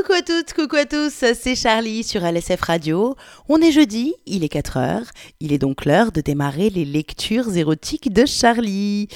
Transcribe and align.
Coucou 0.00 0.12
à 0.14 0.22
toutes, 0.22 0.54
coucou 0.54 0.76
à 0.76 0.86
tous, 0.86 1.24
c'est 1.34 1.54
Charlie 1.54 2.04
sur 2.04 2.24
LSF 2.24 2.62
Radio. 2.62 3.16
On 3.50 3.60
est 3.60 3.70
jeudi, 3.70 4.14
il 4.24 4.44
est 4.44 4.48
4 4.48 4.76
heures, 4.78 5.06
il 5.40 5.52
est 5.52 5.58
donc 5.58 5.84
l'heure 5.84 6.10
de 6.10 6.22
démarrer 6.22 6.70
les 6.70 6.86
lectures 6.86 7.54
érotiques 7.54 8.10
de 8.10 8.24
Charlie. 8.24 9.08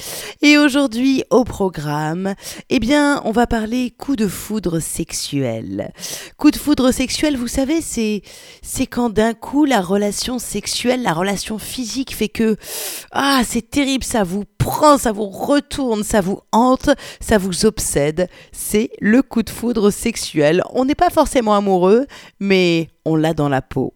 Et 0.43 0.59
aujourd'hui 0.59 1.23
au 1.31 1.43
programme, 1.43 2.35
eh 2.69 2.79
bien, 2.79 3.19
on 3.25 3.31
va 3.31 3.47
parler 3.47 3.95
coup 3.97 4.15
de 4.15 4.27
foudre 4.27 4.79
sexuel. 4.79 5.91
Coup 6.37 6.51
de 6.51 6.57
foudre 6.57 6.91
sexuel, 6.91 7.35
vous 7.35 7.47
savez, 7.47 7.81
c'est 7.81 8.21
c'est 8.61 8.85
quand 8.85 9.09
d'un 9.09 9.33
coup 9.33 9.65
la 9.65 9.81
relation 9.81 10.37
sexuelle, 10.37 11.01
la 11.01 11.13
relation 11.13 11.57
physique 11.57 12.15
fait 12.15 12.29
que 12.29 12.57
ah, 13.11 13.41
c'est 13.47 13.71
terrible, 13.71 14.03
ça 14.03 14.23
vous 14.23 14.43
prend, 14.59 14.97
ça 14.97 15.11
vous 15.11 15.29
retourne, 15.29 16.03
ça 16.03 16.21
vous 16.21 16.41
hante, 16.51 16.89
ça 17.21 17.37
vous 17.37 17.65
obsède. 17.65 18.27
C'est 18.51 18.89
le 18.99 19.21
coup 19.21 19.41
de 19.41 19.49
foudre 19.49 19.89
sexuel 19.89 20.63
on 20.75 20.85
n'est 20.85 20.93
pas 20.93 21.09
forcément 21.09 21.55
amoureux, 21.55 22.05
mais 22.39 22.89
on 23.05 23.15
l'a 23.15 23.33
dans 23.33 23.49
la 23.49 23.61
peau. 23.61 23.93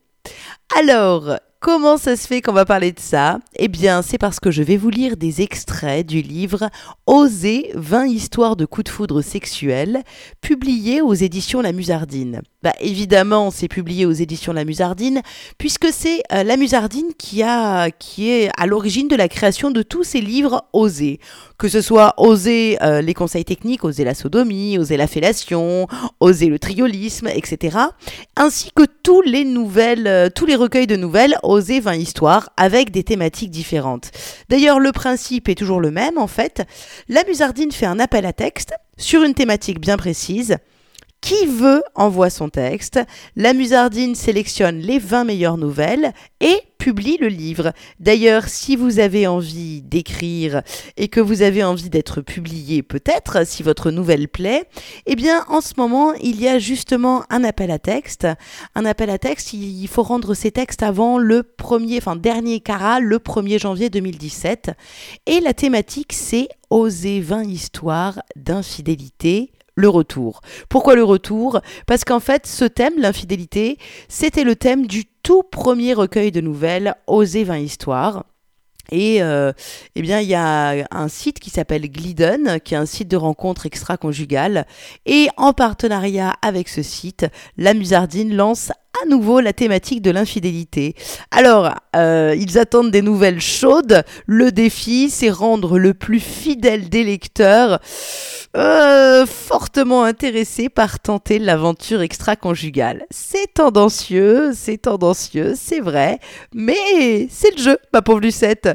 Alors, 0.78 1.36
Comment 1.62 1.98
ça 1.98 2.16
se 2.16 2.26
fait 2.26 2.42
qu'on 2.42 2.54
va 2.54 2.64
parler 2.64 2.94
de 2.94 3.02
ça? 3.02 3.40
Eh 3.58 3.68
bien, 3.68 4.02
c'est 4.02 4.18
parce 4.18 4.40
que 4.40 4.50
je 4.50 4.64
vais 4.64 4.78
vous 4.78 4.90
lire 4.90 5.18
des 5.18 5.42
extraits 5.42 6.08
du 6.08 6.22
livre 6.22 6.70
Oser 7.06 7.72
20 7.76 8.06
histoires 8.06 8.56
de 8.56 8.66
coups 8.66 8.86
de 8.86 8.90
foudre 8.90 9.22
sexuels, 9.22 10.04
publié 10.40 11.02
aux 11.02 11.14
éditions 11.14 11.60
La 11.60 11.74
Musardine. 11.74 12.44
Bah, 12.62 12.74
évidemment, 12.82 13.52
c'est 13.52 13.70
publié 13.70 14.06
aux 14.06 14.12
éditions 14.12 14.52
La 14.52 14.66
Musardine, 14.66 15.22
puisque 15.58 15.88
c'est 15.94 16.22
euh, 16.34 16.44
La 16.44 16.58
Musardine 16.58 17.14
qui, 17.18 17.42
a, 17.42 17.90
qui 17.90 18.30
est 18.30 18.50
à 18.58 18.66
l'origine 18.66 19.08
de 19.08 19.16
la 19.16 19.30
création 19.30 19.72
de 19.72 19.82
tous 19.82 20.04
ces 20.04 20.20
livres 20.20 20.66
Oser. 20.74 21.22
Que 21.58 21.70
ce 21.70 21.80
soit 21.80 22.16
Oser 22.18 22.78
euh, 22.82 23.00
les 23.00 23.14
conseils 23.14 23.46
techniques, 23.46 23.86
Oser 23.86 24.04
la 24.04 24.14
sodomie, 24.14 24.78
Oser 24.78 24.98
la 24.98 25.08
fellation, 25.08 25.88
Oser 26.20 26.48
le 26.48 26.60
triolisme, 26.60 27.30
etc. 27.30 27.78
Ainsi 28.36 28.72
que 28.76 28.84
tous 29.04 29.22
les 29.22 29.46
nouvelles, 29.46 30.08
euh, 30.08 30.30
tous 30.30 30.46
les 30.46 30.58
recueils 30.58 30.88
de 30.88 30.98
nouvelles 30.98 31.38
Oser 31.44 31.80
20 31.80 31.96
histoires 31.96 32.50
avec 32.58 32.92
des 32.92 33.04
thématiques 33.04 33.52
différentes. 33.52 34.12
D'ailleurs, 34.50 34.82
le 34.82 34.92
principe 34.92 35.48
est 35.48 35.56
toujours 35.56 35.80
le 35.80 35.92
même 35.92 36.18
en 36.18 36.28
fait. 36.28 36.62
La 37.08 37.24
Musardine 37.24 37.72
fait 37.72 37.86
un 37.86 38.02
appel 38.02 38.26
à 38.26 38.34
texte 38.34 38.74
sur 38.98 39.24
une 39.24 39.34
thématique 39.34 39.80
bien 39.80 39.96
précise. 39.96 40.58
Qui 41.22 41.46
veut 41.46 41.84
envoie 41.96 42.30
son 42.30 42.50
texte. 42.50 43.00
La 43.36 43.54
Musardine 43.54 44.16
sélectionne 44.16 44.80
les 44.80 45.00
20 45.00 45.26
meilleures 45.26 45.58
nouvelles 45.58 46.14
et 46.40 46.62
publie 46.78 47.18
le 47.18 47.28
livre. 47.28 47.74
D'ailleurs, 48.00 48.46
si 48.48 48.78
vous 48.78 49.00
avez 49.00 49.28
envie 49.28 49.82
d'écrire 49.82 50.64
et 50.96 51.10
que 51.10 51.20
vous 51.20 51.42
avez 51.42 51.64
envie 51.64 51.90
d'être 51.90 52.22
publié 52.22 52.82
peut-être, 52.82 53.46
si 53.46 53.64
votre 53.64 53.92
nouvelle 53.92 54.30
plaît, 54.30 54.64
eh 55.06 55.16
bien 55.16 55.44
en 55.50 55.60
ce 55.62 55.74
moment, 55.78 56.14
il 56.14 56.42
y 56.42 56.48
a 56.48 56.58
justement 56.58 57.26
un 57.30 57.44
appel 57.44 57.70
à 57.70 57.80
texte. 57.80 58.26
Un 58.74 58.86
appel 58.86 59.10
à 59.10 59.18
texte, 59.18 59.54
il 59.54 59.88
faut 59.88 60.04
rendre 60.04 60.34
ces 60.34 60.52
textes 60.52 60.82
avant 60.82 61.18
le 61.18 61.44
dernier 62.18 62.60
carat, 62.62 63.00
le 63.00 63.18
1er 63.18 63.60
janvier 63.60 63.90
2017. 63.90 64.72
Et 65.26 65.42
la 65.42 65.54
thématique, 65.54 66.14
c'est 66.14 66.48
Oser 66.70 67.20
20 67.20 67.44
histoires 67.44 68.22
d'infidélité 68.36 69.52
le 69.80 69.90
retour. 69.90 70.42
Pourquoi 70.70 70.96
le 70.96 71.04
retour? 71.04 71.62
Parce 71.88 72.04
qu'en 72.04 72.20
fait, 72.20 72.46
ce 72.46 72.66
thème, 72.66 72.94
l'infidélité, 72.98 73.78
c'était 74.08 74.44
le 74.44 74.56
thème 74.56 74.86
du 74.86 75.06
tout 75.24 75.44
premier 75.44 75.94
recueil 75.94 76.32
de 76.32 76.42
nouvelles, 76.42 76.96
Oser 77.08 77.44
20 77.44 77.58
histoires. 77.58 78.26
Et 78.92 79.22
euh, 79.22 79.52
eh 79.96 80.02
bien, 80.02 80.20
il 80.20 80.28
y 80.28 80.36
a 80.36 80.88
un 80.92 81.08
site 81.08 81.40
qui 81.40 81.50
s'appelle 81.50 81.90
Glidden, 81.90 82.60
qui 82.64 82.74
est 82.74 82.78
un 82.78 82.86
site 82.86 83.08
de 83.08 83.18
rencontres 83.18 83.66
extra-conjugales. 83.66 84.66
Et 85.06 85.28
en 85.38 85.54
partenariat 85.54 86.34
avec 86.42 86.70
ce 86.70 86.82
site, 86.82 87.28
la 87.58 87.74
Musardine 87.74 88.36
lance 88.36 88.72
à 89.04 89.08
nouveau 89.08 89.40
la 89.40 89.54
thématique 89.54 90.02
de 90.02 90.12
l'infidélité. 90.12 90.96
Alors, 91.32 91.74
euh, 91.96 92.36
ils 92.38 92.58
attendent 92.58 92.92
des 92.92 93.02
nouvelles 93.02 93.40
chaudes. 93.40 94.04
Le 94.26 94.52
défi, 94.52 95.10
c'est 95.10 95.30
rendre 95.30 95.78
le 95.78 95.94
plus 95.94 96.20
fidèle 96.20 96.90
des 96.90 97.04
lecteurs 97.04 97.80
euh, 98.58 99.26
fortement 99.26 100.04
intéressés 100.04 100.70
par 100.70 101.00
tenter 101.00 101.40
l'aventure 101.40 102.02
extra-conjugale. 102.02 103.06
C'est 103.12 103.54
tendancieux, 103.54 104.52
c'est 104.54 104.80
tendancieux, 104.80 105.54
c'est 105.56 105.80
vrai, 105.80 106.20
mais 106.54 107.28
c'est 107.30 107.56
le 107.56 107.62
jeu, 107.62 107.78
ma 107.94 108.02
pauvre 108.02 108.22
Lucette. 108.22 108.70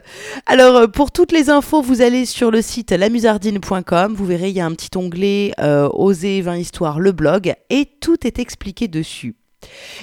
Alors, 0.47 0.77
euh, 0.77 0.87
pour 0.87 1.11
toutes 1.11 1.33
les 1.33 1.51
infos, 1.51 1.83
vous 1.83 2.03
allez 2.03 2.25
sur 2.25 2.51
le 2.51 2.63
site 2.63 2.93
lamusardine.com. 2.93 4.15
Vous 4.15 4.27
verrez, 4.27 4.51
il 4.51 4.57
y 4.57 4.61
a 4.61 4.67
un 4.67 4.75
petit 4.75 4.97
onglet 4.97 5.53
Oser 5.59 6.41
20 6.41 6.57
histoires, 6.57 7.01
le 7.01 7.13
blog, 7.13 7.55
et 7.69 7.87
tout 8.01 8.27
est 8.27 8.39
expliqué 8.39 8.89
dessus. 8.89 9.35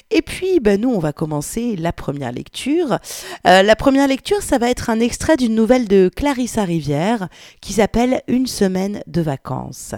Et 0.09 0.21
puis, 0.21 0.59
ben, 0.59 0.79
nous, 0.79 0.89
on 0.89 0.99
va 0.99 1.13
commencer 1.13 1.75
la 1.75 1.93
première 1.93 2.31
lecture. 2.31 2.99
Euh, 3.47 3.63
la 3.63 3.75
première 3.75 4.07
lecture, 4.07 4.41
ça 4.41 4.57
va 4.57 4.69
être 4.69 4.89
un 4.89 4.99
extrait 4.99 5.37
d'une 5.37 5.55
nouvelle 5.55 5.87
de 5.87 6.09
Clarissa 6.13 6.63
Rivière 6.63 7.27
qui 7.61 7.73
s'appelle 7.73 8.21
Une 8.27 8.47
semaine 8.47 9.01
de 9.07 9.21
vacances. 9.21 9.95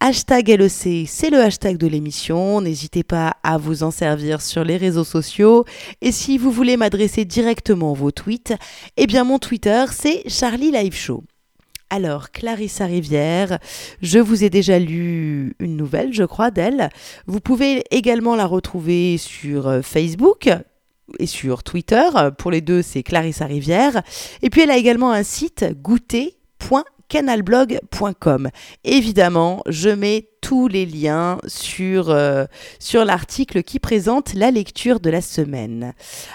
Hashtag 0.00 0.48
LEC, 0.48 1.06
c'est 1.08 1.30
le 1.30 1.40
hashtag 1.40 1.76
de 1.76 1.86
l'émission. 1.86 2.60
N'hésitez 2.60 3.02
pas 3.02 3.36
à 3.42 3.58
vous 3.58 3.82
en 3.82 3.90
servir 3.90 4.40
sur 4.40 4.64
les 4.64 4.76
réseaux 4.76 5.04
sociaux. 5.04 5.64
Et 6.00 6.12
si 6.12 6.38
vous 6.38 6.50
voulez 6.50 6.76
m'adresser 6.76 7.24
directement 7.24 7.92
vos 7.92 8.10
tweets, 8.10 8.54
eh 8.96 9.06
bien, 9.06 9.24
mon 9.24 9.38
Twitter, 9.38 9.84
c'est 9.90 10.28
Charlie 10.28 10.70
Live 10.70 10.94
Show. 10.94 11.24
Alors, 11.94 12.32
Clarissa 12.32 12.86
Rivière, 12.86 13.60
je 14.02 14.18
vous 14.18 14.42
ai 14.42 14.50
déjà 14.50 14.80
lu 14.80 15.54
une 15.60 15.76
nouvelle, 15.76 16.12
je 16.12 16.24
crois, 16.24 16.50
d'elle. 16.50 16.88
Vous 17.28 17.38
pouvez 17.38 17.84
également 17.92 18.34
la 18.34 18.46
retrouver 18.46 19.16
sur 19.16 19.68
euh, 19.68 19.80
Facebook 19.80 20.50
et 21.20 21.26
sur 21.26 21.62
Twitter. 21.62 22.02
Pour 22.36 22.50
les 22.50 22.62
deux, 22.62 22.82
c'est 22.82 23.04
Clarissa 23.04 23.46
Rivière. 23.46 24.02
Et 24.42 24.50
puis, 24.50 24.62
elle 24.62 24.72
a 24.72 24.76
également 24.76 25.12
un 25.12 25.22
site 25.22 25.66
goûter.canalblog.com. 27.10 28.50
Évidemment, 28.84 29.62
je 29.66 29.90
mets 29.90 30.28
tous 30.40 30.68
les 30.68 30.84
liens 30.84 31.38
sur, 31.46 32.10
euh, 32.10 32.44
sur 32.78 33.04
l'article 33.04 33.62
qui 33.62 33.78
présente 33.78 34.34
la 34.34 34.50
lecture 34.50 35.00
de 35.00 35.08
la 35.08 35.22
semaine. 35.22 35.94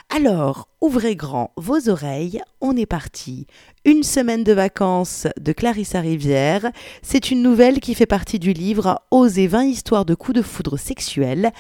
Alors, 0.10 0.68
ouvrez 0.82 1.16
grand 1.16 1.52
vos 1.58 1.90
oreilles, 1.90 2.42
on 2.60 2.76
est 2.76 2.88
parti. 2.88 3.46
Une 3.86 4.04
semaine 4.04 4.44
de 4.44 4.54
vacances 4.54 5.28
de 5.40 5.52
Clarissa 5.52 6.02
Rivière, 6.02 6.72
c'est 7.04 7.30
une 7.30 7.44
nouvelle 7.44 7.80
qui 7.80 7.94
fait 7.94 8.08
partie 8.08 8.40
du 8.40 8.54
livre 8.54 9.00
Oser 9.12 9.48
20 9.48 9.66
histoires 9.66 10.06
de 10.06 10.16
coups 10.16 10.38
de 10.38 10.42
foudre 10.42 10.78
sexuels, 10.78 11.52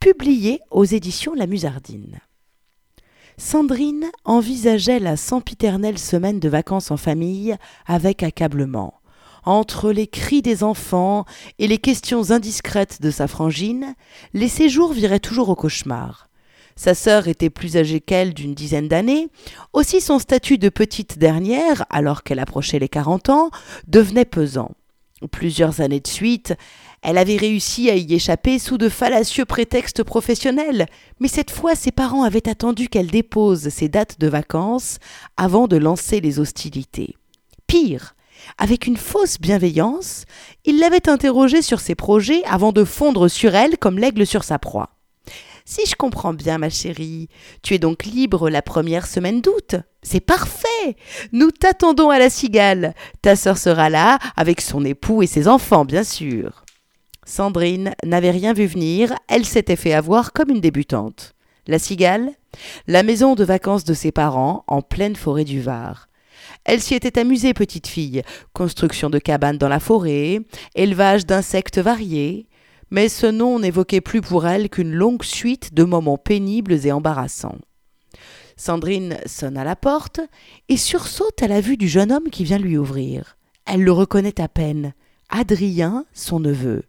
publié 0.00 0.60
aux 0.70 0.84
éditions 0.84 1.34
La 1.34 1.46
Musardine. 1.46 2.20
Sandrine 3.38 4.10
envisageait 4.24 4.98
la 4.98 5.16
sempiternelle 5.16 5.98
semaine 5.98 6.40
de 6.40 6.48
vacances 6.48 6.90
en 6.90 6.96
famille 6.96 7.56
avec 7.86 8.22
accablement 8.22 8.94
entre 9.44 9.92
les 9.92 10.06
cris 10.06 10.42
des 10.42 10.62
enfants 10.62 11.24
et 11.58 11.68
les 11.68 11.78
questions 11.78 12.32
indiscrètes 12.32 13.00
de 13.00 13.10
sa 13.10 13.26
frangine, 13.26 13.94
les 14.34 14.48
séjours 14.48 14.92
viraient 14.92 15.20
toujours 15.20 15.48
au 15.48 15.54
cauchemar. 15.54 16.28
Sa 16.76 16.94
sœur 16.94 17.28
était 17.28 17.48
plus 17.48 17.78
âgée 17.78 18.00
qu'elle 18.00 18.34
d'une 18.34 18.54
dizaine 18.54 18.88
d'années, 18.88 19.28
aussi 19.72 20.02
son 20.02 20.18
statut 20.18 20.58
de 20.58 20.68
petite 20.68 21.18
dernière, 21.18 21.86
alors 21.88 22.24
qu'elle 22.24 22.40
approchait 22.40 22.78
les 22.78 22.90
quarante 22.90 23.30
ans, 23.30 23.50
devenait 23.86 24.26
pesant. 24.26 24.72
Plusieurs 25.32 25.80
années 25.80 26.00
de 26.00 26.06
suite, 26.06 26.54
elle 27.02 27.18
avait 27.18 27.36
réussi 27.36 27.90
à 27.90 27.94
y 27.94 28.14
échapper 28.14 28.58
sous 28.58 28.78
de 28.78 28.88
fallacieux 28.88 29.44
prétextes 29.44 30.02
professionnels, 30.02 30.86
mais 31.20 31.28
cette 31.28 31.50
fois 31.50 31.74
ses 31.74 31.92
parents 31.92 32.24
avaient 32.24 32.48
attendu 32.48 32.88
qu'elle 32.88 33.10
dépose 33.10 33.68
ses 33.68 33.88
dates 33.88 34.18
de 34.18 34.28
vacances 34.28 34.98
avant 35.36 35.68
de 35.68 35.76
lancer 35.76 36.20
les 36.20 36.40
hostilités. 36.40 37.16
Pire, 37.66 38.14
avec 38.56 38.86
une 38.86 38.96
fausse 38.96 39.38
bienveillance, 39.38 40.24
il 40.64 40.78
l'avait 40.78 41.08
interrogée 41.08 41.62
sur 41.62 41.80
ses 41.80 41.94
projets 41.94 42.42
avant 42.44 42.72
de 42.72 42.84
fondre 42.84 43.28
sur 43.28 43.54
elle 43.54 43.78
comme 43.78 43.98
l'aigle 43.98 44.26
sur 44.26 44.44
sa 44.44 44.58
proie. 44.58 44.90
Si 45.64 45.82
je 45.86 45.94
comprends 45.94 46.32
bien, 46.32 46.56
ma 46.56 46.70
chérie, 46.70 47.28
tu 47.62 47.74
es 47.74 47.78
donc 47.78 48.06
libre 48.06 48.48
la 48.48 48.62
première 48.62 49.06
semaine 49.06 49.42
d'août. 49.42 49.76
C'est 50.02 50.20
parfait. 50.20 50.96
Nous 51.32 51.50
t'attendons 51.50 52.08
à 52.08 52.18
la 52.18 52.30
cigale. 52.30 52.94
Ta 53.20 53.36
sœur 53.36 53.58
sera 53.58 53.90
là, 53.90 54.18
avec 54.34 54.62
son 54.62 54.82
époux 54.82 55.22
et 55.22 55.26
ses 55.26 55.46
enfants, 55.46 55.84
bien 55.84 56.04
sûr. 56.04 56.64
Sandrine 57.28 57.92
n'avait 58.06 58.30
rien 58.30 58.54
vu 58.54 58.64
venir, 58.64 59.14
elle 59.28 59.44
s'était 59.44 59.76
fait 59.76 59.92
avoir 59.92 60.32
comme 60.32 60.48
une 60.48 60.62
débutante. 60.62 61.34
La 61.66 61.78
cigale 61.78 62.30
La 62.86 63.02
maison 63.02 63.34
de 63.34 63.44
vacances 63.44 63.84
de 63.84 63.92
ses 63.92 64.12
parents, 64.12 64.64
en 64.66 64.80
pleine 64.80 65.14
forêt 65.14 65.44
du 65.44 65.60
Var. 65.60 66.08
Elle 66.64 66.80
s'y 66.80 66.94
était 66.94 67.18
amusée, 67.18 67.52
petite 67.52 67.86
fille. 67.86 68.22
Construction 68.54 69.10
de 69.10 69.18
cabanes 69.18 69.58
dans 69.58 69.68
la 69.68 69.78
forêt, 69.78 70.40
élevage 70.74 71.26
d'insectes 71.26 71.78
variés. 71.78 72.48
Mais 72.90 73.10
ce 73.10 73.26
nom 73.26 73.58
n'évoquait 73.58 74.00
plus 74.00 74.22
pour 74.22 74.46
elle 74.46 74.70
qu'une 74.70 74.94
longue 74.94 75.22
suite 75.22 75.74
de 75.74 75.84
moments 75.84 76.16
pénibles 76.16 76.86
et 76.86 76.92
embarrassants. 76.92 77.58
Sandrine 78.56 79.18
sonne 79.26 79.58
à 79.58 79.64
la 79.64 79.76
porte 79.76 80.20
et 80.70 80.78
sursaute 80.78 81.42
à 81.42 81.48
la 81.48 81.60
vue 81.60 81.76
du 81.76 81.88
jeune 81.88 82.10
homme 82.10 82.30
qui 82.30 82.44
vient 82.44 82.58
lui 82.58 82.78
ouvrir. 82.78 83.36
Elle 83.66 83.82
le 83.82 83.92
reconnaît 83.92 84.40
à 84.40 84.48
peine. 84.48 84.94
Adrien, 85.28 86.06
son 86.14 86.40
neveu. 86.40 86.84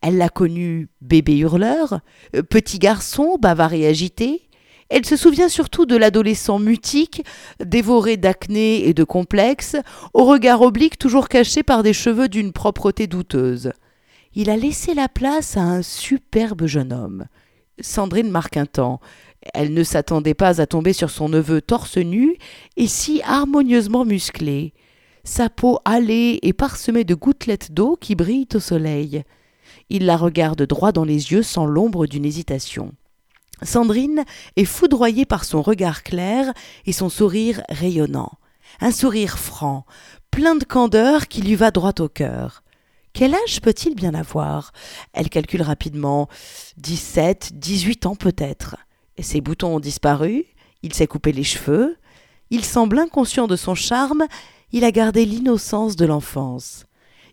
Elle 0.00 0.18
l'a 0.18 0.28
connu 0.28 0.88
bébé 1.00 1.38
hurleur, 1.38 2.00
euh, 2.34 2.42
petit 2.42 2.78
garçon 2.78 3.38
bavard 3.40 3.72
et 3.72 3.86
agité. 3.86 4.42
Elle 4.88 5.04
se 5.04 5.16
souvient 5.16 5.48
surtout 5.48 5.84
de 5.84 5.96
l'adolescent 5.96 6.58
mutique, 6.58 7.24
dévoré 7.64 8.16
d'acné 8.16 8.86
et 8.86 8.94
de 8.94 9.04
complexes, 9.04 9.76
au 10.14 10.24
regard 10.24 10.62
oblique 10.62 10.98
toujours 10.98 11.28
caché 11.28 11.62
par 11.62 11.82
des 11.82 11.92
cheveux 11.92 12.28
d'une 12.28 12.52
propreté 12.52 13.06
douteuse. 13.06 13.72
Il 14.34 14.50
a 14.50 14.56
laissé 14.56 14.94
la 14.94 15.08
place 15.08 15.56
à 15.56 15.62
un 15.62 15.82
superbe 15.82 16.66
jeune 16.66 16.92
homme. 16.92 17.26
Sandrine 17.80 18.30
marque 18.30 18.56
un 18.56 18.66
temps. 18.66 19.00
Elle 19.54 19.74
ne 19.74 19.82
s'attendait 19.82 20.34
pas 20.34 20.60
à 20.60 20.66
tomber 20.66 20.92
sur 20.92 21.10
son 21.10 21.28
neveu 21.28 21.60
torse 21.60 21.96
nu 21.96 22.36
et 22.76 22.86
si 22.86 23.22
harmonieusement 23.22 24.04
musclé. 24.04 24.72
Sa 25.24 25.48
peau 25.48 25.80
hâlée 25.86 26.38
et 26.42 26.52
parsemée 26.52 27.04
de 27.04 27.14
gouttelettes 27.14 27.72
d'eau 27.72 27.96
qui 28.00 28.14
brillent 28.14 28.48
au 28.54 28.60
soleil. 28.60 29.24
Il 29.88 30.06
la 30.06 30.16
regarde 30.16 30.62
droit 30.62 30.92
dans 30.92 31.04
les 31.04 31.32
yeux 31.32 31.42
sans 31.42 31.66
l'ombre 31.66 32.06
d'une 32.06 32.24
hésitation. 32.24 32.92
Sandrine 33.62 34.24
est 34.56 34.64
foudroyée 34.64 35.24
par 35.24 35.44
son 35.44 35.62
regard 35.62 36.02
clair 36.02 36.52
et 36.84 36.92
son 36.92 37.08
sourire 37.08 37.62
rayonnant. 37.68 38.32
Un 38.80 38.90
sourire 38.90 39.38
franc, 39.38 39.86
plein 40.30 40.56
de 40.56 40.64
candeur 40.64 41.28
qui 41.28 41.40
lui 41.40 41.54
va 41.54 41.70
droit 41.70 41.94
au 42.00 42.08
cœur. 42.08 42.62
Quel 43.12 43.34
âge 43.34 43.62
peut-il 43.62 43.94
bien 43.94 44.12
avoir? 44.12 44.72
Elle 45.14 45.30
calcule 45.30 45.62
rapidement. 45.62 46.28
Dix-sept, 46.76 47.52
dix-huit 47.54 48.04
ans 48.04 48.16
peut-être. 48.16 48.76
Ses 49.18 49.40
boutons 49.40 49.76
ont 49.76 49.80
disparu, 49.80 50.44
il 50.82 50.92
s'est 50.92 51.06
coupé 51.06 51.32
les 51.32 51.44
cheveux, 51.44 51.96
il 52.50 52.62
semble 52.62 52.98
inconscient 52.98 53.46
de 53.46 53.56
son 53.56 53.74
charme, 53.74 54.26
il 54.72 54.84
a 54.84 54.90
gardé 54.90 55.24
l'innocence 55.24 55.96
de 55.96 56.04
l'enfance. 56.04 56.84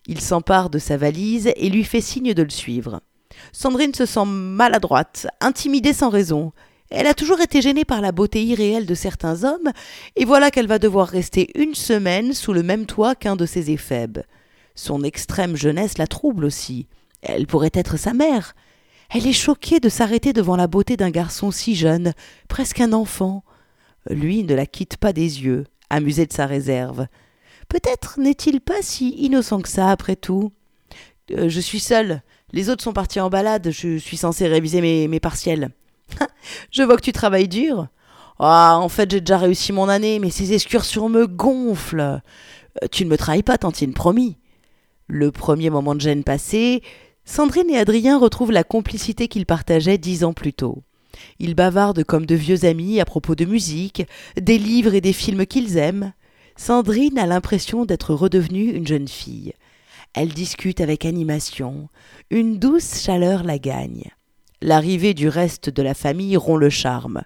Il 0.06 0.20
s'empare 0.20 0.70
de 0.70 0.78
sa 0.78 0.96
valise 0.96 1.50
et 1.56 1.70
lui 1.70 1.84
fait 1.84 2.00
signe 2.00 2.34
de 2.34 2.42
le 2.42 2.50
suivre. 2.50 3.00
Sandrine 3.52 3.94
se 3.94 4.06
sent 4.06 4.26
maladroite, 4.26 5.26
intimidée 5.40 5.92
sans 5.92 6.10
raison. 6.10 6.52
Elle 6.90 7.06
a 7.06 7.14
toujours 7.14 7.40
été 7.40 7.62
gênée 7.62 7.84
par 7.84 8.00
la 8.00 8.12
beauté 8.12 8.44
irréelle 8.44 8.86
de 8.86 8.94
certains 8.94 9.44
hommes, 9.44 9.70
et 10.16 10.24
voilà 10.24 10.50
qu'elle 10.50 10.66
va 10.66 10.78
devoir 10.78 11.08
rester 11.08 11.50
une 11.54 11.74
semaine 11.74 12.34
sous 12.34 12.52
le 12.52 12.62
même 12.62 12.86
toit 12.86 13.14
qu'un 13.14 13.36
de 13.36 13.46
ses 13.46 13.70
éphèbes. 13.70 14.20
Son 14.74 15.02
extrême 15.02 15.56
jeunesse 15.56 15.98
la 15.98 16.06
trouble 16.06 16.44
aussi. 16.44 16.86
Elle 17.22 17.46
pourrait 17.46 17.70
être 17.72 17.96
sa 17.96 18.12
mère. 18.12 18.54
Elle 19.10 19.26
est 19.26 19.32
choquée 19.32 19.80
de 19.80 19.88
s'arrêter 19.88 20.32
devant 20.32 20.56
la 20.56 20.66
beauté 20.66 20.96
d'un 20.96 21.10
garçon 21.10 21.50
si 21.50 21.74
jeune, 21.74 22.12
presque 22.48 22.80
un 22.80 22.92
enfant. 22.92 23.44
Lui 24.10 24.44
ne 24.44 24.54
la 24.54 24.66
quitte 24.66 24.98
pas 24.98 25.12
des 25.12 25.42
yeux, 25.42 25.64
amusé 25.88 26.26
de 26.26 26.32
sa 26.32 26.46
réserve. 26.46 27.06
Peut-être 27.68 28.18
n'est-il 28.18 28.60
pas 28.60 28.82
si 28.82 29.10
innocent 29.10 29.60
que 29.60 29.68
ça, 29.68 29.90
après 29.90 30.16
tout. 30.16 30.52
Euh, 31.32 31.48
je 31.48 31.60
suis 31.60 31.80
seule. 31.80 32.22
Les 32.52 32.70
autres 32.70 32.84
sont 32.84 32.92
partis 32.92 33.20
en 33.20 33.30
balade. 33.30 33.70
Je 33.70 33.98
suis 33.98 34.16
censée 34.16 34.46
réviser 34.46 34.80
mes, 34.80 35.20
partiels. 35.20 35.70
je 36.70 36.82
vois 36.82 36.96
que 36.96 37.02
tu 37.02 37.12
travailles 37.12 37.48
dur. 37.48 37.88
Ah, 38.38 38.78
en 38.78 38.88
fait, 38.88 39.10
j'ai 39.10 39.20
déjà 39.20 39.38
réussi 39.38 39.72
mon 39.72 39.88
année, 39.88 40.18
mais 40.18 40.30
ces 40.30 40.52
excursions 40.52 41.08
me 41.08 41.26
gonflent. 41.26 42.00
Euh, 42.00 42.86
tu 42.90 43.04
ne 43.04 43.10
me 43.10 43.16
trahis 43.16 43.42
pas, 43.42 43.58
Tantine, 43.58 43.94
promis. 43.94 44.36
Le 45.06 45.30
premier 45.30 45.70
moment 45.70 45.94
de 45.94 46.00
gêne 46.00 46.24
passé, 46.24 46.82
Sandrine 47.24 47.70
et 47.70 47.78
Adrien 47.78 48.18
retrouvent 48.18 48.52
la 48.52 48.64
complicité 48.64 49.28
qu'ils 49.28 49.46
partageaient 49.46 49.98
dix 49.98 50.24
ans 50.24 50.32
plus 50.32 50.52
tôt. 50.52 50.82
Ils 51.38 51.54
bavardent 51.54 52.04
comme 52.04 52.26
de 52.26 52.34
vieux 52.34 52.64
amis 52.64 53.00
à 53.00 53.04
propos 53.04 53.34
de 53.34 53.44
musique, 53.44 54.02
des 54.40 54.58
livres 54.58 54.94
et 54.94 55.00
des 55.00 55.12
films 55.12 55.46
qu'ils 55.46 55.76
aiment. 55.76 56.12
Sandrine 56.56 57.18
a 57.18 57.26
l'impression 57.26 57.84
d'être 57.84 58.14
redevenue 58.14 58.70
une 58.70 58.86
jeune 58.86 59.08
fille. 59.08 59.52
Elle 60.14 60.32
discute 60.32 60.80
avec 60.80 61.04
animation. 61.04 61.88
Une 62.30 62.58
douce 62.58 63.02
chaleur 63.02 63.42
la 63.42 63.58
gagne. 63.58 64.04
L'arrivée 64.62 65.14
du 65.14 65.28
reste 65.28 65.68
de 65.68 65.82
la 65.82 65.94
famille 65.94 66.36
rompt 66.36 66.60
le 66.60 66.70
charme. 66.70 67.22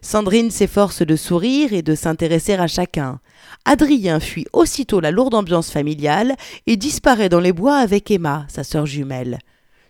Sandrine 0.00 0.50
s'efforce 0.50 1.02
de 1.02 1.14
sourire 1.14 1.74
et 1.74 1.82
de 1.82 1.94
s'intéresser 1.94 2.54
à 2.54 2.66
chacun. 2.66 3.20
Adrien 3.66 4.18
fuit 4.18 4.46
aussitôt 4.54 5.00
la 5.00 5.10
lourde 5.10 5.34
ambiance 5.34 5.70
familiale 5.70 6.34
et 6.66 6.76
disparaît 6.76 7.28
dans 7.28 7.40
les 7.40 7.52
bois 7.52 7.76
avec 7.76 8.10
Emma, 8.10 8.46
sa 8.48 8.64
sœur 8.64 8.86
jumelle. 8.86 9.38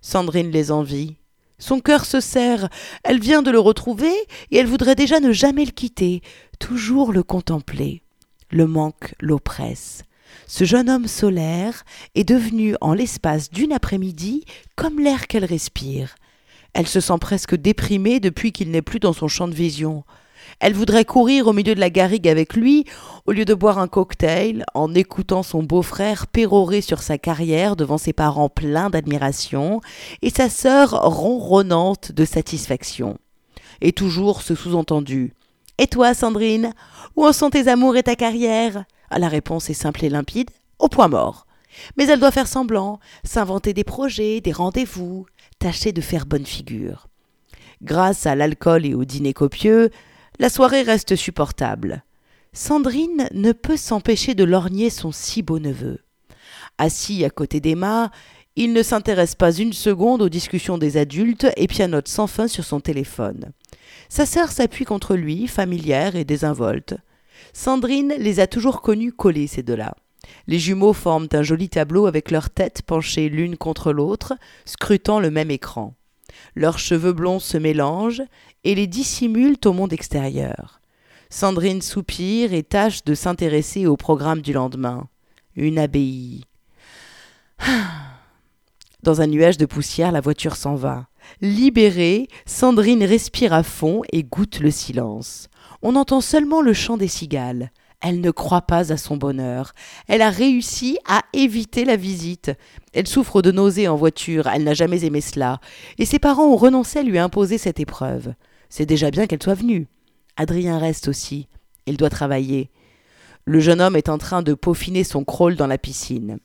Sandrine 0.01 0.51
les 0.51 0.73
envie. 0.73 1.17
Son 1.59 1.79
cœur 1.79 2.07
se 2.07 2.21
serre, 2.21 2.69
elle 3.05 3.21
vient 3.21 3.43
de 3.43 3.51
le 3.51 3.61
retrouver 3.61 4.13
et 4.51 4.57
elle 4.57 4.67
voudrait 4.67 4.95
déjà 4.95 5.21
ne 5.21 5.31
jamais 5.31 5.65
le 5.65 5.71
quitter, 5.71 6.23
toujours 6.59 7.13
le 7.13 7.23
contempler. 7.23 8.03
Le 8.51 8.67
manque 8.67 9.15
l'oppresse. 9.21 10.03
Ce 10.47 10.65
jeune 10.65 10.91
homme 10.91 11.07
solaire 11.07 11.85
est 12.15 12.29
devenu 12.29 12.75
en 12.81 12.95
l'espace 12.95 13.51
d'une 13.51 13.73
après-midi 13.73 14.45
comme 14.77 14.99
l'air 14.99 15.29
qu'elle 15.29 15.45
respire. 15.45 16.17
Elle 16.73 16.89
se 16.89 17.01
sent 17.01 17.19
presque 17.21 17.55
déprimée 17.55 18.21
depuis 18.21 18.53
qu'il 18.53 18.71
n'est 18.71 18.83
plus 18.83 19.01
dans 19.01 19.13
son 19.13 19.29
champ 19.29 19.49
de 19.49 19.55
vision. 19.55 20.05
Elle 20.59 20.75
voudrait 20.75 21.05
courir 21.05 21.47
au 21.47 21.53
milieu 21.53 21.75
de 21.75 21.81
la 21.81 21.91
garrigue 21.91 22.29
avec 22.29 22.55
lui, 22.55 22.85
au 23.27 23.33
lieu 23.33 23.45
de 23.45 23.55
boire 23.55 23.79
un 23.79 23.89
cocktail, 23.89 24.65
en 24.75 24.95
écoutant 24.95 25.43
son 25.43 25.63
beau-frère 25.63 26.27
pérorer 26.27 26.81
sur 26.81 27.03
sa 27.03 27.19
carrière 27.19 27.77
devant 27.77 27.99
ses 27.99 28.13
parents 28.13 28.49
pleins 28.49 28.91
d'admiration, 28.91 29.81
et 30.23 30.31
sa 30.31 30.49
sœur 30.49 30.91
ronronnante 30.91 32.13
de 32.13 32.25
satisfaction. 32.25 33.19
Et 33.81 33.93
toujours 33.93 34.43
ce 34.43 34.55
sous-entendu. 34.55 35.35
Et 35.81 35.87
toi, 35.87 36.13
Sandrine 36.13 36.75
Où 37.17 37.25
en 37.25 37.33
sont 37.33 37.49
tes 37.49 37.67
amours 37.67 37.97
et 37.97 38.03
ta 38.03 38.15
carrière? 38.15 38.85
Ah, 39.09 39.19
La 39.19 39.29
réponse 39.29 39.71
est 39.71 39.75
simple 39.75 40.05
et 40.05 40.11
limpide, 40.11 40.51
au 40.79 40.89
point 40.89 41.09
mort. 41.09 41.47
Mais 41.97 42.05
elle 42.07 42.21
doit 42.21 42.31
faire 42.31 42.47
semblant, 42.47 43.01
s'inventer 43.25 43.73
des 43.73 43.83
projets, 43.83 44.43
des 44.43 44.53
rendez-vous, 44.53 45.25
tâcher 45.59 45.93
de 45.93 46.03
faire 46.03 46.27
bonne 46.27 46.45
figure. 46.45 47.09
Grâce 47.81 48.27
à 48.27 48.35
l'alcool 48.35 48.85
et 48.85 48.93
au 48.93 49.07
dîner 49.07 49.33
copieux, 49.33 49.89
la 50.39 50.51
soirée 50.51 50.83
reste 50.83 51.17
supportable. 51.17 52.05
Sandrine 52.53 53.31
ne 53.33 53.53
peut 53.53 53.79
s'empêcher 53.79 54.35
de 54.35 54.45
lorgner 54.45 54.91
son 54.91 55.13
si 55.13 55.41
beau 55.41 55.61
neveu. 55.61 56.01
Assis 56.77 57.25
à 57.25 57.31
côté 57.31 57.59
d'Emma, 57.61 58.11
il 58.55 58.75
ne 58.75 58.83
s'intéresse 58.83 59.35
pas 59.35 59.53
une 59.53 59.73
seconde 59.73 60.21
aux 60.21 60.29
discussions 60.29 60.77
des 60.77 60.99
adultes 60.99 61.47
et 61.57 61.69
pianote 61.69 62.09
sans 62.09 62.27
fin 62.27 62.49
sur 62.49 62.65
son 62.65 62.81
téléphone. 62.81 63.53
Sa 64.09 64.27
sœur 64.27 64.51
s'appuie 64.51 64.85
contre 64.85 65.15
lui, 65.15 65.47
familière 65.47 66.17
et 66.17 66.25
désinvolte. 66.25 66.97
Sandrine 67.53 68.15
les 68.19 68.41
a 68.41 68.47
toujours 68.47 68.83
connus 68.83 69.13
collés, 69.13 69.47
ces 69.47 69.63
deux-là. 69.63 69.95
Les 70.47 70.59
jumeaux 70.59 70.93
forment 70.93 71.29
un 71.33 71.43
joli 71.43 71.69
tableau 71.69 72.07
avec 72.07 72.31
leurs 72.31 72.51
têtes 72.51 72.83
penchées 72.83 73.29
l'une 73.29 73.57
contre 73.57 73.93
l'autre, 73.93 74.35
scrutant 74.65 75.21
le 75.21 75.31
même 75.31 75.51
écran. 75.51 75.95
Leurs 76.55 76.79
cheveux 76.79 77.13
blonds 77.13 77.41
se 77.41 77.57
mélangent 77.57 78.23
et 78.65 78.75
les 78.75 78.87
dissimulent 78.87 79.59
au 79.65 79.73
monde 79.73 79.93
extérieur. 79.93 80.81
Sandrine 81.29 81.83
soupire 81.83 82.53
et 82.53 82.63
tâche 82.63 83.05
de 83.05 83.15
s'intéresser 83.15 83.87
au 83.87 83.97
programme 83.97 84.43
du 84.43 84.53
lendemain. 84.53 85.09
Une 85.55 85.79
abbaye. 85.79 86.45
Dans 89.03 89.21
un 89.21 89.27
nuage 89.27 89.57
de 89.57 89.67
poussière, 89.67 90.13
la 90.13 90.21
voiture 90.21 90.57
s'en 90.57 90.75
va. 90.75 91.10
Libérée, 91.41 92.29
Sandrine 92.47 93.05
respire 93.05 93.53
à 93.53 93.63
fond 93.63 94.03
et 94.13 94.23
goûte 94.23 94.61
le 94.61 94.71
silence. 94.71 95.49
On 95.83 95.97
entend 95.97 96.21
seulement 96.21 96.61
le 96.61 96.73
chant 96.73 96.97
des 96.97 97.09
cigales. 97.09 97.71
Elle 98.03 98.21
ne 98.21 98.31
croit 98.31 98.63
pas 98.63 98.93
à 98.93 98.97
son 98.97 99.17
bonheur. 99.17 99.73
Elle 100.09 100.23
a 100.23 100.31
réussi 100.31 100.99
à 101.07 101.23
éviter 101.33 101.85
la 101.85 101.97
visite. 101.97 102.51
Elle 102.95 103.07
souffre 103.07 103.43
de 103.43 103.51
nausées 103.51 103.89
en 103.89 103.97
voiture, 103.97 104.47
elle 104.47 104.65
n'a 104.65 104.75
jamais 104.75 105.05
aimé 105.05 105.21
cela, 105.21 105.61
et 105.99 106.07
ses 106.07 106.19
parents 106.19 106.47
ont 106.47 106.57
renoncé 106.57 107.01
à 107.01 107.03
lui 107.03 107.19
imposer 107.19 107.59
cette 107.59 107.81
épreuve. 107.81 108.33
C'est 108.71 108.87
déjà 108.87 109.11
bien 109.11 109.27
qu'elle 109.27 109.43
soit 109.43 109.55
venue. 109.55 109.89
Adrien 110.37 110.79
reste 110.79 111.09
aussi. 111.09 111.49
Il 111.87 111.97
doit 111.97 112.09
travailler. 112.09 112.71
Le 113.45 113.61
jeune 113.61 113.81
homme 113.81 113.97
est 113.97 114.09
en 114.09 114.17
train 114.17 114.43
de 114.43 114.55
peaufiner 114.55 115.05
son 115.05 115.25
crawl 115.25 115.57
dans 115.57 115.67
la 115.67 115.79
piscine. 115.79 116.39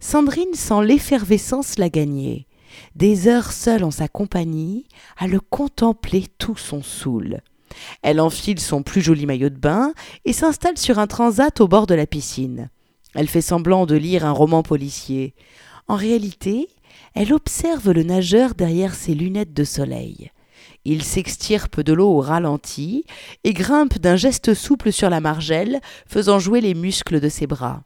Sandrine 0.00 0.54
sent 0.54 0.82
l'effervescence 0.84 1.78
la 1.78 1.88
gagner. 1.88 2.47
Des 2.94 3.28
heures 3.28 3.52
seule 3.52 3.84
en 3.84 3.90
sa 3.90 4.08
compagnie, 4.08 4.86
à 5.16 5.26
le 5.26 5.40
contempler 5.40 6.26
tout 6.38 6.56
son 6.56 6.82
saoul. 6.82 7.40
Elle 8.02 8.20
enfile 8.20 8.60
son 8.60 8.82
plus 8.82 9.00
joli 9.00 9.26
maillot 9.26 9.50
de 9.50 9.56
bain 9.56 9.92
et 10.24 10.32
s'installe 10.32 10.78
sur 10.78 10.98
un 10.98 11.06
transat 11.06 11.60
au 11.60 11.68
bord 11.68 11.86
de 11.86 11.94
la 11.94 12.06
piscine. 12.06 12.70
Elle 13.14 13.28
fait 13.28 13.40
semblant 13.40 13.86
de 13.86 13.96
lire 13.96 14.24
un 14.24 14.32
roman 14.32 14.62
policier. 14.62 15.34
En 15.86 15.96
réalité, 15.96 16.68
elle 17.14 17.32
observe 17.32 17.90
le 17.90 18.02
nageur 18.02 18.54
derrière 18.54 18.94
ses 18.94 19.14
lunettes 19.14 19.54
de 19.54 19.64
soleil. 19.64 20.30
Il 20.84 21.02
s'extirpe 21.02 21.80
de 21.80 21.92
l'eau 21.92 22.08
au 22.08 22.20
ralenti 22.20 23.04
et 23.44 23.52
grimpe 23.52 23.98
d'un 23.98 24.16
geste 24.16 24.54
souple 24.54 24.92
sur 24.92 25.10
la 25.10 25.20
margelle, 25.20 25.80
faisant 26.06 26.38
jouer 26.38 26.60
les 26.60 26.74
muscles 26.74 27.20
de 27.20 27.28
ses 27.28 27.46
bras. 27.46 27.82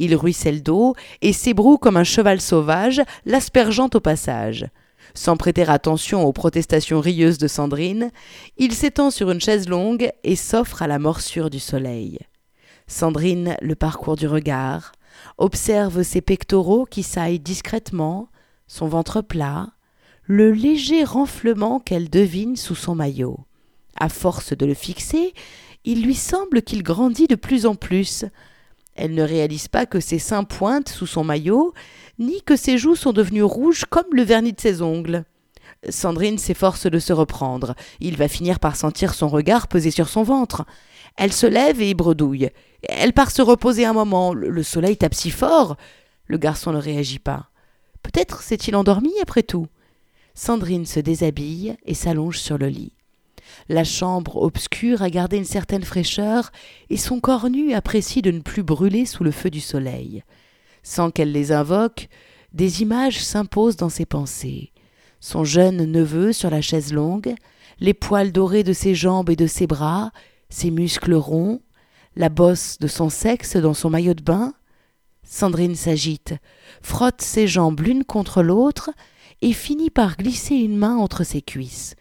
Il 0.00 0.16
ruisselle 0.16 0.62
d'eau 0.62 0.94
et 1.20 1.34
s'ébroue 1.34 1.76
comme 1.76 1.98
un 1.98 2.04
cheval 2.04 2.40
sauvage, 2.40 3.02
l'aspergeant 3.26 3.90
au 3.92 4.00
passage. 4.00 4.66
Sans 5.12 5.36
prêter 5.36 5.68
attention 5.68 6.24
aux 6.24 6.32
protestations 6.32 7.00
rieuses 7.00 7.36
de 7.36 7.46
Sandrine, 7.46 8.10
il 8.56 8.72
s'étend 8.72 9.10
sur 9.10 9.30
une 9.30 9.42
chaise 9.42 9.68
longue 9.68 10.10
et 10.24 10.36
s'offre 10.36 10.80
à 10.80 10.86
la 10.86 10.98
morsure 10.98 11.50
du 11.50 11.58
soleil. 11.58 12.18
Sandrine 12.86 13.56
le 13.60 13.74
parcourt 13.74 14.16
du 14.16 14.26
regard, 14.26 14.92
observe 15.36 16.02
ses 16.02 16.22
pectoraux 16.22 16.86
qui 16.86 17.02
saillent 17.02 17.38
discrètement, 17.38 18.30
son 18.68 18.88
ventre 18.88 19.20
plat, 19.20 19.68
le 20.22 20.50
léger 20.50 21.04
renflement 21.04 21.78
qu'elle 21.78 22.08
devine 22.08 22.56
sous 22.56 22.74
son 22.74 22.94
maillot. 22.94 23.38
À 23.98 24.08
force 24.08 24.56
de 24.56 24.64
le 24.64 24.74
fixer, 24.74 25.34
il 25.84 26.02
lui 26.02 26.14
semble 26.14 26.62
qu'il 26.62 26.82
grandit 26.82 27.26
de 27.26 27.34
plus 27.34 27.66
en 27.66 27.74
plus. 27.74 28.24
Elle 29.00 29.14
ne 29.14 29.22
réalise 29.22 29.66
pas 29.66 29.86
que 29.86 29.98
ses 29.98 30.18
seins 30.18 30.44
pointent 30.44 30.90
sous 30.90 31.06
son 31.06 31.24
maillot, 31.24 31.72
ni 32.18 32.42
que 32.42 32.54
ses 32.54 32.76
joues 32.76 32.96
sont 32.96 33.14
devenues 33.14 33.42
rouges 33.42 33.86
comme 33.86 34.12
le 34.12 34.22
vernis 34.22 34.52
de 34.52 34.60
ses 34.60 34.82
ongles. 34.82 35.24
Sandrine 35.88 36.36
s'efforce 36.36 36.84
de 36.84 36.98
se 36.98 37.14
reprendre. 37.14 37.74
Il 38.00 38.18
va 38.18 38.28
finir 38.28 38.60
par 38.60 38.76
sentir 38.76 39.14
son 39.14 39.28
regard 39.28 39.68
peser 39.68 39.90
sur 39.90 40.10
son 40.10 40.22
ventre. 40.22 40.66
Elle 41.16 41.32
se 41.32 41.46
lève 41.46 41.80
et 41.80 41.94
bredouille. 41.94 42.50
Elle 42.82 43.14
part 43.14 43.30
se 43.30 43.40
reposer 43.40 43.86
un 43.86 43.94
moment. 43.94 44.34
Le 44.34 44.62
soleil 44.62 44.98
tape 44.98 45.14
si 45.14 45.30
fort. 45.30 45.78
Le 46.26 46.36
garçon 46.36 46.72
ne 46.72 46.78
réagit 46.78 47.18
pas. 47.18 47.48
Peut-être 48.02 48.42
s'est-il 48.42 48.76
endormi 48.76 49.12
après 49.22 49.42
tout. 49.42 49.66
Sandrine 50.34 50.84
se 50.84 51.00
déshabille 51.00 51.74
et 51.86 51.94
s'allonge 51.94 52.38
sur 52.38 52.58
le 52.58 52.66
lit. 52.66 52.92
La 53.70 53.84
chambre 53.84 54.34
obscure 54.34 55.00
a 55.00 55.10
gardé 55.10 55.36
une 55.36 55.44
certaine 55.44 55.84
fraîcheur, 55.84 56.50
et 56.88 56.96
son 56.96 57.20
corps 57.20 57.48
nu 57.48 57.72
apprécie 57.72 58.20
de 58.20 58.32
ne 58.32 58.40
plus 58.40 58.64
brûler 58.64 59.06
sous 59.06 59.22
le 59.22 59.30
feu 59.30 59.48
du 59.48 59.60
soleil. 59.60 60.24
Sans 60.82 61.12
qu'elle 61.12 61.30
les 61.30 61.52
invoque, 61.52 62.08
des 62.52 62.82
images 62.82 63.22
s'imposent 63.22 63.76
dans 63.76 63.88
ses 63.88 64.06
pensées. 64.06 64.72
Son 65.20 65.44
jeune 65.44 65.84
neveu 65.84 66.32
sur 66.32 66.50
la 66.50 66.60
chaise 66.60 66.92
longue, 66.92 67.32
les 67.78 67.94
poils 67.94 68.32
dorés 68.32 68.64
de 68.64 68.72
ses 68.72 68.96
jambes 68.96 69.30
et 69.30 69.36
de 69.36 69.46
ses 69.46 69.68
bras, 69.68 70.10
ses 70.48 70.72
muscles 70.72 71.14
ronds, 71.14 71.62
la 72.16 72.28
bosse 72.28 72.76
de 72.80 72.88
son 72.88 73.08
sexe 73.08 73.54
dans 73.54 73.74
son 73.74 73.88
maillot 73.88 74.14
de 74.14 74.24
bain. 74.24 74.52
Sandrine 75.22 75.76
s'agite, 75.76 76.34
frotte 76.82 77.22
ses 77.22 77.46
jambes 77.46 77.78
l'une 77.78 78.02
contre 78.02 78.42
l'autre, 78.42 78.90
et 79.42 79.52
finit 79.52 79.90
par 79.90 80.16
glisser 80.16 80.56
une 80.56 80.76
main 80.76 80.96
entre 80.96 81.22
ses 81.22 81.40
cuisses. 81.40 81.94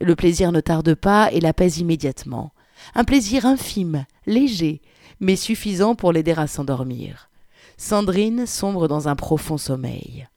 Le 0.00 0.14
plaisir 0.14 0.52
ne 0.52 0.60
tarde 0.60 0.94
pas 0.94 1.32
et 1.32 1.40
l'apaise 1.40 1.78
immédiatement. 1.78 2.52
Un 2.94 3.04
plaisir 3.04 3.46
infime, 3.46 4.04
léger, 4.26 4.82
mais 5.20 5.36
suffisant 5.36 5.94
pour 5.94 6.12
l'aider 6.12 6.34
à 6.36 6.46
s'endormir. 6.46 7.30
Sandrine 7.78 8.46
sombre 8.46 8.88
dans 8.88 9.08
un 9.08 9.16
profond 9.16 9.58
sommeil. 9.58 10.28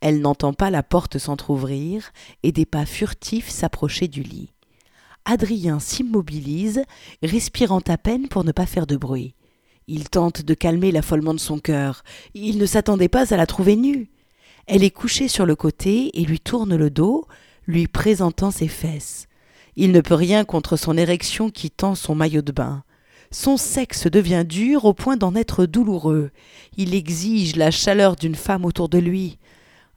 Elle 0.00 0.20
n'entend 0.20 0.52
pas 0.52 0.70
la 0.70 0.82
porte 0.82 1.18
s'entr'ouvrir 1.18 2.12
et 2.42 2.52
des 2.52 2.66
pas 2.66 2.86
furtifs 2.86 3.48
s'approcher 3.48 4.08
du 4.08 4.22
lit. 4.22 4.52
Adrien 5.24 5.80
s'immobilise, 5.80 6.82
respirant 7.22 7.82
à 7.88 7.98
peine 7.98 8.28
pour 8.28 8.44
ne 8.44 8.52
pas 8.52 8.66
faire 8.66 8.86
de 8.86 8.96
bruit. 8.96 9.34
Il 9.88 10.08
tente 10.08 10.42
de 10.42 10.54
calmer 10.54 10.92
l'affolement 10.92 11.34
de 11.34 11.40
son 11.40 11.58
cœur. 11.58 12.02
Il 12.34 12.58
ne 12.58 12.66
s'attendait 12.66 13.08
pas 13.08 13.32
à 13.32 13.36
la 13.36 13.46
trouver 13.46 13.76
nue. 13.76 14.10
Elle 14.66 14.82
est 14.82 14.90
couchée 14.90 15.28
sur 15.28 15.46
le 15.46 15.54
côté 15.54 16.18
et 16.18 16.24
lui 16.24 16.40
tourne 16.40 16.74
le 16.74 16.90
dos, 16.90 17.26
lui 17.66 17.86
présentant 17.86 18.50
ses 18.50 18.68
fesses. 18.68 19.28
Il 19.76 19.92
ne 19.92 20.00
peut 20.00 20.14
rien 20.14 20.44
contre 20.44 20.76
son 20.76 20.96
érection 20.96 21.50
qui 21.50 21.70
tend 21.70 21.94
son 21.94 22.14
maillot 22.14 22.42
de 22.42 22.52
bain. 22.52 22.84
Son 23.30 23.56
sexe 23.56 24.06
devient 24.06 24.44
dur 24.46 24.84
au 24.84 24.94
point 24.94 25.16
d'en 25.16 25.34
être 25.34 25.66
douloureux. 25.66 26.30
Il 26.76 26.94
exige 26.94 27.56
la 27.56 27.70
chaleur 27.70 28.16
d'une 28.16 28.36
femme 28.36 28.64
autour 28.64 28.88
de 28.88 28.98
lui. 28.98 29.38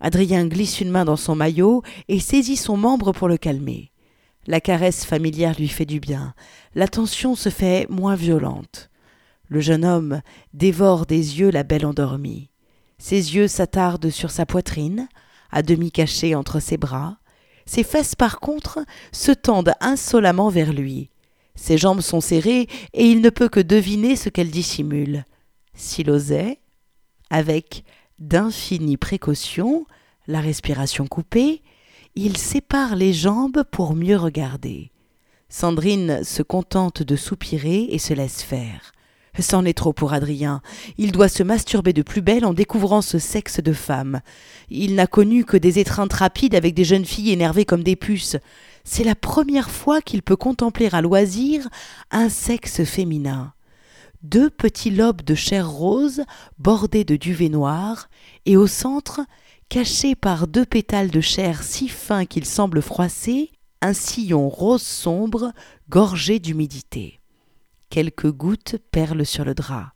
Adrien 0.02 0.48
glisse 0.48 0.82
une 0.82 0.90
main 0.90 1.06
dans 1.06 1.16
son 1.16 1.36
maillot 1.36 1.84
et 2.08 2.20
saisit 2.20 2.58
son 2.58 2.78
membre 2.78 3.12
pour 3.12 3.28
le 3.28 3.38
calmer. 3.38 3.92
La 4.48 4.60
caresse 4.60 5.06
familière 5.06 5.56
lui 5.60 5.68
fait 5.68 5.86
du 5.86 6.00
bien. 6.00 6.34
La 6.74 6.88
tension 6.88 7.36
se 7.36 7.50
fait 7.50 7.88
moins 7.90 8.16
violente. 8.16 8.90
Le 9.48 9.60
jeune 9.62 9.86
homme 9.86 10.22
dévore 10.54 11.06
des 11.06 11.40
yeux 11.40 11.52
la 11.52 11.64
belle 11.64 11.86
endormie. 11.86 12.50
Ses 12.98 13.36
yeux 13.36 13.48
s'attardent 13.48 14.10
sur 14.10 14.32
sa 14.32 14.46
poitrine, 14.46 15.08
à 15.52 15.62
demi 15.62 15.92
cachée 15.92 16.36
entre 16.36 16.60
ses 16.60 16.78
bras. 16.78 17.19
Ses 17.70 17.84
fesses, 17.84 18.16
par 18.16 18.40
contre, 18.40 18.80
se 19.12 19.32
tendent 19.32 19.74
insolemment 19.80 20.50
vers 20.50 20.74
lui. 20.74 21.12
Ses 21.54 21.78
jambes 21.78 22.02
sont 22.02 22.20
serrées 22.20 22.68
et 22.94 23.06
il 23.06 23.22
ne 23.22 23.30
peut 23.30 23.48
que 23.48 23.60
deviner 23.60 24.16
ce 24.16 24.30
qu'elles 24.30 24.50
dissimulent. 24.50 25.24
S'il 25.76 26.10
osait, 26.10 26.62
avec 27.30 27.84
d'infinies 28.18 28.98
précautions, 28.98 29.86
la 30.26 30.42
respiration 30.42 31.06
coupée, 31.06 31.62
il 32.16 32.38
sépare 32.38 32.96
les 32.96 33.14
jambes 33.14 33.64
pour 33.70 33.94
mieux 33.94 34.18
regarder. 34.18 34.90
Sandrine 35.48 36.24
se 36.24 36.42
contente 36.42 37.04
de 37.04 37.16
soupirer 37.16 37.84
et 37.92 38.00
se 38.00 38.16
laisse 38.16 38.42
faire. 38.42 38.94
C'en 39.42 39.64
est 39.66 39.78
trop 39.78 39.94
pour 39.94 40.14
Adrien. 40.14 40.62
Il 40.98 41.12
doit 41.12 41.30
se 41.30 41.44
masturber 41.44 41.94
de 41.94 42.02
plus 42.02 42.22
belle 42.22 42.46
en 42.46 42.54
découvrant 42.54 43.02
ce 43.02 43.20
sexe 43.20 43.62
de 43.62 43.74
femme. 43.74 44.22
Il 44.70 44.96
n'a 44.96 45.08
connu 45.08 45.46
que 45.46 45.58
des 45.58 45.80
étreintes 45.80 46.14
rapides 46.14 46.56
avec 46.56 46.74
des 46.74 46.84
jeunes 46.84 47.06
filles 47.06 47.32
énervées 47.32 47.66
comme 47.66 47.84
des 47.84 47.96
puces. 47.96 48.38
C'est 48.84 49.04
la 49.04 49.16
première 49.16 49.70
fois 49.70 50.02
qu'il 50.02 50.24
peut 50.24 50.36
contempler 50.36 50.90
à 50.92 51.02
loisir 51.02 51.68
un 52.12 52.30
sexe 52.30 52.84
féminin. 52.84 53.54
Deux 54.24 54.50
petits 54.50 54.92
lobes 54.92 55.22
de 55.22 55.36
chair 55.36 55.70
rose 55.70 56.24
bordés 56.58 57.06
de 57.06 57.16
duvet 57.16 57.50
noir, 57.50 58.10
et 58.46 58.58
au 58.58 58.68
centre, 58.68 59.22
caché 59.70 60.16
par 60.16 60.48
deux 60.48 60.66
pétales 60.66 61.12
de 61.12 61.22
chair 61.22 61.64
si 61.64 61.88
fins 61.88 62.26
qu'ils 62.26 62.46
semblent 62.46 62.82
froissés, 62.82 63.52
un 63.82 63.94
sillon 63.94 64.50
rose 64.50 64.82
sombre 64.82 65.54
gorgé 65.90 66.40
d'humidité. 66.40 67.19
Quelques 67.90 68.32
gouttes 68.32 68.76
perlent 68.92 69.26
sur 69.26 69.46
le 69.46 69.54
drap. 69.54 69.94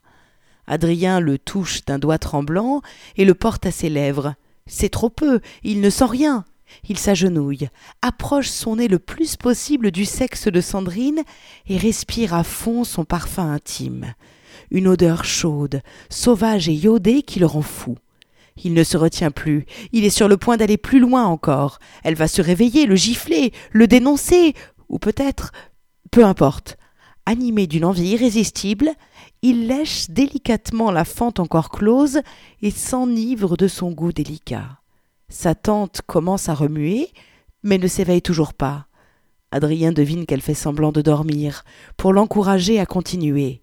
Adrien 0.66 1.20
le 1.20 1.38
touche 1.38 1.84
d'un 1.84 1.98
doigt 1.98 2.18
tremblant 2.18 2.82
et 3.16 3.24
le 3.24 3.34
porte 3.34 3.66
à 3.66 3.70
ses 3.70 3.88
lèvres. 3.88 4.34
C'est 4.66 4.88
trop 4.88 5.10
peu, 5.10 5.40
il 5.62 5.80
ne 5.80 5.90
sent 5.90 6.06
rien. 6.06 6.44
Il 6.88 6.98
s'agenouille, 6.98 7.68
approche 8.02 8.48
son 8.48 8.76
nez 8.76 8.88
le 8.88 8.98
plus 8.98 9.36
possible 9.36 9.90
du 9.90 10.04
sexe 10.04 10.48
de 10.48 10.60
Sandrine 10.60 11.22
et 11.68 11.76
respire 11.76 12.34
à 12.34 12.42
fond 12.42 12.82
son 12.82 13.04
parfum 13.04 13.50
intime. 13.50 14.14
Une 14.70 14.88
odeur 14.88 15.24
chaude, 15.24 15.82
sauvage 16.08 16.68
et 16.68 16.72
iodée 16.72 17.22
qui 17.22 17.38
le 17.38 17.46
rend 17.46 17.62
fou. 17.62 17.96
Il 18.62 18.72
ne 18.74 18.82
se 18.82 18.96
retient 18.96 19.30
plus, 19.30 19.66
il 19.92 20.04
est 20.04 20.10
sur 20.10 20.26
le 20.26 20.36
point 20.36 20.56
d'aller 20.56 20.78
plus 20.78 21.00
loin 21.00 21.24
encore. 21.24 21.78
Elle 22.02 22.14
va 22.14 22.28
se 22.28 22.40
réveiller, 22.40 22.86
le 22.86 22.96
gifler, 22.96 23.52
le 23.70 23.86
dénoncer, 23.86 24.54
ou 24.88 24.98
peut-être. 24.98 25.52
Peu 26.10 26.24
importe. 26.24 26.76
Animé 27.26 27.66
d'une 27.66 27.86
envie 27.86 28.10
irrésistible, 28.10 28.90
il 29.40 29.66
lèche 29.66 30.10
délicatement 30.10 30.90
la 30.90 31.06
fente 31.06 31.40
encore 31.40 31.70
close 31.70 32.20
et 32.60 32.70
s'enivre 32.70 33.56
de 33.56 33.66
son 33.66 33.92
goût 33.92 34.12
délicat. 34.12 34.80
Sa 35.30 35.54
tante 35.54 36.02
commence 36.06 36.50
à 36.50 36.54
remuer, 36.54 37.08
mais 37.62 37.78
ne 37.78 37.88
s'éveille 37.88 38.20
toujours 38.20 38.52
pas. 38.52 38.86
Adrien 39.52 39.92
devine 39.92 40.26
qu'elle 40.26 40.42
fait 40.42 40.52
semblant 40.52 40.92
de 40.92 41.00
dormir, 41.00 41.64
pour 41.96 42.12
l'encourager 42.12 42.78
à 42.78 42.86
continuer. 42.86 43.62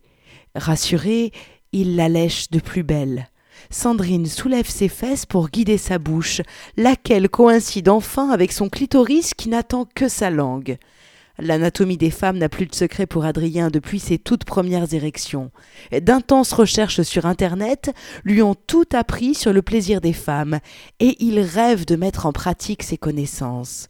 Rassuré, 0.55 1.31
il 1.71 1.95
la 1.95 2.09
lèche 2.09 2.49
de 2.49 2.59
plus 2.59 2.83
belle. 2.83 3.29
Sandrine 3.69 4.25
soulève 4.25 4.69
ses 4.69 4.87
fesses 4.87 5.25
pour 5.25 5.49
guider 5.49 5.77
sa 5.77 5.99
bouche, 5.99 6.41
laquelle 6.77 7.29
coïncide 7.29 7.89
enfin 7.89 8.29
avec 8.31 8.51
son 8.53 8.69
clitoris 8.69 9.33
qui 9.35 9.49
n'attend 9.49 9.85
que 9.85 10.07
sa 10.07 10.31
langue. 10.31 10.77
L'anatomie 11.41 11.97
des 11.97 12.11
femmes 12.11 12.37
n'a 12.37 12.49
plus 12.49 12.67
de 12.67 12.75
secret 12.75 13.07
pour 13.07 13.25
Adrien 13.25 13.71
depuis 13.71 13.99
ses 13.99 14.19
toutes 14.19 14.45
premières 14.45 14.93
érections. 14.93 15.49
D'intenses 15.91 16.53
recherches 16.53 17.01
sur 17.01 17.25
Internet 17.25 17.91
lui 18.23 18.43
ont 18.43 18.53
tout 18.53 18.85
appris 18.93 19.33
sur 19.33 19.51
le 19.51 19.63
plaisir 19.63 20.01
des 20.01 20.13
femmes, 20.13 20.59
et 20.99 21.15
il 21.19 21.39
rêve 21.39 21.85
de 21.85 21.95
mettre 21.95 22.27
en 22.27 22.31
pratique 22.31 22.83
ses 22.83 22.97
connaissances. 22.97 23.87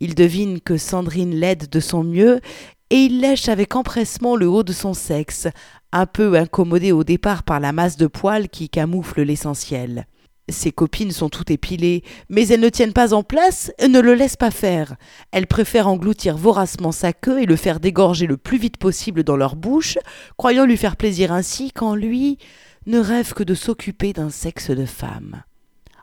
Il 0.00 0.14
devine 0.14 0.58
que 0.58 0.78
Sandrine 0.78 1.34
l'aide 1.34 1.68
de 1.68 1.80
son 1.80 2.02
mieux, 2.02 2.40
et 2.88 2.96
il 2.96 3.20
lèche 3.20 3.50
avec 3.50 3.76
empressement 3.76 4.34
le 4.34 4.48
haut 4.48 4.62
de 4.62 4.72
son 4.72 4.94
sexe, 4.94 5.48
un 5.92 6.06
peu 6.06 6.34
incommodé 6.34 6.92
au 6.92 7.04
départ 7.04 7.42
par 7.42 7.60
la 7.60 7.72
masse 7.72 7.98
de 7.98 8.06
poils 8.06 8.48
qui 8.48 8.70
camoufle 8.70 9.20
l'essentiel. 9.20 10.06
Ses 10.48 10.70
copines 10.70 11.10
sont 11.10 11.28
toutes 11.28 11.50
épilées, 11.50 12.04
mais 12.28 12.46
elles 12.48 12.60
ne 12.60 12.68
tiennent 12.68 12.92
pas 12.92 13.14
en 13.14 13.24
place, 13.24 13.72
ne 13.80 13.98
le 13.98 14.14
laissent 14.14 14.36
pas 14.36 14.52
faire. 14.52 14.96
Elles 15.32 15.48
préfèrent 15.48 15.88
engloutir 15.88 16.36
voracement 16.36 16.92
sa 16.92 17.12
queue 17.12 17.42
et 17.42 17.46
le 17.46 17.56
faire 17.56 17.80
dégorger 17.80 18.26
le 18.26 18.36
plus 18.36 18.58
vite 18.58 18.76
possible 18.76 19.24
dans 19.24 19.36
leur 19.36 19.56
bouche, 19.56 19.98
croyant 20.36 20.64
lui 20.64 20.76
faire 20.76 20.96
plaisir 20.96 21.32
ainsi 21.32 21.72
quand 21.72 21.96
lui 21.96 22.38
ne 22.86 23.00
rêve 23.00 23.32
que 23.32 23.42
de 23.42 23.54
s'occuper 23.54 24.12
d'un 24.12 24.30
sexe 24.30 24.70
de 24.70 24.86
femme. 24.86 25.42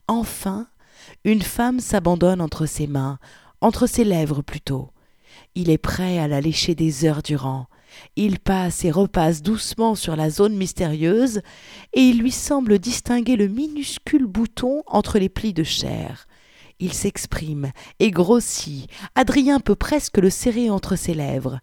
Enfin, 0.09 0.67
une 1.23 1.41
femme 1.41 1.79
s'abandonne 1.79 2.41
entre 2.41 2.65
ses 2.65 2.87
mains, 2.87 3.19
entre 3.61 3.87
ses 3.87 4.03
lèvres 4.03 4.41
plutôt. 4.41 4.91
Il 5.55 5.69
est 5.69 5.77
prêt 5.77 6.19
à 6.19 6.27
la 6.27 6.41
lécher 6.41 6.75
des 6.75 7.05
heures 7.05 7.23
durant. 7.23 7.67
Il 8.15 8.39
passe 8.39 8.85
et 8.85 8.91
repasse 8.91 9.41
doucement 9.41 9.95
sur 9.95 10.15
la 10.15 10.29
zone 10.29 10.55
mystérieuse, 10.55 11.41
et 11.93 12.01
il 12.01 12.19
lui 12.19 12.31
semble 12.31 12.79
distinguer 12.79 13.35
le 13.35 13.47
minuscule 13.47 14.25
bouton 14.25 14.83
entre 14.87 15.19
les 15.19 15.29
plis 15.29 15.53
de 15.53 15.63
chair. 15.63 16.27
Il 16.79 16.93
s'exprime 16.93 17.71
et 17.99 18.11
grossit. 18.11 18.89
Adrien 19.15 19.59
peut 19.59 19.75
presque 19.75 20.17
le 20.17 20.29
serrer 20.29 20.69
entre 20.69 20.95
ses 20.95 21.13
lèvres. 21.13 21.59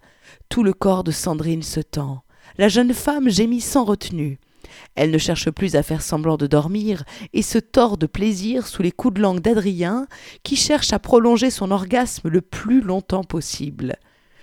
Tout 0.48 0.62
le 0.62 0.72
corps 0.72 1.04
de 1.04 1.10
Sandrine 1.10 1.62
se 1.62 1.80
tend. 1.80 2.22
La 2.58 2.68
jeune 2.68 2.94
femme 2.94 3.28
gémit 3.28 3.60
sans 3.60 3.84
retenue. 3.84 4.38
Elle 4.94 5.10
ne 5.10 5.18
cherche 5.18 5.50
plus 5.50 5.76
à 5.76 5.82
faire 5.82 6.02
semblant 6.02 6.36
de 6.36 6.46
dormir 6.46 7.04
et 7.32 7.42
se 7.42 7.58
tord 7.58 7.96
de 7.96 8.06
plaisir 8.06 8.66
sous 8.66 8.82
les 8.82 8.92
coups 8.92 9.14
de 9.14 9.20
langue 9.20 9.40
d'Adrien, 9.40 10.06
qui 10.42 10.56
cherche 10.56 10.92
à 10.92 10.98
prolonger 10.98 11.50
son 11.50 11.70
orgasme 11.70 12.28
le 12.28 12.40
plus 12.40 12.80
longtemps 12.80 13.24
possible. 13.24 13.96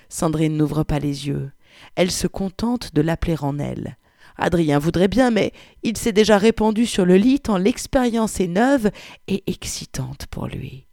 Sandrine 0.10 0.58
n'ouvre 0.58 0.84
pas 0.84 1.00
les 1.00 1.27
yeux. 1.27 1.51
Elle 1.96 2.12
se 2.12 2.28
contente 2.28 2.94
de 2.94 3.02
l'appeler 3.02 3.36
en 3.40 3.60
elle. 3.60 3.98
Adrien 4.38 4.80
voudrait 4.80 5.08
bien, 5.08 5.32
mais 5.32 5.52
il 5.84 5.98
s'est 5.98 6.12
déjà 6.12 6.38
répandu 6.38 6.86
sur 6.86 7.06
le 7.06 7.16
lit 7.16 7.40
tant 7.40 7.58
l'expérience 7.58 8.40
est 8.40 8.48
neuve 8.48 8.92
et 9.28 9.44
excitante 9.48 10.28
pour 10.28 10.48
lui. 10.48 10.87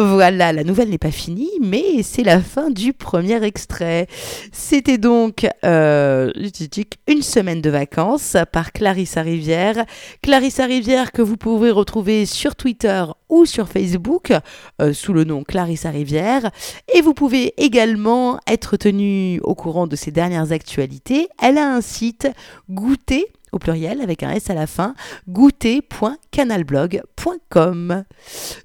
Voilà, 0.00 0.52
la 0.52 0.62
nouvelle 0.62 0.90
n'est 0.90 0.98
pas 0.98 1.10
finie, 1.10 1.50
mais 1.60 2.04
c'est 2.04 2.22
la 2.22 2.40
fin 2.40 2.70
du 2.70 2.92
premier 2.92 3.42
extrait. 3.42 4.06
C'était 4.52 4.96
donc 4.96 5.44
euh, 5.64 6.30
une 7.08 7.22
semaine 7.22 7.60
de 7.60 7.68
vacances 7.68 8.36
par 8.52 8.70
Clarissa 8.70 9.22
Rivière. 9.22 9.84
Clarissa 10.22 10.66
Rivière 10.66 11.10
que 11.10 11.20
vous 11.20 11.36
pouvez 11.36 11.72
retrouver 11.72 12.26
sur 12.26 12.54
Twitter 12.54 13.02
ou 13.28 13.44
sur 13.44 13.68
Facebook 13.68 14.32
euh, 14.80 14.92
sous 14.92 15.12
le 15.12 15.24
nom 15.24 15.42
Clarissa 15.42 15.90
Rivière. 15.90 16.52
Et 16.94 17.00
vous 17.00 17.12
pouvez 17.12 17.54
également 17.56 18.38
être 18.46 18.76
tenu 18.76 19.40
au 19.42 19.56
courant 19.56 19.88
de 19.88 19.96
ses 19.96 20.12
dernières 20.12 20.52
actualités. 20.52 21.28
Elle 21.42 21.58
a 21.58 21.74
un 21.74 21.80
site 21.80 22.28
goûter 22.70 23.26
au 23.52 23.58
pluriel 23.58 24.00
avec 24.00 24.22
un 24.22 24.30
S 24.30 24.48
à 24.50 24.54
la 24.54 24.66
fin, 24.66 24.94
goûter.canalblog.com. 25.28 28.04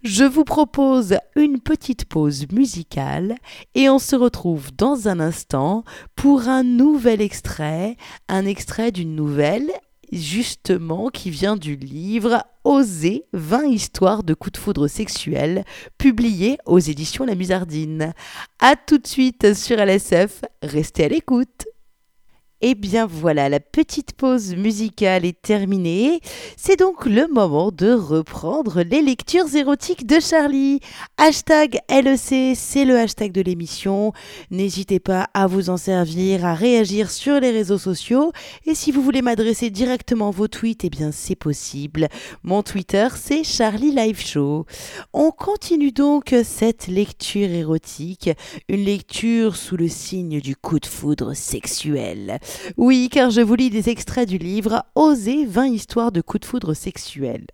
Je 0.03 0.23
vous 0.23 0.43
propose 0.43 1.17
une 1.35 1.59
petite 1.59 2.05
pause 2.05 2.45
musicale 2.51 3.35
et 3.75 3.89
on 3.89 3.99
se 3.99 4.15
retrouve 4.15 4.71
dans 4.75 5.07
un 5.07 5.19
instant 5.19 5.83
pour 6.15 6.47
un 6.47 6.63
nouvel 6.63 7.21
extrait, 7.21 7.97
un 8.27 8.45
extrait 8.45 8.91
d'une 8.91 9.15
nouvelle 9.15 9.71
justement 10.13 11.09
qui 11.09 11.29
vient 11.29 11.55
du 11.55 11.75
livre 11.75 12.43
Oser 12.63 13.25
20 13.33 13.65
histoires 13.65 14.23
de 14.23 14.33
coups 14.33 14.53
de 14.53 14.57
foudre 14.57 14.87
sexuels 14.87 15.65
publié 15.97 16.57
aux 16.65 16.79
éditions 16.79 17.25
La 17.25 17.35
Musardine. 17.35 18.13
A 18.59 18.75
tout 18.75 18.99
de 18.99 19.07
suite 19.07 19.53
sur 19.53 19.77
LSF, 19.77 20.41
restez 20.61 21.05
à 21.05 21.09
l'écoute. 21.09 21.65
Et 22.65 22.75
bien 22.75 23.05
voilà, 23.05 23.49
la 23.49 23.59
petite 23.59 24.13
pause 24.13 24.55
musicale 24.55 25.25
est 25.25 25.41
terminée. 25.41 26.21
C'est 26.55 26.79
donc 26.79 27.05
le 27.05 27.27
moment 27.27 27.73
de 27.73 27.91
reprendre 27.91 28.83
les 28.83 29.01
lectures 29.01 29.53
érotiques 29.53 30.07
de 30.07 30.21
Charlie. 30.21 30.79
Hashtag 31.17 31.81
LEC, 31.89 32.55
c'est 32.55 32.85
le 32.85 32.97
hashtag 32.97 33.33
de 33.33 33.41
l'émission. 33.41 34.13
N'hésitez 34.49 35.01
pas 35.01 35.27
à 35.33 35.47
vous 35.47 35.69
en 35.69 35.75
servir, 35.75 36.45
à 36.45 36.53
réagir 36.53 37.11
sur 37.11 37.41
les 37.41 37.51
réseaux 37.51 37.77
sociaux. 37.77 38.31
Et 38.65 38.75
si 38.75 38.93
vous 38.93 39.01
voulez 39.01 39.21
m'adresser 39.21 39.69
directement 39.69 40.31
vos 40.31 40.47
tweets, 40.47 40.85
eh 40.85 40.89
bien 40.89 41.11
c'est 41.11 41.35
possible. 41.35 42.07
Mon 42.43 42.63
Twitter, 42.63 43.09
c'est 43.13 43.43
Charlie 43.43 43.91
Live 43.91 44.25
Show. 44.25 44.65
On 45.11 45.31
continue 45.31 45.91
donc 45.91 46.33
cette 46.45 46.87
lecture 46.87 47.49
érotique, 47.49 48.29
une 48.69 48.85
lecture 48.85 49.57
sous 49.57 49.75
le 49.75 49.89
signe 49.89 50.39
du 50.39 50.55
coup 50.55 50.79
de 50.79 50.85
foudre 50.85 51.33
sexuel. 51.33 52.39
Oui, 52.77 53.09
car 53.11 53.29
je 53.29 53.41
vous 53.41 53.55
lis 53.55 53.69
des 53.69 53.89
extraits 53.89 54.27
du 54.27 54.37
livre 54.37 54.83
Oser 54.95 55.45
20 55.45 55.67
histoires 55.67 56.11
de 56.11 56.21
coups 56.21 56.41
de 56.41 56.45
foudre 56.45 56.73
sexuels. 56.73 57.45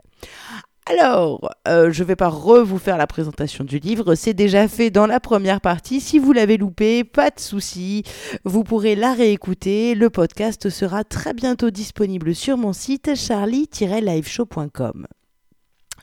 Alors, 0.89 1.51
euh, 1.67 1.91
je 1.91 2.01
ne 2.01 2.07
vais 2.07 2.15
pas 2.15 2.29
re-vous 2.29 2.79
faire 2.79 2.97
la 2.97 3.05
présentation 3.05 3.63
du 3.63 3.77
livre, 3.77 4.15
c'est 4.15 4.33
déjà 4.33 4.67
fait 4.67 4.89
dans 4.89 5.05
la 5.05 5.19
première 5.19 5.61
partie. 5.61 6.01
Si 6.01 6.17
vous 6.17 6.33
l'avez 6.33 6.57
loupé, 6.57 7.03
pas 7.03 7.29
de 7.29 7.39
souci, 7.39 8.03
vous 8.43 8.63
pourrez 8.63 8.95
la 8.95 9.13
réécouter. 9.13 9.93
Le 9.93 10.09
podcast 10.09 10.71
sera 10.71 11.03
très 11.03 11.35
bientôt 11.35 11.69
disponible 11.69 12.33
sur 12.33 12.57
mon 12.57 12.73
site 12.73 13.13
charlie-liveshow.com. 13.15 15.05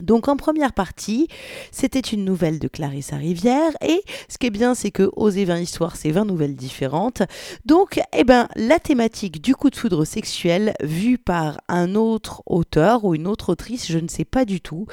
Donc 0.01 0.27
en 0.27 0.37
première 0.37 0.73
partie, 0.73 1.27
c'était 1.71 1.99
une 1.99 2.25
nouvelle 2.25 2.59
de 2.59 2.67
Clarissa 2.67 3.17
Rivière 3.17 3.71
et 3.81 4.01
ce 4.29 4.37
qui 4.37 4.47
est 4.47 4.51
bien 4.51 4.75
c'est 4.75 4.91
que 4.91 5.09
Oser 5.15 5.45
20 5.45 5.59
histoires, 5.59 5.95
c'est 5.95 6.11
20 6.11 6.25
nouvelles 6.25 6.55
différentes. 6.55 7.23
Donc 7.65 7.99
eh 8.15 8.23
ben 8.23 8.47
la 8.55 8.79
thématique 8.79 9.41
du 9.41 9.55
coup 9.55 9.69
de 9.69 9.75
foudre 9.75 10.05
sexuel 10.05 10.73
vue 10.81 11.17
par 11.17 11.59
un 11.67 11.95
autre 11.95 12.43
auteur 12.45 13.05
ou 13.05 13.15
une 13.15 13.27
autre 13.27 13.49
autrice, 13.49 13.91
je 13.91 13.99
ne 13.99 14.07
sais 14.07 14.25
pas 14.25 14.45
du 14.45 14.61
tout. 14.61 14.87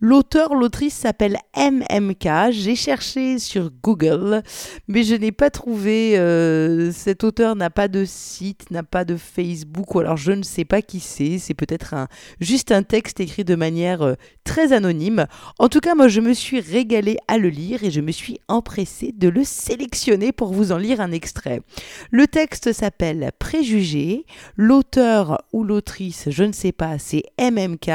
L'auteur, 0.00 0.54
l'autrice 0.54 0.94
s'appelle 0.94 1.38
MMK. 1.56 2.50
J'ai 2.50 2.76
cherché 2.76 3.38
sur 3.38 3.70
Google, 3.82 4.42
mais 4.88 5.02
je 5.02 5.14
n'ai 5.14 5.32
pas 5.32 5.50
trouvé 5.50 6.18
euh, 6.18 6.92
cet 6.92 7.24
auteur 7.24 7.56
n'a 7.56 7.70
pas 7.70 7.88
de 7.88 8.04
site, 8.04 8.70
n'a 8.70 8.82
pas 8.82 9.04
de 9.04 9.16
Facebook 9.16 9.94
ou 9.94 10.00
alors 10.00 10.16
je 10.16 10.32
ne 10.32 10.42
sais 10.42 10.64
pas 10.64 10.82
qui 10.82 11.00
c'est, 11.00 11.38
c'est 11.38 11.54
peut-être 11.54 11.94
un 11.94 12.08
juste 12.40 12.72
un 12.72 12.82
texte 12.82 13.20
écrit 13.20 13.44
de 13.44 13.54
manière 13.54 14.02
euh, 14.02 14.14
très 14.44 14.72
anonyme. 14.72 15.26
En 15.58 15.68
tout 15.68 15.80
cas, 15.80 15.94
moi, 15.94 16.08
je 16.08 16.20
me 16.20 16.32
suis 16.32 16.60
régalée 16.60 17.16
à 17.28 17.38
le 17.38 17.48
lire 17.48 17.82
et 17.82 17.90
je 17.90 18.00
me 18.00 18.12
suis 18.12 18.38
empressée 18.48 19.12
de 19.12 19.28
le 19.28 19.42
sélectionner 19.42 20.32
pour 20.32 20.52
vous 20.52 20.70
en 20.70 20.76
lire 20.76 21.00
un 21.00 21.10
extrait. 21.10 21.62
Le 22.10 22.26
texte 22.26 22.72
s'appelle 22.72 23.32
Préjugés. 23.38 24.26
L'auteur 24.56 25.42
ou 25.52 25.64
l'autrice, 25.64 26.28
je 26.30 26.44
ne 26.44 26.52
sais 26.52 26.72
pas, 26.72 26.98
c'est 26.98 27.24
MMK. 27.40 27.90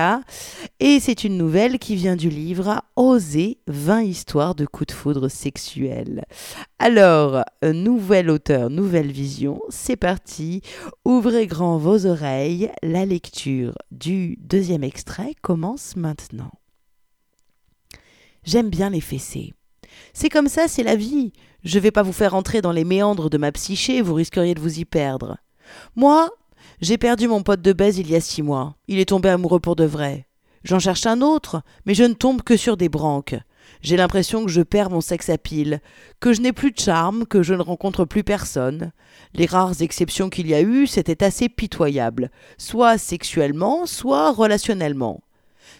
Et 0.80 1.00
c'est 1.00 1.24
une 1.24 1.38
nouvelle 1.38 1.80
qui 1.80 1.96
vient 1.96 2.16
du 2.16 2.30
livre 2.30 2.82
Oser 2.96 3.60
20 3.68 4.02
histoires 4.02 4.56
de 4.56 4.66
coups 4.66 4.88
de 4.88 4.94
foudre 4.94 5.30
sexuels. 5.30 6.26
Alors, 6.80 7.44
nouvel 7.64 8.30
auteur, 8.30 8.70
nouvelle 8.70 9.12
vision, 9.12 9.62
c'est 9.70 9.98
parti. 9.98 10.62
Ouvrez 11.06 11.48
grand 11.48 11.78
vos 11.78 12.06
oreilles. 12.06 12.72
La 12.82 13.06
lecture 13.06 13.74
du 13.92 14.38
deuxième 14.42 14.84
extrait 14.84 15.36
commence 15.42 15.96
maintenant. 15.96 16.39
J'aime 18.44 18.70
bien 18.70 18.90
les 18.90 19.02
fessées. 19.02 19.54
C'est 20.14 20.30
comme 20.30 20.48
ça, 20.48 20.68
c'est 20.68 20.84
la 20.84 20.96
vie. 20.96 21.34
Je 21.64 21.80
vais 21.80 21.92
pas 21.92 22.04
vous 22.04 22.14
faire 22.14 22.36
entrer 22.36 22.62
dans 22.62 22.72
les 22.72 22.86
méandres 22.86 23.30
de 23.30 23.38
ma 23.38 23.52
psyché, 23.52 24.02
vous 24.02 24.14
risqueriez 24.14 24.56
de 24.56 24.62
vous 24.62 24.80
y 24.80 24.86
perdre. 24.86 25.38
Moi, 25.96 26.30
j'ai 26.82 26.98
perdu 26.98 27.28
mon 27.28 27.44
pote 27.44 27.62
de 27.62 27.74
baise 27.74 27.98
il 27.98 28.10
y 28.10 28.16
a 28.16 28.22
six 28.22 28.42
mois. 28.42 28.76
Il 28.88 29.00
est 29.00 29.10
tombé 29.10 29.30
amoureux 29.30 29.60
pour 29.60 29.76
de 29.76 29.84
vrai. 29.84 30.28
J'en 30.64 30.80
cherche 30.80 31.06
un 31.06 31.22
autre, 31.22 31.62
mais 31.86 31.94
je 31.94 32.04
ne 32.04 32.14
tombe 32.14 32.42
que 32.42 32.58
sur 32.58 32.78
des 32.78 32.90
branques. 32.90 33.36
J'ai 33.82 33.98
l'impression 33.98 34.44
que 34.46 34.52
je 34.52 34.62
perds 34.62 34.90
mon 34.90 35.02
sexe 35.02 35.30
à 35.30 35.38
pile, 35.38 35.80
que 36.20 36.34
je 36.34 36.42
n'ai 36.42 36.54
plus 36.54 36.72
de 36.72 36.80
charme, 36.80 37.26
que 37.26 37.44
je 37.44 37.54
ne 37.54 37.62
rencontre 37.62 38.04
plus 38.06 38.24
personne. 38.24 38.92
Les 39.34 39.46
rares 39.46 39.82
exceptions 39.82 40.30
qu'il 40.30 40.48
y 40.48 40.54
a 40.54 40.62
eu, 40.62 40.88
c'était 40.88 41.24
assez 41.24 41.50
pitoyable, 41.50 42.30
soit 42.58 42.98
sexuellement, 42.98 43.86
soit 43.86 44.32
relationnellement. 44.32 45.22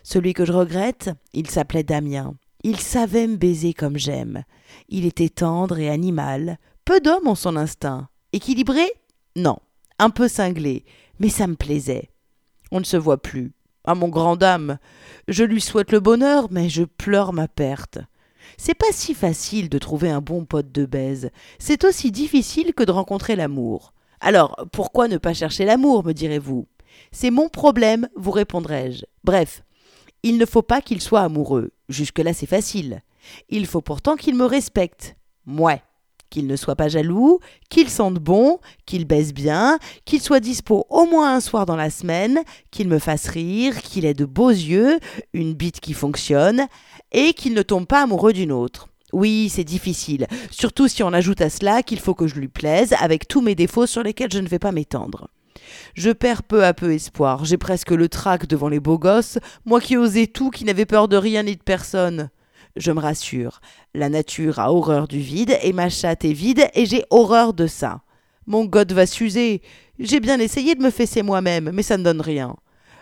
Celui 0.04 0.34
que 0.34 0.46
je 0.46 0.54
regrette, 0.54 1.10
il 1.34 1.50
s'appelait 1.50 1.84
Damien. 1.84 2.36
Il 2.64 2.80
savait 2.80 3.28
me 3.28 3.38
baiser 3.38 3.74
comme 3.74 3.98
j'aime. 3.98 4.44
Il 4.90 5.06
était 5.06 5.30
tendre 5.30 5.80
et 5.80 5.90
animal, 5.90 6.58
peu 6.84 7.00
d'hommes 7.00 7.28
ont 7.28 7.36
son 7.36 7.56
instinct. 7.56 8.10
Équilibré? 8.34 8.86
Non, 9.36 9.58
un 9.98 10.10
peu 10.10 10.28
cinglé, 10.28 10.84
mais 11.20 11.30
ça 11.30 11.48
me 11.48 11.56
plaisait. 11.56 12.10
On 12.72 12.80
ne 12.80 12.86
se 12.86 12.98
voit 12.98 13.22
plus. 13.22 13.54
Ah 13.86 13.96
mon 13.96 14.10
grand 14.10 14.36
dame, 14.36 14.78
je 15.28 15.44
lui 15.44 15.62
souhaite 15.62 15.92
le 15.92 16.00
bonheur, 16.00 16.48
mais 16.52 16.70
je 16.70 16.84
pleure 16.84 17.34
ma 17.34 17.48
perte. 17.48 18.00
C'est 18.58 18.74
pas 18.74 18.92
si 18.92 19.14
facile 19.14 19.70
de 19.70 19.78
trouver 19.78 20.10
un 20.10 20.22
bon 20.22 20.46
pote 20.46 20.72
de 20.72 20.86
baise. 20.86 21.32
C'est 21.60 21.86
aussi 21.86 22.12
difficile 22.12 22.74
que 22.74 22.84
de 22.84 22.92
rencontrer 22.92 23.36
l'amour. 23.36 23.94
Alors, 24.20 24.68
pourquoi 24.74 25.08
ne 25.08 25.18
pas 25.18 25.34
chercher 25.34 25.66
l'amour, 25.66 26.04
me 26.04 26.14
direz-vous? 26.14 26.68
C'est 27.12 27.32
mon 27.32 27.48
problème, 27.48 28.10
vous 28.16 28.32
répondrai-je. 28.32 29.06
Bref, 29.24 29.64
il 30.24 30.38
ne 30.38 30.46
faut 30.46 30.62
pas 30.62 30.82
qu'il 30.82 31.02
soit 31.02 31.22
amoureux. 31.22 31.72
Jusque-là, 31.90 32.34
c'est 32.34 32.46
facile. 32.46 33.02
Il 33.50 33.66
faut 33.66 33.82
pourtant 33.82 34.16
qu'il 34.16 34.36
me 34.36 34.46
respecte. 34.46 35.16
Mouais 35.46 35.82
qu'il 36.30 36.48
ne 36.48 36.56
soit 36.56 36.76
pas 36.76 36.90
jaloux, 36.90 37.40
qu'il 37.70 37.90
sente 37.90 38.16
bon, 38.16 38.60
qu'il 38.86 39.06
baisse 39.06 39.34
bien, 39.34 39.80
qu'il 40.06 40.22
soit 40.22 40.40
dispo 40.40 40.86
au 40.90 41.06
moins 41.06 41.36
un 41.36 41.40
soir 41.40 41.66
dans 41.66 41.76
la 41.76 41.90
semaine, 41.90 42.40
qu'il 42.72 42.88
me 42.88 43.00
fasse 43.00 43.28
rire, 43.28 43.82
qu'il 43.82 44.06
ait 44.06 44.14
de 44.14 44.26
beaux 44.26 44.50
yeux, 44.50 45.00
une 45.34 45.54
bite 45.54 45.80
qui 45.80 45.94
fonctionne, 45.94 46.68
et 47.12 47.34
qu'il 47.34 47.54
ne 47.54 47.62
tombe 47.62 47.88
pas 47.88 48.04
amoureux 48.04 48.34
d'une 48.34 48.52
autre. 48.52 48.90
Oui, 49.12 49.50
c'est 49.50 49.64
difficile, 49.64 50.28
surtout 50.52 50.88
si 50.88 51.02
on 51.02 51.14
ajoute 51.14 51.42
à 51.42 51.50
cela 51.50 51.82
qu'il 51.82 52.00
faut 52.00 52.14
que 52.14 52.28
je 52.28 52.36
lui 52.36 52.48
plaise, 52.48 52.94
avec 53.00 53.28
tous 53.28 53.42
mes 53.42 53.56
défauts 53.56 53.88
sur 53.88 54.04
lesquels 54.04 54.32
je 54.32 54.40
ne 54.40 54.48
vais 54.48 54.60
pas 54.60 54.72
m'étendre. 54.72 55.30
Je 55.96 56.12
perds 56.12 56.44
peu 56.44 56.64
à 56.64 56.74
peu 56.74 56.94
espoir, 56.94 57.46
j'ai 57.46 57.58
presque 57.58 57.92
le 57.92 58.10
trac 58.10 58.48
devant 58.48 58.70
les 58.70 58.80
beaux 58.80 59.00
gosses, 59.00 59.40
moi 59.66 59.82
qui 59.82 59.98
osais 59.98 60.28
tout, 60.28 60.50
qui 60.50 60.66
n'avais 60.66 60.86
peur 60.86 61.08
de 61.08 61.18
rien 61.18 61.44
ni 61.44 61.56
de 61.56 61.64
personne. 61.64 62.30
Je 62.76 62.92
me 62.92 63.00
rassure. 63.00 63.62
La 63.94 64.10
nature 64.10 64.60
a 64.60 64.72
horreur 64.72 65.08
du 65.08 65.20
vide 65.20 65.58
et 65.64 65.74
ma 65.74 65.90
chatte 65.90 66.24
est 66.24 66.34
vide 66.34 66.70
et 66.74 66.86
j'ai 66.86 67.04
horreur 67.10 67.54
de 67.54 67.68
ça. 67.68 68.02
Mon 68.46 68.66
god 68.66 68.92
va 68.94 69.06
s'user. 69.06 69.62
J'ai 70.00 70.20
bien 70.20 70.40
essayé 70.40 70.76
de 70.76 70.84
me 70.84 70.92
fesser 70.92 71.24
moi-même, 71.24 71.72
mais 71.74 71.84
ça 71.84 71.98
ne 71.98 72.04
donne 72.04 72.22
rien. 72.22 72.56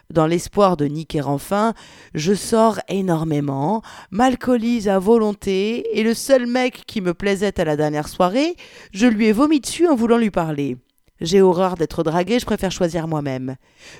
Dans 0.09 0.25
l'espoir 0.25 0.77
de 0.77 0.85
niquer 0.85 1.21
enfin, 1.21 1.73
je 2.13 2.33
sors 2.33 2.79
énormément, 2.87 3.81
m'alcoolise 4.09 4.87
à 4.87 4.99
volonté, 4.99 5.85
et 5.99 6.03
le 6.03 6.13
seul 6.13 6.47
mec 6.47 6.83
qui 6.87 7.01
me 7.01 7.13
plaisait 7.13 7.59
à 7.59 7.65
la 7.65 7.75
dernière 7.75 8.07
soirée, 8.07 8.55
je 8.93 9.05
lui 9.05 9.27
ai 9.27 9.33
vomi 9.33 9.59
dessus 9.59 9.85
en 9.85 9.95
voulant 9.95 10.17
lui 10.17 10.31
parler. 10.31 10.77
J'ai 11.19 11.41
horreur 11.41 11.75
d'être 11.75 12.03
draguée, 12.03 12.39
je 12.39 12.45
préfère 12.45 12.71
choisir 12.71 13.07
moi-même. 13.07 13.55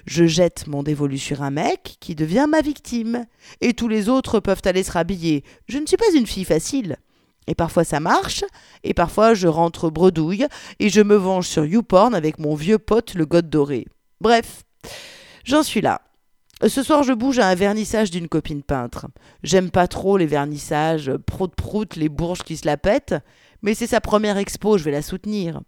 Je 0.06 0.25
jette 0.25 0.67
mon 0.67 0.84
dévolu 0.84 1.17
sur 1.17 1.41
un 1.41 1.51
mec 1.51 1.97
qui 1.99 2.15
devient 2.15 2.47
ma 2.49 2.62
victime. 2.62 3.25
Et 3.62 3.73
tous 3.73 3.88
les 3.88 4.10
autres 4.10 4.39
peuvent 4.39 4.62
aller 4.65 4.84
se 4.84 4.91
rhabiller. 4.91 5.43
Je 5.67 5.77
ne 5.77 5.86
suis 5.86 5.97
pas 5.97 6.13
une 6.15 6.27
fille 6.27 6.45
facile. 6.45 6.97
Et 7.47 7.56
parfois 7.56 7.86
ça 7.86 7.99
marche, 7.99 8.43
et 8.84 8.93
parfois 8.93 9.34
je 9.34 9.47
rentre 9.47 9.89
bredouille, 9.89 10.47
et 10.80 10.89
je 10.89 11.01
me 11.01 11.15
venge 11.15 11.47
sur 11.47 11.65
YouPorn 11.65 12.13
avec 12.13 12.39
mon 12.39 12.56
vieux 12.56 12.77
pote 12.77 13.13
le 13.13 13.25
god 13.25 13.49
doré. 13.49 13.86
Bref, 14.19 14.63
j'en 15.45 15.63
suis 15.63 15.82
là. 15.82 16.01
Ce 16.65 16.82
soir, 16.82 17.03
je 17.03 17.13
bouge 17.13 17.38
à 17.38 17.47
un 17.47 17.53
vernissage 17.53 18.10
d'une 18.10 18.27
copine 18.27 18.63
peintre. 18.63 19.06
J'aime 19.43 19.69
pas 19.69 19.88
trop 19.88 20.17
les 20.17 20.25
vernissages, 20.25 21.12
prout-prout, 21.27 21.95
les 21.95 22.10
bourges 22.10 22.41
qui 22.41 22.58
se 22.58 22.65
la 22.65 22.77
pètent, 22.77 23.13
mais 23.67 23.73
c'est 23.73 23.86
sa 23.86 23.99
première 23.99 24.38
expo, 24.38 24.77
je 24.77 24.86
vais 24.86 24.91
la 24.91 25.01
soutenir. 25.01 25.60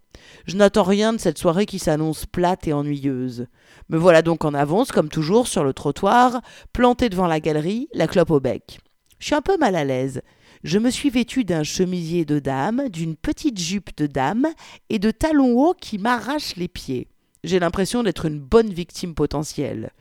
Je 0.45 0.55
n'attends 0.55 0.83
rien 0.83 1.11
de 1.11 1.17
cette 1.17 1.37
soirée 1.37 1.65
qui 1.65 1.79
s'annonce 1.79 2.25
plate 2.25 2.65
et 2.65 2.71
ennuyeuse. 2.71 3.47
Me 3.89 3.97
voilà 3.97 4.21
donc 4.21 4.45
en 4.45 4.53
avance, 4.53 4.93
comme 4.93 5.09
toujours, 5.09 5.49
sur 5.49 5.65
le 5.65 5.73
trottoir, 5.73 6.39
planté 6.71 7.09
devant 7.09 7.27
la 7.27 7.41
galerie, 7.41 7.89
la 7.93 8.07
clope 8.07 8.31
au 8.31 8.39
bec. 8.39 8.79
Je 9.19 9.25
suis 9.25 9.35
un 9.35 9.41
peu 9.41 9.57
mal 9.57 9.75
à 9.75 9.83
l'aise. 9.83 10.21
Je 10.63 10.79
me 10.79 10.89
suis 10.91 11.09
vêtu 11.09 11.43
d'un 11.43 11.63
chemisier 11.63 12.23
de 12.23 12.39
dame, 12.39 12.87
d'une 12.87 13.17
petite 13.17 13.59
jupe 13.59 13.89
de 13.97 14.07
dame 14.07 14.47
et 14.89 14.97
de 14.97 15.11
talons 15.11 15.59
hauts 15.59 15.73
qui 15.73 15.97
m'arrachent 15.97 16.55
les 16.55 16.69
pieds. 16.69 17.09
J'ai 17.43 17.59
l'impression 17.59 18.01
d'être 18.01 18.27
une 18.27 18.39
bonne 18.39 18.71
victime 18.71 19.13
potentielle. 19.13 19.91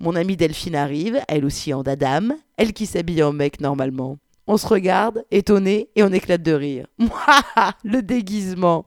Mon 0.00 0.16
amie 0.16 0.36
Delphine 0.36 0.74
arrive, 0.74 1.20
elle 1.28 1.44
aussi 1.44 1.72
en 1.72 1.84
dadame, 1.84 2.34
elle 2.56 2.72
qui 2.72 2.86
s'habille 2.86 3.22
en 3.22 3.32
mec 3.32 3.60
normalement. 3.60 4.18
On 4.46 4.58
se 4.58 4.66
regarde, 4.66 5.24
étonné, 5.30 5.88
et 5.96 6.02
on 6.02 6.12
éclate 6.12 6.42
de 6.42 6.52
rire. 6.52 6.86
Le 7.84 8.02
déguisement 8.02 8.84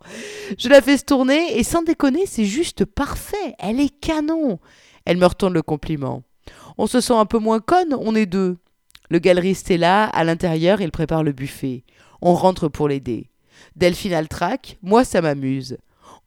Je 0.57 0.69
la 0.69 0.81
fais 0.81 0.97
se 0.97 1.05
tourner, 1.05 1.57
et 1.57 1.63
sans 1.63 1.81
déconner, 1.81 2.25
c'est 2.27 2.45
juste 2.45 2.85
parfait. 2.85 3.55
Elle 3.57 3.79
est 3.79 3.89
canon 3.99 4.59
Elle 5.05 5.17
me 5.17 5.25
retourne 5.25 5.53
le 5.53 5.63
compliment. 5.63 6.21
On 6.77 6.85
se 6.85 7.01
sent 7.01 7.13
un 7.13 7.25
peu 7.25 7.39
moins 7.39 7.59
conne, 7.59 7.95
on 7.99 8.15
est 8.15 8.27
deux. 8.27 8.57
Le 9.09 9.19
galeriste 9.19 9.71
est 9.71 9.77
là, 9.77 10.05
à 10.05 10.23
l'intérieur, 10.23 10.79
il 10.81 10.91
prépare 10.91 11.23
le 11.23 11.31
buffet. 11.31 11.83
On 12.21 12.35
rentre 12.35 12.67
pour 12.67 12.87
l'aider. 12.87 13.29
Delphine 13.75 14.13
a 14.13 14.21
le 14.21 14.27
trac, 14.27 14.77
moi 14.83 15.03
ça 15.03 15.21
m'amuse. 15.21 15.77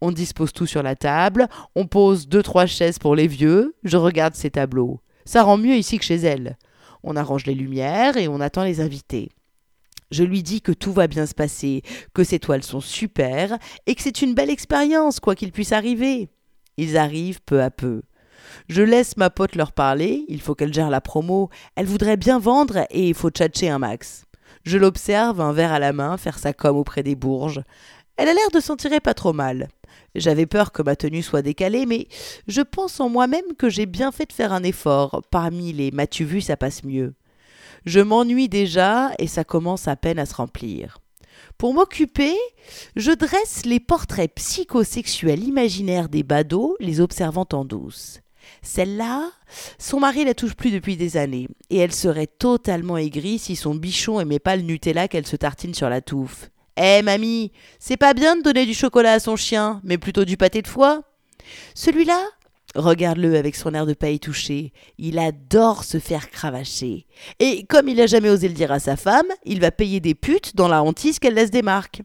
On 0.00 0.10
dispose 0.10 0.52
tout 0.52 0.66
sur 0.66 0.82
la 0.82 0.96
table, 0.96 1.48
on 1.76 1.86
pose 1.86 2.26
deux 2.26 2.42
trois 2.42 2.66
chaises 2.66 2.98
pour 2.98 3.14
les 3.14 3.26
vieux, 3.26 3.76
je 3.84 3.96
regarde 3.96 4.34
ses 4.34 4.50
tableaux. 4.50 5.00
Ça 5.24 5.42
rend 5.42 5.56
mieux 5.56 5.76
ici 5.76 5.98
que 5.98 6.04
chez 6.04 6.16
elle. 6.16 6.56
On 7.02 7.16
arrange 7.16 7.46
les 7.46 7.54
lumières 7.54 8.16
et 8.16 8.28
on 8.28 8.40
attend 8.40 8.64
les 8.64 8.80
invités. 8.80 9.30
Je 10.10 10.24
lui 10.24 10.42
dis 10.42 10.60
que 10.60 10.72
tout 10.72 10.92
va 10.92 11.06
bien 11.06 11.26
se 11.26 11.34
passer, 11.34 11.82
que 12.14 12.24
ces 12.24 12.40
toiles 12.40 12.64
sont 12.64 12.80
super 12.80 13.58
et 13.86 13.94
que 13.94 14.02
c'est 14.02 14.22
une 14.22 14.34
belle 14.34 14.50
expérience, 14.50 15.20
quoi 15.20 15.34
qu'il 15.34 15.52
puisse 15.52 15.72
arriver. 15.72 16.28
Ils 16.76 16.96
arrivent 16.96 17.42
peu 17.42 17.62
à 17.62 17.70
peu. 17.70 18.02
Je 18.68 18.82
laisse 18.82 19.16
ma 19.16 19.30
pote 19.30 19.54
leur 19.54 19.72
parler, 19.72 20.24
il 20.28 20.40
faut 20.40 20.54
qu'elle 20.54 20.74
gère 20.74 20.90
la 20.90 21.00
promo, 21.00 21.50
elle 21.76 21.86
voudrait 21.86 22.16
bien 22.16 22.38
vendre 22.38 22.86
et 22.90 23.08
il 23.08 23.14
faut 23.14 23.30
tchatcher 23.30 23.68
un 23.68 23.78
max. 23.78 24.24
Je 24.64 24.78
l'observe, 24.78 25.40
un 25.40 25.52
verre 25.52 25.72
à 25.72 25.78
la 25.78 25.92
main, 25.92 26.16
faire 26.16 26.38
sa 26.38 26.52
com 26.52 26.76
auprès 26.76 27.02
des 27.02 27.14
bourges. 27.14 27.62
Elle 28.16 28.28
a 28.28 28.34
l'air 28.34 28.50
de 28.52 28.60
s'en 28.60 28.76
tirer 28.76 29.00
pas 29.00 29.14
trop 29.14 29.32
mal. 29.32 29.68
J'avais 30.14 30.46
peur 30.46 30.72
que 30.72 30.82
ma 30.82 30.96
tenue 30.96 31.22
soit 31.22 31.42
décalée, 31.42 31.86
mais 31.86 32.08
je 32.48 32.62
pense 32.62 33.00
en 33.00 33.08
moi-même 33.08 33.54
que 33.58 33.68
j'ai 33.68 33.86
bien 33.86 34.12
fait 34.12 34.26
de 34.26 34.32
faire 34.32 34.52
un 34.52 34.62
effort. 34.62 35.22
Parmi 35.30 35.72
les 35.72 35.90
m'as-tu 35.90 36.24
vu, 36.24 36.40
ça 36.40 36.56
passe 36.56 36.84
mieux. 36.84 37.14
Je 37.86 38.00
m'ennuie 38.00 38.48
déjà 38.48 39.12
et 39.18 39.26
ça 39.26 39.44
commence 39.44 39.88
à 39.88 39.96
peine 39.96 40.18
à 40.18 40.26
se 40.26 40.34
remplir. 40.34 40.98
Pour 41.58 41.74
m'occuper, 41.74 42.34
je 42.96 43.12
dresse 43.12 43.64
les 43.64 43.80
portraits 43.80 44.34
psychosexuels 44.34 45.44
imaginaires 45.44 46.08
des 46.08 46.22
badauds, 46.22 46.76
les 46.80 47.00
observant 47.00 47.46
en 47.52 47.64
douce. 47.64 48.20
Celle-là, 48.62 49.30
son 49.78 50.00
mari 50.00 50.24
la 50.24 50.34
touche 50.34 50.54
plus 50.54 50.70
depuis 50.70 50.96
des 50.96 51.16
années, 51.16 51.48
et 51.70 51.78
elle 51.78 51.92
serait 51.92 52.26
totalement 52.26 52.96
aigrie 52.96 53.38
si 53.38 53.56
son 53.56 53.74
bichon 53.74 54.20
aimait 54.20 54.38
pas 54.38 54.56
le 54.56 54.62
Nutella 54.62 55.08
qu'elle 55.08 55.26
se 55.26 55.36
tartine 55.36 55.74
sur 55.74 55.88
la 55.88 56.00
touffe. 56.00 56.50
Eh 56.82 57.02
mamie, 57.02 57.52
c'est 57.78 57.98
pas 57.98 58.14
bien 58.14 58.36
de 58.36 58.42
donner 58.42 58.64
du 58.64 58.72
chocolat 58.72 59.12
à 59.12 59.20
son 59.20 59.36
chien, 59.36 59.82
mais 59.84 59.98
plutôt 59.98 60.24
du 60.24 60.38
pâté 60.38 60.62
de 60.62 60.66
foie. 60.66 61.02
Celui-là, 61.74 62.22
regarde-le 62.74 63.36
avec 63.36 63.54
son 63.54 63.74
air 63.74 63.84
de 63.84 63.92
paille 63.92 64.18
touché, 64.18 64.72
il 64.96 65.18
adore 65.18 65.84
se 65.84 65.98
faire 65.98 66.30
cravacher. 66.30 67.06
Et 67.38 67.66
comme 67.66 67.88
il 67.88 67.98
n'a 67.98 68.06
jamais 68.06 68.30
osé 68.30 68.48
le 68.48 68.54
dire 68.54 68.72
à 68.72 68.78
sa 68.78 68.96
femme, 68.96 69.26
il 69.44 69.60
va 69.60 69.70
payer 69.70 70.00
des 70.00 70.14
putes 70.14 70.56
dans 70.56 70.68
la 70.68 70.82
hantise 70.82 71.18
qu'elle 71.18 71.34
laisse 71.34 71.50
des 71.50 71.60
marques. 71.60 72.00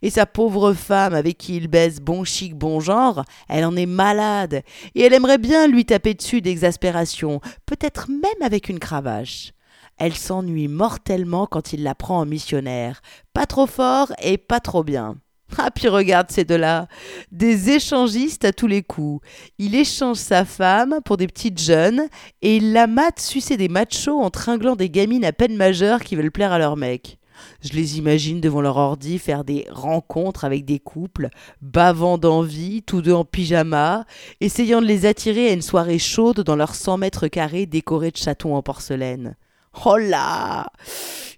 Et 0.00 0.08
sa 0.08 0.24
pauvre 0.24 0.72
femme 0.72 1.12
avec 1.12 1.36
qui 1.36 1.56
il 1.56 1.68
baise 1.68 2.00
bon 2.00 2.24
chic, 2.24 2.54
bon 2.54 2.80
genre, 2.80 3.24
elle 3.50 3.66
en 3.66 3.76
est 3.76 3.84
malade, 3.84 4.62
et 4.94 5.02
elle 5.02 5.12
aimerait 5.12 5.36
bien 5.36 5.66
lui 5.66 5.84
taper 5.84 6.14
dessus 6.14 6.40
d'exaspération, 6.40 7.42
peut-être 7.66 8.08
même 8.08 8.40
avec 8.40 8.70
une 8.70 8.78
cravache. 8.78 9.53
Elle 9.98 10.14
s'ennuie 10.14 10.68
mortellement 10.68 11.46
quand 11.46 11.72
il 11.72 11.82
la 11.82 11.94
prend 11.94 12.20
en 12.20 12.26
missionnaire. 12.26 13.00
Pas 13.32 13.46
trop 13.46 13.66
fort 13.66 14.12
et 14.22 14.38
pas 14.38 14.60
trop 14.60 14.84
bien. 14.84 15.16
Ah, 15.58 15.70
puis 15.70 15.88
regarde 15.88 16.30
ces 16.30 16.44
deux-là, 16.44 16.88
des 17.30 17.70
échangistes 17.70 18.44
à 18.44 18.52
tous 18.52 18.66
les 18.66 18.82
coups. 18.82 19.24
Il 19.58 19.74
échange 19.74 20.16
sa 20.16 20.44
femme 20.44 20.98
pour 21.04 21.16
des 21.16 21.26
petites 21.26 21.60
jeunes 21.60 22.08
et 22.42 22.56
il 22.56 22.72
la 22.72 22.86
mate 22.86 23.20
sucer 23.20 23.56
des 23.56 23.68
machos 23.68 24.20
en 24.20 24.30
tringlant 24.30 24.74
des 24.74 24.90
gamines 24.90 25.24
à 25.24 25.32
peine 25.32 25.56
majeures 25.56 26.00
qui 26.00 26.16
veulent 26.16 26.32
plaire 26.32 26.52
à 26.52 26.58
leur 26.58 26.76
mec. 26.76 27.18
Je 27.62 27.72
les 27.72 27.98
imagine 27.98 28.40
devant 28.40 28.60
leur 28.60 28.76
ordi 28.76 29.18
faire 29.18 29.44
des 29.44 29.66
rencontres 29.70 30.44
avec 30.44 30.64
des 30.64 30.78
couples, 30.78 31.28
bavant 31.60 32.18
d'envie, 32.18 32.82
tous 32.82 33.02
deux 33.02 33.12
en 33.12 33.24
pyjama, 33.24 34.04
essayant 34.40 34.80
de 34.80 34.86
les 34.86 35.06
attirer 35.06 35.48
à 35.48 35.52
une 35.52 35.62
soirée 35.62 35.98
chaude 35.98 36.40
dans 36.40 36.56
leurs 36.56 36.74
100 36.74 36.98
mètres 36.98 37.28
carrés 37.28 37.66
décorés 37.66 38.10
de 38.10 38.16
chatons 38.16 38.54
en 38.54 38.62
porcelaine. 38.62 39.36
Oh 39.84 39.96
là 39.96 40.66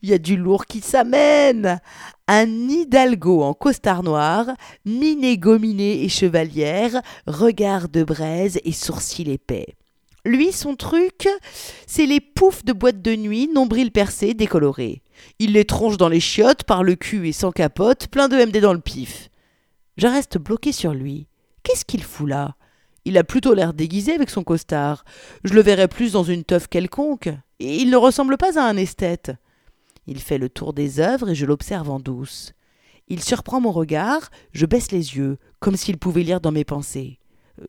Il 0.03 0.11
y 0.11 0.13
a 0.13 0.19
du 0.19 0.37
lourd 0.37 0.67
qui 0.67 0.81
s'amène 0.81 1.81
Un 2.29 2.47
hidalgo 2.69 3.43
en 3.43 3.55
costard 3.55 4.03
noir, 4.03 4.47
miné 4.85 5.39
gominé 5.39 6.03
et 6.05 6.09
chevalière, 6.09 7.01
regard 7.27 7.89
de 7.89 8.05
braise 8.05 8.59
et 8.65 8.73
sourcils 8.73 9.31
épais. 9.31 9.77
Lui, 10.25 10.53
son 10.53 10.75
truc, 10.75 11.29
c'est 11.87 12.07
les 12.07 12.21
poufs 12.21 12.65
de 12.65 12.73
boîte 12.73 13.01
de 13.01 13.15
nuit, 13.15 13.49
nombril 13.53 13.93
percé, 13.93 14.35
décoloré. 14.35 15.03
Il 15.39 15.53
les 15.53 15.65
tronche 15.65 15.97
dans 15.97 16.09
les 16.09 16.21
chiottes, 16.21 16.65
par 16.65 16.83
le 16.83 16.97
cul 16.97 17.29
et 17.29 17.33
sans 17.33 17.53
capote, 17.53 18.09
plein 18.09 18.29
de 18.29 18.37
MD 18.37 18.59
dans 18.59 18.73
le 18.73 18.81
pif. 18.81 19.31
Je 19.97 20.09
reste 20.09 20.37
bloqué 20.37 20.73
sur 20.73 20.93
lui. 20.93 21.29
Qu'est-ce 21.63 21.85
qu'il 21.85 22.03
fout 22.03 22.29
là? 22.29 22.57
Il 23.07 23.17
a 23.19 23.23
plutôt 23.23 23.55
l'air 23.55 23.73
déguisé 23.73 24.15
avec 24.15 24.31
son 24.31 24.43
costard. 24.43 25.05
Je 25.45 25.55
le 25.55 25.63
verrais 25.63 25.87
plus 25.87 26.11
dans 26.11 26.25
une 26.25 26.43
teuf 26.43 26.67
quelconque. 26.67 27.29
Et 27.61 27.77
il 27.77 27.89
ne 27.89 27.97
ressemble 27.97 28.37
pas 28.37 28.59
à 28.59 28.69
un 28.69 28.77
esthète. 28.77 29.31
Il 30.09 30.21
fait 30.21 30.39
le 30.39 30.49
tour 30.49 30.73
des 30.73 30.99
œuvres 30.99 31.31
et 31.31 31.37
je 31.37 31.47
l'observe 31.47 31.89
en 31.89 32.01
douce. 32.01 32.53
Il 33.07 33.23
surprend 33.23 33.61
mon 33.61 33.71
regard, 33.71 34.29
je 34.51 34.67
baisse 34.67 34.91
les 34.91 35.15
yeux, 35.15 35.39
comme 35.61 35.77
s'il 35.77 35.99
pouvait 35.99 36.25
lire 36.25 36.41
dans 36.41 36.51
mes 36.51 36.65
pensées. 36.65 37.21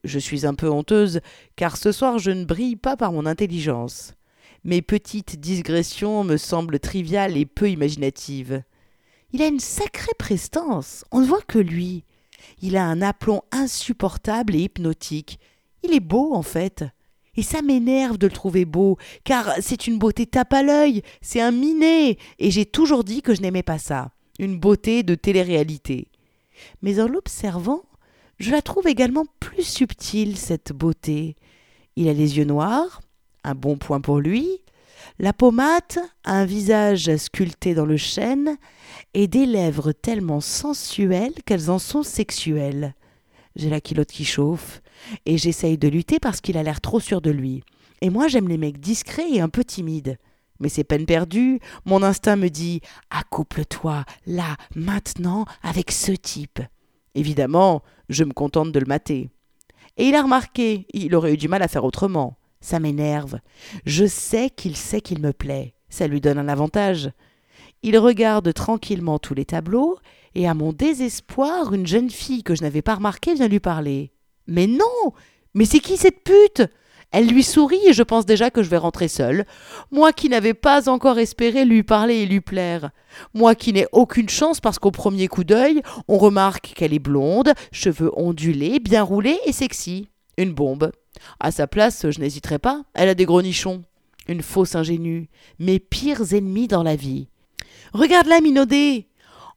Je 0.03 0.17
suis 0.17 0.47
un 0.47 0.55
peu 0.55 0.71
honteuse, 0.71 1.21
car 1.55 1.77
ce 1.77 1.91
soir 1.91 2.17
je 2.17 2.31
ne 2.31 2.43
brille 2.43 2.75
pas 2.75 2.97
par 2.97 3.11
mon 3.11 3.27
intelligence. 3.27 4.15
Mes 4.63 4.81
petites 4.81 5.39
digressions 5.39 6.23
me 6.23 6.37
semblent 6.37 6.79
triviales 6.79 7.37
et 7.37 7.45
peu 7.45 7.69
imaginatives. 7.69 8.63
Il 9.33 9.43
a 9.43 9.47
une 9.47 9.59
sacrée 9.59 10.15
prestance, 10.17 11.05
on 11.11 11.21
ne 11.21 11.27
voit 11.27 11.43
que 11.47 11.59
lui. 11.59 12.05
Il 12.61 12.77
a 12.77 12.85
un 12.85 13.01
aplomb 13.01 13.41
insupportable 13.51 14.55
et 14.55 14.63
hypnotique. 14.63 15.39
Il 15.83 15.93
est 15.93 15.99
beau, 15.99 16.33
en 16.33 16.41
fait. 16.41 16.85
Et 17.35 17.43
ça 17.43 17.61
m'énerve 17.61 18.17
de 18.17 18.27
le 18.27 18.33
trouver 18.33 18.65
beau, 18.65 18.97
car 19.23 19.53
c'est 19.61 19.85
une 19.85 19.99
beauté 19.99 20.25
tape 20.25 20.53
à 20.53 20.63
l'œil, 20.63 21.03
c'est 21.21 21.39
un 21.39 21.51
minet, 21.51 22.17
et 22.39 22.49
j'ai 22.49 22.65
toujours 22.65 23.03
dit 23.03 23.21
que 23.21 23.35
je 23.35 23.41
n'aimais 23.41 23.61
pas 23.61 23.77
ça, 23.77 24.09
une 24.39 24.57
beauté 24.57 25.03
de 25.03 25.13
télé-réalité. 25.13 26.07
Mais 26.81 26.99
en 26.99 27.07
l'observant, 27.07 27.83
je 28.39 28.49
la 28.49 28.63
trouve 28.63 28.87
également 28.87 29.25
plus 29.39 29.63
subtile, 29.63 30.35
cette 30.35 30.73
beauté. 30.73 31.35
Il 31.95 32.09
a 32.09 32.13
les 32.13 32.37
yeux 32.37 32.45
noirs, 32.45 33.01
un 33.43 33.53
bon 33.53 33.77
point 33.77 34.01
pour 34.01 34.19
lui, 34.19 34.63
la 35.19 35.33
pommade, 35.33 35.99
un 36.25 36.45
visage 36.45 37.15
sculpté 37.17 37.73
dans 37.73 37.85
le 37.85 37.97
chêne, 37.97 38.57
et 39.13 39.27
des 39.27 39.45
lèvres 39.45 39.91
tellement 39.91 40.41
sensuelles 40.41 41.33
qu'elles 41.45 41.71
en 41.71 41.79
sont 41.79 42.03
sexuelles. 42.03 42.93
J'ai 43.55 43.69
la 43.69 43.81
culotte 43.81 44.11
qui 44.11 44.25
chauffe, 44.25 44.81
et 45.25 45.37
j'essaye 45.37 45.77
de 45.77 45.87
lutter 45.87 46.19
parce 46.19 46.41
qu'il 46.41 46.57
a 46.57 46.63
l'air 46.63 46.81
trop 46.81 46.99
sûr 46.99 47.21
de 47.21 47.31
lui. 47.31 47.63
Et 48.01 48.11
moi, 48.11 48.27
j'aime 48.27 48.47
les 48.47 48.57
mecs 48.57 48.79
discrets 48.79 49.31
et 49.31 49.41
un 49.41 49.49
peu 49.49 49.63
timides. 49.63 50.17
Mais 50.59 50.69
c'est 50.69 50.83
peine 50.83 51.05
perdue. 51.05 51.59
Mon 51.85 52.03
instinct 52.03 52.35
me 52.35 52.49
dit 52.49 52.81
accouple-toi, 53.09 54.05
là, 54.25 54.55
maintenant, 54.75 55.45
avec 55.63 55.91
ce 55.91 56.11
type. 56.11 56.59
Évidemment, 57.15 57.81
je 58.09 58.23
me 58.23 58.33
contente 58.33 58.71
de 58.71 58.79
le 58.79 58.85
mater. 58.85 59.29
Et 59.97 60.05
il 60.05 60.15
a 60.15 60.21
remarqué, 60.21 60.85
il 60.93 61.15
aurait 61.15 61.33
eu 61.33 61.37
du 61.37 61.47
mal 61.47 61.63
à 61.63 61.67
faire 61.67 61.83
autrement. 61.83 62.36
Ça 62.61 62.79
m'énerve. 62.79 63.39
Je 63.85 64.05
sais 64.05 64.49
qu'il 64.49 64.75
sait 64.75 65.01
qu'il 65.01 65.21
me 65.21 65.33
plaît. 65.33 65.73
Ça 65.89 66.07
lui 66.07 66.21
donne 66.21 66.37
un 66.37 66.47
avantage. 66.47 67.11
Il 67.83 67.97
regarde 67.97 68.53
tranquillement 68.53 69.19
tous 69.19 69.33
les 69.33 69.45
tableaux, 69.45 69.97
et 70.35 70.47
à 70.47 70.53
mon 70.53 70.73
désespoir, 70.73 71.73
une 71.73 71.87
jeune 71.87 72.09
fille 72.09 72.43
que 72.43 72.55
je 72.55 72.63
n'avais 72.63 72.81
pas 72.81 72.95
remarquée 72.95 73.33
vient 73.33 73.47
lui 73.47 73.59
parler. 73.59 74.11
Mais 74.47 74.67
non 74.67 75.13
Mais 75.53 75.65
c'est 75.65 75.79
qui 75.79 75.97
cette 75.97 76.23
pute? 76.23 76.63
Elle 77.11 77.27
lui 77.27 77.43
sourit 77.43 77.79
et 77.87 77.93
je 77.93 78.03
pense 78.03 78.25
déjà 78.25 78.51
que 78.51 78.61
je 78.61 78.69
vais 78.69 78.77
rentrer 78.77 79.07
seule. 79.07 79.45
Moi 79.91 80.11
qui 80.11 80.27
n'avais 80.27 80.53
pas 80.53 80.89
encore 80.89 81.19
espéré 81.19 81.63
lui 81.63 81.83
parler 81.83 82.15
et 82.15 82.25
lui 82.25 82.41
plaire. 82.41 82.91
Moi 83.33 83.55
qui 83.55 83.71
n'ai 83.71 83.87
aucune 83.93 84.27
chance 84.27 84.59
parce 84.59 84.77
qu'au 84.77 84.91
premier 84.91 85.29
coup 85.29 85.45
d'œil, 85.45 85.81
on 86.09 86.17
remarque 86.17 86.73
qu'elle 86.75 86.93
est 86.93 86.99
blonde, 86.99 87.53
cheveux 87.71 88.11
ondulés, 88.19 88.79
bien 88.79 89.03
roulés 89.03 89.39
et 89.45 89.53
sexy. 89.53 90.09
Une 90.37 90.53
bombe. 90.53 90.91
À 91.39 91.51
sa 91.51 91.67
place, 91.67 92.09
je 92.09 92.19
n'hésiterai 92.19 92.59
pas. 92.59 92.83
Elle 92.93 93.09
a 93.09 93.15
des 93.15 93.25
gros 93.25 93.41
nichons. 93.41 93.83
Une 94.27 94.43
fausse 94.43 94.75
ingénue. 94.75 95.29
Mes 95.59 95.79
pires 95.79 96.33
ennemis 96.33 96.67
dans 96.67 96.83
la 96.83 96.95
vie. 96.95 97.27
Regarde-la, 97.93 98.41
minaudée 98.41 99.07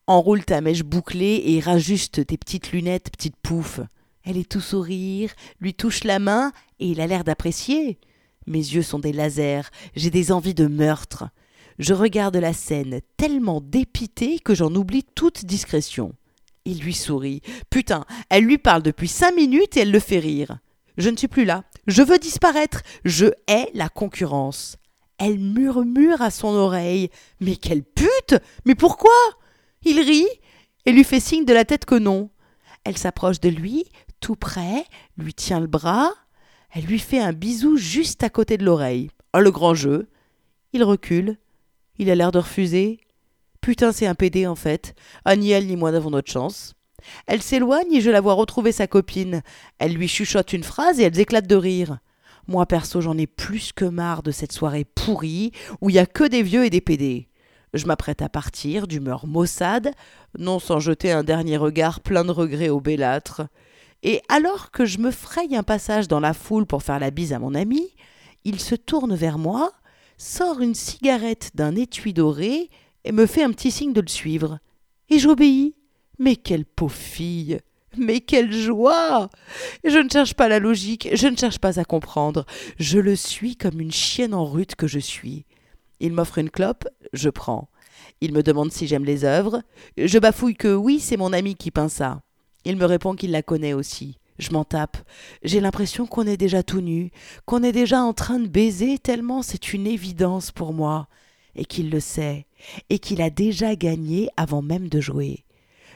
Enroule 0.07 0.45
ta 0.45 0.61
mèche 0.61 0.83
bouclée 0.83 1.43
et 1.45 1.61
rajuste 1.61 2.27
tes 2.27 2.37
petites 2.37 2.73
lunettes, 2.73 3.11
petite 3.13 3.37
pouffe. 3.37 3.81
Elle 4.25 4.39
est 4.39 4.51
tout 4.51 4.61
sourire, 4.61 5.31
lui 5.61 5.73
touche 5.73 6.03
la 6.03 6.19
main 6.19 6.53
et 6.81 6.89
il 6.89 7.01
a 7.01 7.07
l'air 7.07 7.23
d'apprécier. 7.23 7.99
Mes 8.47 8.59
yeux 8.59 8.83
sont 8.83 8.99
des 8.99 9.13
lasers, 9.13 9.71
j'ai 9.95 10.11
des 10.11 10.33
envies 10.33 10.55
de 10.55 10.67
meurtre. 10.67 11.29
Je 11.79 11.95
regarde 11.95 12.37
la 12.37 12.53
scène 12.53 13.01
tellement 13.17 13.61
dépitée 13.61 14.41
que 14.41 14.55
j'en 14.55 14.75
oublie 14.75 15.05
toute 15.15 15.45
discrétion. 15.45 16.13
Il 16.65 16.81
lui 16.81 16.95
sourit. 16.95 17.41
Putain, 17.71 18.05
elle 18.29 18.45
lui 18.45 18.59
parle 18.59 18.83
depuis 18.83 19.09
cinq 19.09 19.37
minutes 19.37 19.77
et 19.77 19.81
elle 19.81 19.93
le 19.93 20.01
fait 20.01 20.19
rire. 20.19 20.59
Je 21.01 21.09
ne 21.09 21.17
suis 21.17 21.29
plus 21.29 21.47
là. 21.47 21.65
Je 21.87 22.03
veux 22.03 22.19
disparaître. 22.19 22.83
Je 23.05 23.27
hais 23.49 23.71
la 23.73 23.89
concurrence. 23.89 24.77
Elle 25.17 25.39
murmure 25.39 26.21
à 26.21 26.31
son 26.31 26.49
oreille. 26.49 27.11
Mais 27.41 27.57
quelle 27.57 27.83
pute 27.83 28.35
Mais 28.67 28.75
pourquoi? 28.75 29.11
Il 29.83 29.99
rit 29.99 30.29
et 30.85 30.93
lui 30.93 31.05
fait 31.05 31.21
signe 31.21 31.47
de 31.47 31.55
la 31.55 31.65
tête 31.65 31.87
que 31.87 31.95
non. 31.95 32.31
Elle 32.85 32.99
s'approche 32.99 33.41
de 33.41 33.49
lui, 33.49 33.85
tout 34.21 34.37
près, 34.37 34.85
lui 35.17 35.33
tient 35.33 35.61
le 35.61 35.67
bras. 35.67 36.11
Elle 36.73 36.85
lui 36.85 36.99
fait 36.99 37.19
un 37.19 37.33
bisou 37.33 37.77
juste 37.79 38.23
à 38.23 38.29
côté 38.29 38.59
de 38.59 38.65
l'oreille. 38.65 39.11
Oh, 39.35 39.41
le 39.41 39.51
grand 39.51 39.75
jeu. 39.75 40.11
Il 40.75 40.85
recule. 40.85 41.39
Il 41.99 42.11
a 42.11 42.15
l'air 42.15 42.31
de 42.31 42.39
refuser. 42.39 43.01
Putain, 43.63 43.93
c'est 43.93 44.07
un 44.07 44.15
pédé 44.15 44.47
en 44.47 44.55
fait. 44.55 44.95
Ah, 45.25 45.37
ni 45.37 45.51
elle 45.51 45.67
ni 45.67 45.77
moi 45.77 45.93
n'avons 45.93 46.11
notre 46.11 46.31
chance. 46.31 46.75
Elle 47.27 47.43
s'éloigne 47.43 47.93
et 47.93 48.01
je 48.01 48.11
la 48.11 48.21
vois 48.21 48.35
retrouver 48.35 48.73
sa 48.73 48.87
copine. 48.87 49.43
Elle 49.79 49.95
lui 49.95 50.09
chuchote 50.09 50.53
une 50.53 50.65
phrase 50.65 51.01
et 51.01 51.05
elles 51.05 51.19
éclatent 51.19 51.47
de 51.47 51.57
rire. 51.57 51.99
Moi 52.47 52.67
perso, 52.67 53.01
j'en 53.01 53.17
ai 53.19 53.27
plus 53.27 53.73
que 53.73 53.85
marre 53.85 54.23
de 54.23 54.31
cette 54.31 54.53
soirée 54.53 54.85
pourrie 54.85 55.53
où 55.81 55.91
il 55.91 55.97
y 55.97 55.99
a 55.99 56.07
que 56.07 56.25
des 56.25 56.43
vieux 56.43 56.65
et 56.65 56.71
des 56.71 56.81
pédés. 56.81 57.29
Je 57.75 57.87
m'apprête 57.87 58.23
à 58.23 58.29
partir, 58.29 58.87
d'humeur 58.87 59.27
maussade, 59.27 59.93
non 60.39 60.59
sans 60.59 60.81
jeter 60.81 61.13
un 61.13 61.23
dernier 61.23 61.57
regard 61.57 62.01
plein 62.01 62.25
de 62.25 62.33
regrets 62.33 62.69
au 62.69 62.81
bellâtre. 62.81 63.43
Et 64.03 64.23
alors 64.29 64.71
que 64.71 64.85
je 64.85 64.99
me 64.99 65.11
fraye 65.11 65.55
un 65.55 65.63
passage 65.63 66.09
dans 66.09 66.21
la 66.21 66.33
foule 66.33 66.67
pour 66.67 66.83
faire 66.83 66.99
la 66.99 67.11
bise 67.11 67.33
à 67.33 67.39
mon 67.39 67.55
ami, 67.55 67.95
il 68.45 68.59
se 68.59 68.75
tourne 68.75 69.15
vers 69.15 69.39
moi, 69.39 69.73
sort 70.17 70.61
une 70.61 70.75
cigarette 70.75 71.51
d'un 71.55 71.77
étui 71.77 72.13
doré 72.13 72.71
et 73.05 73.13
me 73.13 73.27
fait 73.27 73.45
un 73.45 73.53
petit 73.53 73.71
signe 73.71 73.93
de 73.93 74.01
le 74.01 74.09
suivre. 74.09 74.59
Et 75.09 75.19
j'obéis. 75.19 75.75
Mais 76.21 76.37
quelle 76.37 76.67
pauvre 76.67 76.95
fille 76.95 77.59
mais 77.99 78.21
quelle 78.21 78.53
joie 78.53 79.31
Je 79.83 79.99
ne 79.99 80.09
cherche 80.09 80.35
pas 80.35 80.49
la 80.49 80.61
logique, 80.61 81.09
je 81.13 81.27
ne 81.27 81.37
cherche 81.37 81.59
pas 81.59 81.81
à 81.81 81.85
comprendre, 81.85 82.47
je 82.79 83.01
le 83.01 83.17
suis 83.17 83.57
comme 83.57 83.81
une 83.81 83.91
chienne 83.91 84.33
en 84.33 84.45
rute 84.45 84.77
que 84.77 84.87
je 84.87 85.01
suis. 85.01 85.45
Il 85.99 86.13
m'offre 86.13 86.39
une 86.39 86.51
clope, 86.51 86.87
je 87.13 87.31
prends. 87.31 87.69
Il 88.21 88.33
me 88.33 88.45
demande 88.45 88.71
si 88.71 88.87
j'aime 88.87 89.05
les 89.05 89.25
œuvres. 89.25 89.63
Je 89.97 90.21
bafouille 90.21 90.55
que 90.55 90.73
oui, 90.73 91.01
c'est 91.01 91.17
mon 91.17 91.33
ami 91.33 91.57
qui 91.57 91.73
peint 91.73 91.89
ça. 91.89 92.23
Il 92.65 92.77
me 92.77 92.85
répond 92.85 93.17
qu'il 93.17 93.33
la 93.33 93.43
connaît 93.43 93.73
aussi. 93.73 94.19
Je 94.39 94.53
m'en 94.53 94.65
tape. 94.65 94.99
J'ai 95.43 95.61
l'impression 95.61 96.07
qu'on 96.07 96.29
est 96.29 96.37
déjà 96.37 96.63
tout 96.63 96.81
nu, 96.81 97.11
qu'on 97.45 97.65
est 97.65 97.73
déjà 97.73 98.03
en 98.03 98.13
train 98.13 98.39
de 98.39 98.47
baiser 98.47 98.99
tellement 98.99 99.43
c'est 99.43 99.73
une 99.73 99.89
évidence 99.89 100.53
pour 100.53 100.73
moi. 100.73 101.09
Et 101.57 101.65
qu'il 101.65 101.91
le 101.91 101.99
sait, 101.99 102.47
et 102.89 103.01
qu'il 103.01 103.21
a 103.21 103.31
déjà 103.31 103.75
gagné 103.75 104.29
avant 104.37 104.63
même 104.63 104.89
de 104.89 105.01
jouer. 105.01 105.45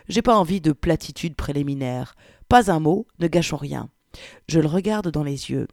J'ai 0.08 0.22
pas 0.22 0.36
envie 0.36 0.60
de 0.60 0.72
platitudes 0.72 1.34
préliminaires. 1.34 2.14
Pas 2.48 2.70
un 2.70 2.80
mot, 2.80 3.06
ne 3.18 3.28
gâchons 3.28 3.56
rien. 3.56 3.88
Je 4.48 4.60
le 4.60 4.68
regarde 4.68 5.10
dans 5.10 5.24
les 5.24 5.50
yeux. 5.50 5.66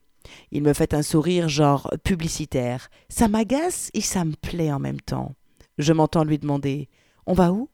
Il 0.52 0.64
me 0.64 0.74
fait 0.74 0.94
un 0.94 1.02
sourire 1.02 1.50
genre 1.50 1.90
publicitaire. 2.04 2.90
Ça 3.10 3.28
m'agace 3.28 3.90
et 3.94 4.02
ça 4.02 4.24
me 4.24 4.34
plaît 4.34 4.72
en 4.72 4.80
même 4.80 5.02
temps. 5.02 5.36
Je 5.78 5.94
m'entends 5.94 6.24
lui 6.24 6.38
demander 6.38 6.90
On 7.26 7.34
va 7.34 7.52
où? 7.52 7.70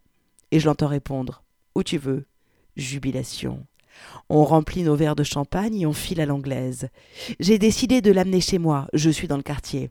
Et 0.52 0.60
je 0.60 0.66
l'entends 0.66 0.88
répondre 0.88 1.44
Où 1.76 1.84
tu 1.84 1.98
veux. 1.98 2.26
Jubilation. 2.76 3.66
On 4.30 4.44
remplit 4.44 4.84
nos 4.84 4.96
verres 4.96 5.16
de 5.16 5.24
champagne 5.24 5.82
et 5.82 5.86
on 5.86 5.94
file 5.94 6.22
à 6.22 6.26
l'anglaise. 6.26 6.90
J'ai 7.40 7.58
décidé 7.58 8.02
de 8.02 8.12
l'amener 8.12 8.42
chez 8.42 8.60
moi, 8.60 8.88
je 8.94 9.10
suis 9.10 9.28
dans 9.28 9.38
le 9.38 9.44
quartier. 9.44 9.90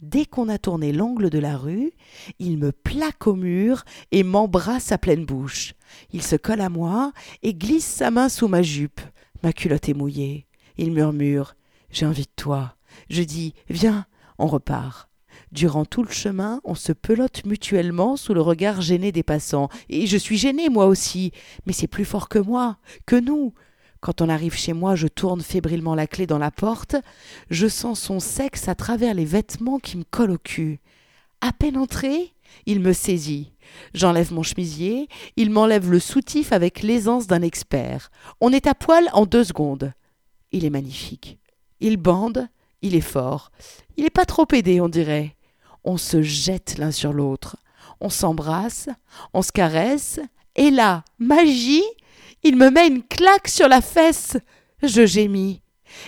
Dès 0.00 0.26
qu'on 0.26 0.48
a 0.48 0.58
tourné 0.58 0.92
l'angle 0.92 1.28
de 1.28 1.40
la 1.40 1.56
rue, 1.56 1.90
il 2.38 2.56
me 2.58 2.70
plaque 2.70 3.26
au 3.26 3.34
mur 3.34 3.84
et 4.12 4.22
m'embrasse 4.22 4.92
à 4.92 4.98
pleine 4.98 5.24
bouche. 5.24 5.74
Il 6.12 6.22
se 6.22 6.36
colle 6.36 6.60
à 6.60 6.68
moi 6.68 7.12
et 7.42 7.52
glisse 7.54 7.84
sa 7.84 8.10
main 8.12 8.28
sous 8.28 8.46
ma 8.46 8.62
jupe. 8.62 9.00
Ma 9.42 9.52
culotte 9.52 9.88
est 9.88 9.94
mouillée. 9.94 10.46
Il 10.76 10.92
murmure 10.92 11.54
de 11.90 12.24
toi. 12.36 12.76
Je 13.10 13.22
dis 13.22 13.54
Viens, 13.68 14.06
on 14.38 14.46
repart. 14.46 15.08
Durant 15.52 15.84
tout 15.84 16.02
le 16.02 16.10
chemin, 16.10 16.60
on 16.64 16.74
se 16.74 16.92
pelote 16.92 17.44
mutuellement 17.46 18.16
sous 18.16 18.34
le 18.34 18.40
regard 18.40 18.80
gêné 18.80 19.12
des 19.12 19.22
passants. 19.22 19.68
Et 19.88 20.06
je 20.06 20.16
suis 20.16 20.36
gêné, 20.36 20.68
moi 20.68 20.86
aussi. 20.86 21.32
Mais 21.66 21.72
c'est 21.72 21.86
plus 21.86 22.04
fort 22.04 22.28
que 22.28 22.38
moi, 22.38 22.78
que 23.06 23.16
nous. 23.16 23.54
Quand 24.00 24.20
on 24.20 24.28
arrive 24.28 24.54
chez 24.54 24.72
moi, 24.72 24.94
je 24.94 25.08
tourne 25.08 25.40
fébrilement 25.40 25.94
la 25.94 26.06
clé 26.06 26.26
dans 26.26 26.38
la 26.38 26.50
porte. 26.50 26.96
Je 27.50 27.66
sens 27.66 28.00
son 28.00 28.20
sexe 28.20 28.68
à 28.68 28.74
travers 28.74 29.14
les 29.14 29.24
vêtements 29.24 29.78
qui 29.78 29.96
me 29.96 30.04
collent 30.04 30.32
au 30.32 30.38
cul. 30.38 30.80
À 31.40 31.52
peine 31.52 31.76
entré, 31.76 32.32
il 32.66 32.80
me 32.80 32.92
saisit. 32.92 33.52
J'enlève 33.94 34.32
mon 34.32 34.42
chemisier, 34.42 35.08
il 35.36 35.50
m'enlève 35.50 35.90
le 35.90 36.00
soutif 36.00 36.52
avec 36.52 36.82
l'aisance 36.82 37.26
d'un 37.26 37.42
expert. 37.42 38.10
On 38.40 38.52
est 38.52 38.66
à 38.66 38.74
poil 38.74 39.08
en 39.12 39.26
deux 39.26 39.44
secondes. 39.44 39.92
Il 40.52 40.64
est 40.64 40.70
magnifique. 40.70 41.38
Il 41.80 41.96
bande, 41.96 42.48
il 42.82 42.94
est 42.94 43.00
fort. 43.00 43.50
Il 43.96 44.04
n'est 44.04 44.10
pas 44.10 44.24
trop 44.24 44.46
aidé, 44.52 44.80
on 44.80 44.88
dirait. 44.88 45.36
On 45.84 45.96
se 45.96 46.22
jette 46.22 46.78
l'un 46.78 46.90
sur 46.90 47.12
l'autre. 47.12 47.56
On 48.00 48.10
s'embrasse, 48.10 48.88
on 49.34 49.42
se 49.42 49.50
caresse, 49.50 50.20
et 50.54 50.70
là, 50.70 51.04
magie, 51.18 51.84
il 52.42 52.56
me 52.56 52.70
met 52.70 52.88
une 52.88 53.02
claque 53.02 53.48
sur 53.48 53.68
la 53.68 53.80
fesse. 53.80 54.36
Je 54.82 55.06
gémis. 55.06 55.62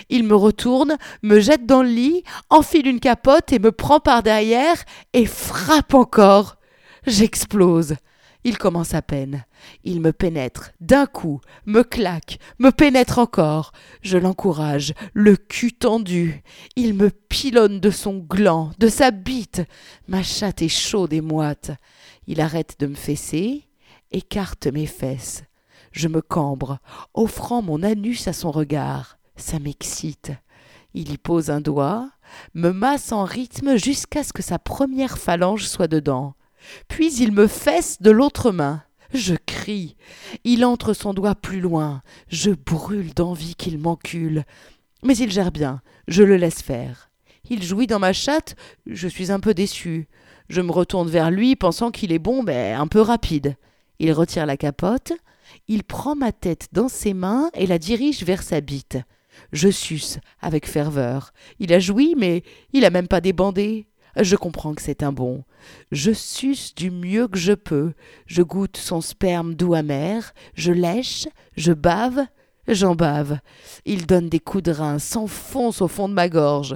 Il 0.09 0.23
me 0.23 0.35
retourne, 0.35 0.97
me 1.23 1.39
jette 1.39 1.65
dans 1.65 1.83
le 1.83 1.89
lit, 1.89 2.23
enfile 2.49 2.87
une 2.87 2.99
capote 2.99 3.51
et 3.51 3.59
me 3.59 3.71
prend 3.71 3.99
par 3.99 4.23
derrière 4.23 4.83
et 5.13 5.25
frappe 5.25 5.93
encore. 5.93 6.57
J'explose. 7.05 7.95
Il 8.43 8.57
commence 8.57 8.95
à 8.95 9.03
peine. 9.03 9.45
Il 9.83 10.01
me 10.01 10.11
pénètre 10.11 10.71
d'un 10.79 11.05
coup, 11.05 11.41
me 11.65 11.83
claque, 11.83 12.39
me 12.57 12.71
pénètre 12.71 13.19
encore. 13.19 13.71
Je 14.01 14.17
l'encourage, 14.17 14.93
le 15.13 15.35
cul 15.35 15.73
tendu. 15.73 16.41
Il 16.75 16.95
me 16.95 17.11
pilonne 17.11 17.79
de 17.79 17.91
son 17.91 18.17
gland, 18.17 18.71
de 18.79 18.87
sa 18.87 19.11
bite. 19.11 19.61
Ma 20.07 20.23
chatte 20.23 20.63
est 20.63 20.69
chaude 20.69 21.13
et 21.13 21.21
moite. 21.21 21.71
Il 22.25 22.41
arrête 22.41 22.77
de 22.79 22.87
me 22.87 22.95
fesser, 22.95 23.67
écarte 24.11 24.65
mes 24.67 24.87
fesses. 24.87 25.43
Je 25.91 26.07
me 26.07 26.21
cambre, 26.21 26.79
offrant 27.13 27.61
mon 27.61 27.83
anus 27.83 28.27
à 28.27 28.33
son 28.33 28.51
regard. 28.51 29.17
Ça 29.35 29.59
m'excite. 29.59 30.31
Il 30.93 31.11
y 31.11 31.17
pose 31.17 31.49
un 31.49 31.61
doigt, 31.61 32.09
me 32.53 32.71
masse 32.71 33.11
en 33.11 33.23
rythme 33.23 33.77
jusqu'à 33.77 34.23
ce 34.23 34.33
que 34.33 34.41
sa 34.41 34.59
première 34.59 35.17
phalange 35.17 35.67
soit 35.67 35.87
dedans. 35.87 36.35
Puis 36.87 37.13
il 37.15 37.31
me 37.31 37.47
fesse 37.47 38.01
de 38.01 38.11
l'autre 38.11 38.51
main. 38.51 38.83
Je 39.13 39.35
crie. 39.45 39.95
Il 40.43 40.63
entre 40.63 40.93
son 40.93 41.13
doigt 41.13 41.35
plus 41.35 41.59
loin. 41.59 42.01
Je 42.29 42.51
brûle 42.51 43.13
d'envie 43.13 43.55
qu'il 43.55 43.77
m'encule. 43.77 44.45
Mais 45.03 45.17
il 45.17 45.31
gère 45.31 45.51
bien. 45.51 45.81
Je 46.07 46.23
le 46.23 46.37
laisse 46.37 46.61
faire. 46.61 47.09
Il 47.49 47.63
jouit 47.63 47.87
dans 47.87 47.99
ma 47.99 48.13
chatte. 48.13 48.55
Je 48.85 49.07
suis 49.07 49.31
un 49.31 49.39
peu 49.39 49.53
déçu. 49.53 50.07
Je 50.49 50.61
me 50.61 50.71
retourne 50.71 51.09
vers 51.09 51.31
lui, 51.31 51.55
pensant 51.55 51.91
qu'il 51.91 52.11
est 52.11 52.19
bon, 52.19 52.43
mais 52.43 52.73
un 52.73 52.87
peu 52.87 53.01
rapide. 53.01 53.55
Il 54.01 54.13
retire 54.13 54.47
la 54.47 54.57
capote. 54.57 55.13
Il 55.67 55.83
prend 55.83 56.15
ma 56.15 56.31
tête 56.31 56.69
dans 56.71 56.89
ses 56.89 57.13
mains 57.13 57.51
et 57.53 57.67
la 57.67 57.77
dirige 57.77 58.23
vers 58.23 58.41
sa 58.41 58.59
bite. 58.59 58.97
Je 59.53 59.69
suce 59.69 60.17
avec 60.41 60.67
ferveur. 60.67 61.33
Il 61.59 61.71
a 61.71 61.77
joui, 61.77 62.15
mais 62.17 62.41
il 62.73 62.83
a 62.83 62.89
même 62.89 63.07
pas 63.07 63.21
débandé. 63.21 63.85
Je 64.19 64.35
comprends 64.35 64.73
que 64.73 64.81
c'est 64.81 65.03
un 65.03 65.11
bon. 65.11 65.43
Je 65.91 66.11
suce 66.11 66.73
du 66.73 66.89
mieux 66.89 67.27
que 67.27 67.37
je 67.37 67.53
peux. 67.53 67.93
Je 68.25 68.41
goûte 68.41 68.77
son 68.77 69.01
sperme 69.01 69.53
doux 69.53 69.75
amer. 69.75 70.33
Je 70.55 70.71
lèche, 70.71 71.27
je 71.55 71.71
bave, 71.71 72.25
j'en 72.67 72.95
bave. 72.95 73.37
Il 73.85 74.07
donne 74.07 74.29
des 74.29 74.39
coups 74.39 74.63
de 74.63 74.71
rein, 74.71 74.97
s'enfonce 74.97 75.79
au 75.79 75.87
fond 75.87 76.09
de 76.09 76.15
ma 76.15 76.27
gorge. 76.27 76.75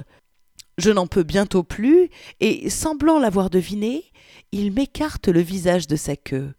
Je 0.78 0.92
n'en 0.92 1.08
peux 1.08 1.24
bientôt 1.24 1.64
plus, 1.64 2.08
et, 2.38 2.70
semblant 2.70 3.18
l'avoir 3.18 3.50
deviné, 3.50 4.04
il 4.52 4.72
m'écarte 4.72 5.26
le 5.26 5.40
visage 5.40 5.88
de 5.88 5.96
sa 5.96 6.14
queue. 6.14 6.54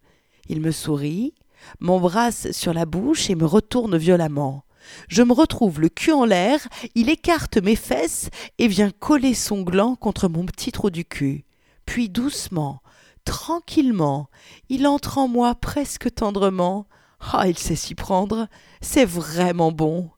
Il 0.50 0.62
me 0.62 0.72
sourit, 0.72 1.34
m'embrasse 1.80 2.52
sur 2.52 2.74
la 2.74 2.86
bouche 2.86 3.30
et 3.30 3.36
me 3.36 3.46
retourne 3.46 3.98
violemment. 3.98 4.64
Je 5.10 5.24
me 5.24 5.34
retrouve 5.34 5.82
le 5.82 5.90
cul 5.90 6.12
en 6.12 6.26
l'air, 6.26 6.68
il 6.96 7.10
écarte 7.10 7.58
mes 7.58 7.76
fesses 7.76 8.30
et 8.58 8.68
vient 8.68 8.92
coller 8.92 9.34
son 9.34 9.62
gland 9.62 9.96
contre 9.96 10.30
mon 10.30 10.46
petit 10.46 10.72
trou 10.72 10.90
du 10.90 11.06
cul. 11.06 11.46
Puis 11.86 12.10
doucement, 12.10 12.82
tranquillement, 13.26 14.30
il 14.70 14.88
entre 14.88 15.18
en 15.18 15.28
moi 15.28 15.56
presque 15.56 16.14
tendrement. 16.14 16.88
Ah, 17.20 17.48
il 17.48 17.58
sait 17.58 17.76
s'y 17.76 17.96
prendre. 17.96 18.48
C'est 18.82 19.06
vraiment 19.06 19.72
bon. 19.72 20.10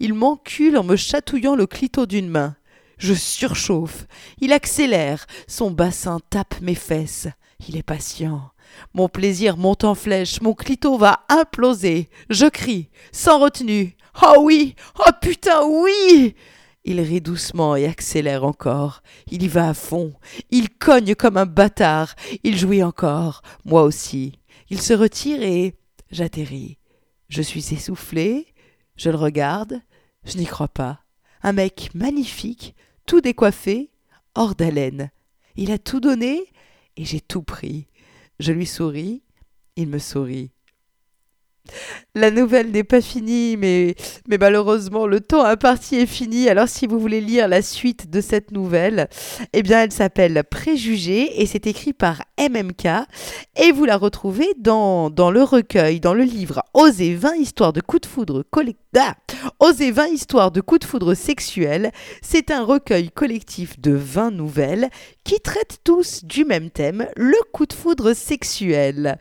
Il 0.00 0.14
m'encule 0.14 0.76
en 0.76 0.84
me 0.84 0.96
chatouillant 0.96 1.54
le 1.54 1.66
clito 1.66 2.06
d'une 2.06 2.28
main. 2.28 2.56
Je 2.98 3.14
surchauffe. 3.14 4.06
Il 4.40 4.52
accélère. 4.52 5.26
Son 5.46 5.70
bassin 5.70 6.18
tape 6.30 6.60
mes 6.60 6.74
fesses. 6.74 7.28
Il 7.68 7.76
est 7.76 7.82
patient. 7.82 8.50
Mon 8.94 9.08
plaisir 9.08 9.56
monte 9.56 9.84
en 9.84 9.94
flèche. 9.94 10.40
Mon 10.40 10.54
clito 10.54 10.96
va 10.96 11.20
imploser. 11.28 12.08
Je 12.30 12.46
crie, 12.46 12.90
sans 13.12 13.38
retenue. 13.38 13.96
Oh 14.22 14.40
oui 14.40 14.74
Oh 14.98 15.10
putain, 15.20 15.64
oui 15.64 16.34
il 16.88 17.00
rit 17.02 17.20
doucement 17.20 17.76
et 17.76 17.84
accélère 17.84 18.44
encore. 18.44 19.02
Il 19.30 19.42
y 19.42 19.48
va 19.48 19.68
à 19.68 19.74
fond. 19.74 20.14
Il 20.50 20.70
cogne 20.70 21.14
comme 21.14 21.36
un 21.36 21.44
bâtard. 21.44 22.14
Il 22.44 22.56
jouit 22.56 22.82
encore. 22.82 23.42
Moi 23.66 23.82
aussi. 23.82 24.32
Il 24.70 24.80
se 24.80 24.94
retire 24.94 25.42
et 25.42 25.74
j'atterris. 26.10 26.78
Je 27.28 27.42
suis 27.42 27.74
essoufflé. 27.74 28.54
Je 28.96 29.10
le 29.10 29.16
regarde. 29.16 29.82
Je 30.24 30.38
n'y 30.38 30.46
crois 30.46 30.68
pas. 30.68 31.00
Un 31.42 31.52
mec 31.52 31.90
magnifique, 31.94 32.74
tout 33.04 33.20
décoiffé, 33.20 33.90
hors 34.34 34.54
d'haleine. 34.54 35.10
Il 35.56 35.70
a 35.72 35.78
tout 35.78 36.00
donné 36.00 36.42
et 36.96 37.04
j'ai 37.04 37.20
tout 37.20 37.42
pris. 37.42 37.86
Je 38.40 38.52
lui 38.52 38.66
souris. 38.66 39.22
Il 39.76 39.88
me 39.88 39.98
sourit. 39.98 40.50
La 42.14 42.30
nouvelle 42.30 42.70
n'est 42.70 42.84
pas 42.84 43.00
finie, 43.00 43.56
mais, 43.56 43.94
malheureusement, 44.28 45.06
le 45.06 45.20
temps 45.20 45.44
imparti 45.44 45.96
est 45.96 46.06
fini. 46.06 46.48
Alors, 46.48 46.68
si 46.68 46.86
vous 46.86 46.98
voulez 46.98 47.20
lire 47.20 47.46
la 47.46 47.62
suite 47.62 48.10
de 48.10 48.20
cette 48.20 48.50
nouvelle, 48.50 49.08
eh 49.52 49.62
bien, 49.62 49.82
elle 49.82 49.92
s'appelle 49.92 50.42
Préjugés 50.50 51.42
et 51.42 51.46
c'est 51.46 51.66
écrit 51.66 51.92
par 51.92 52.22
MMK. 52.38 52.86
Et 53.56 53.72
vous 53.72 53.84
la 53.84 53.96
retrouvez 53.96 54.48
dans, 54.58 55.10
dans 55.10 55.30
le 55.30 55.42
recueil, 55.42 56.00
dans 56.00 56.14
le 56.14 56.24
livre 56.24 56.62
Oser 56.74 57.14
20 57.14 57.36
histoires 57.36 57.72
de 57.72 57.80
coups 57.80 58.02
de 58.02 58.06
foudre 58.06 58.44
collectifs. 58.50 58.82
Ah 58.96 59.14
Oser 59.60 59.90
20 59.90 60.06
histoires 60.08 60.50
de 60.50 60.60
coups 60.60 60.80
de 60.80 60.86
foudre 60.86 61.14
sexuels. 61.14 61.92
C'est 62.22 62.50
un 62.50 62.64
recueil 62.64 63.10
collectif 63.10 63.78
de 63.78 63.92
20 63.92 64.30
nouvelles 64.30 64.88
qui 65.28 65.40
traitent 65.40 65.80
tous 65.84 66.24
du 66.24 66.46
même 66.46 66.70
thème, 66.70 67.06
le 67.14 67.36
coup 67.52 67.66
de 67.66 67.74
foudre 67.74 68.14
sexuel. 68.14 69.18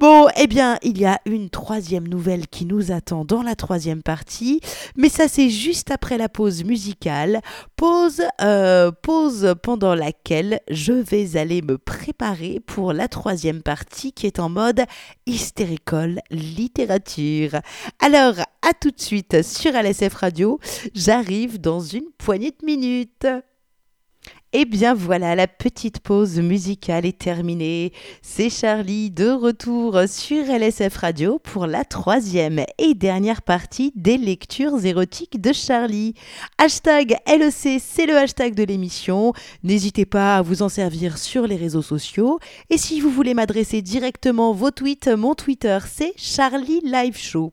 Bon, 0.00 0.26
eh 0.38 0.46
bien, 0.46 0.78
il 0.82 0.98
y 0.98 1.04
a 1.04 1.20
une 1.26 1.50
troisième 1.50 2.08
nouvelle 2.08 2.48
qui 2.48 2.64
nous 2.64 2.92
attend 2.92 3.26
dans 3.26 3.42
la 3.42 3.54
troisième 3.54 4.02
partie, 4.02 4.62
mais 4.96 5.10
ça 5.10 5.28
c'est 5.28 5.50
juste 5.50 5.90
après 5.90 6.16
la 6.16 6.30
pause 6.30 6.64
musicale, 6.64 7.42
pause, 7.76 8.22
euh, 8.40 8.90
pause 8.90 9.54
pendant 9.62 9.94
laquelle 9.94 10.60
je 10.70 10.94
vais 10.94 11.36
aller 11.36 11.60
me 11.60 11.76
préparer 11.76 12.60
pour 12.64 12.94
la 12.94 13.06
troisième 13.06 13.60
partie 13.60 14.14
qui 14.14 14.26
est 14.26 14.40
en 14.40 14.48
mode 14.48 14.84
hystéricole 15.26 16.20
littérature. 16.30 17.60
Alors, 17.98 18.36
à 18.62 18.72
tout 18.72 18.90
de 18.90 19.00
suite 19.00 19.42
sur 19.42 19.72
LSF 19.74 20.14
Radio, 20.14 20.58
j'arrive 20.94 21.60
dans 21.60 21.80
une 21.80 22.10
poignée 22.16 22.52
de 22.52 22.64
minutes. 22.64 23.26
Eh 24.52 24.64
bien 24.64 24.94
voilà, 24.94 25.36
la 25.36 25.46
petite 25.46 26.00
pause 26.00 26.40
musicale 26.40 27.06
est 27.06 27.18
terminée. 27.18 27.92
C'est 28.20 28.50
Charlie 28.50 29.12
de 29.12 29.30
retour 29.30 29.96
sur 30.08 30.44
LSF 30.44 30.96
Radio 30.96 31.38
pour 31.38 31.68
la 31.68 31.84
troisième 31.84 32.64
et 32.76 32.94
dernière 32.94 33.42
partie 33.42 33.92
des 33.94 34.18
lectures 34.18 34.84
érotiques 34.84 35.40
de 35.40 35.52
Charlie. 35.52 36.14
Hashtag 36.58 37.16
LEC, 37.28 37.80
c'est 37.80 38.06
le 38.06 38.16
hashtag 38.16 38.56
de 38.56 38.64
l'émission. 38.64 39.34
N'hésitez 39.62 40.04
pas 40.04 40.38
à 40.38 40.42
vous 40.42 40.62
en 40.62 40.68
servir 40.68 41.16
sur 41.16 41.46
les 41.46 41.56
réseaux 41.56 41.80
sociaux. 41.80 42.40
Et 42.70 42.76
si 42.76 43.00
vous 43.00 43.10
voulez 43.10 43.34
m'adresser 43.34 43.82
directement 43.82 44.52
vos 44.52 44.72
tweets, 44.72 45.06
mon 45.06 45.36
Twitter 45.36 45.78
c'est 45.86 46.12
Charlie 46.16 46.80
Live 46.84 47.16
Show. 47.16 47.52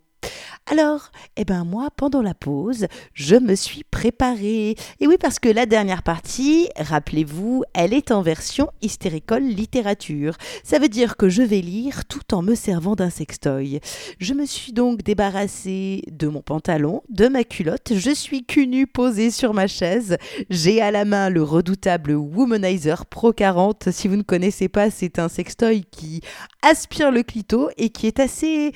Alors, 0.69 1.11
eh 1.37 1.45
ben 1.45 1.63
moi, 1.63 1.87
pendant 1.95 2.21
la 2.21 2.33
pause, 2.33 2.87
je 3.13 3.37
me 3.37 3.55
suis 3.55 3.85
préparée. 3.85 4.75
Et 4.99 5.07
oui, 5.07 5.15
parce 5.17 5.39
que 5.39 5.47
la 5.47 5.65
dernière 5.65 6.03
partie, 6.03 6.67
rappelez-vous, 6.77 7.63
elle 7.73 7.93
est 7.93 8.11
en 8.11 8.21
version 8.21 8.69
hystéricole 8.81 9.43
littérature. 9.43 10.35
Ça 10.65 10.77
veut 10.77 10.89
dire 10.89 11.15
que 11.15 11.29
je 11.29 11.41
vais 11.41 11.61
lire 11.61 12.03
tout 12.05 12.33
en 12.33 12.41
me 12.41 12.53
servant 12.53 12.95
d'un 12.95 13.09
sextoy. 13.09 13.79
Je 14.19 14.33
me 14.33 14.45
suis 14.45 14.73
donc 14.73 15.03
débarrassée 15.03 16.03
de 16.11 16.27
mon 16.27 16.41
pantalon, 16.41 17.01
de 17.07 17.29
ma 17.29 17.45
culotte. 17.45 17.93
Je 17.95 18.11
suis 18.11 18.43
cul 18.43 18.67
nu 18.67 18.87
posée 18.87 19.31
sur 19.31 19.53
ma 19.53 19.67
chaise. 19.67 20.17
J'ai 20.49 20.81
à 20.81 20.91
la 20.91 21.05
main 21.05 21.29
le 21.29 21.43
redoutable 21.43 22.11
Womanizer 22.11 23.05
Pro 23.05 23.31
40. 23.31 23.89
Si 23.91 24.09
vous 24.09 24.17
ne 24.17 24.21
connaissez 24.21 24.67
pas, 24.67 24.91
c'est 24.91 25.17
un 25.17 25.29
sextoy 25.29 25.85
qui 25.89 26.19
aspire 26.61 27.11
le 27.11 27.23
clito 27.23 27.69
et 27.77 27.89
qui 27.89 28.07
est 28.07 28.19
assez 28.19 28.73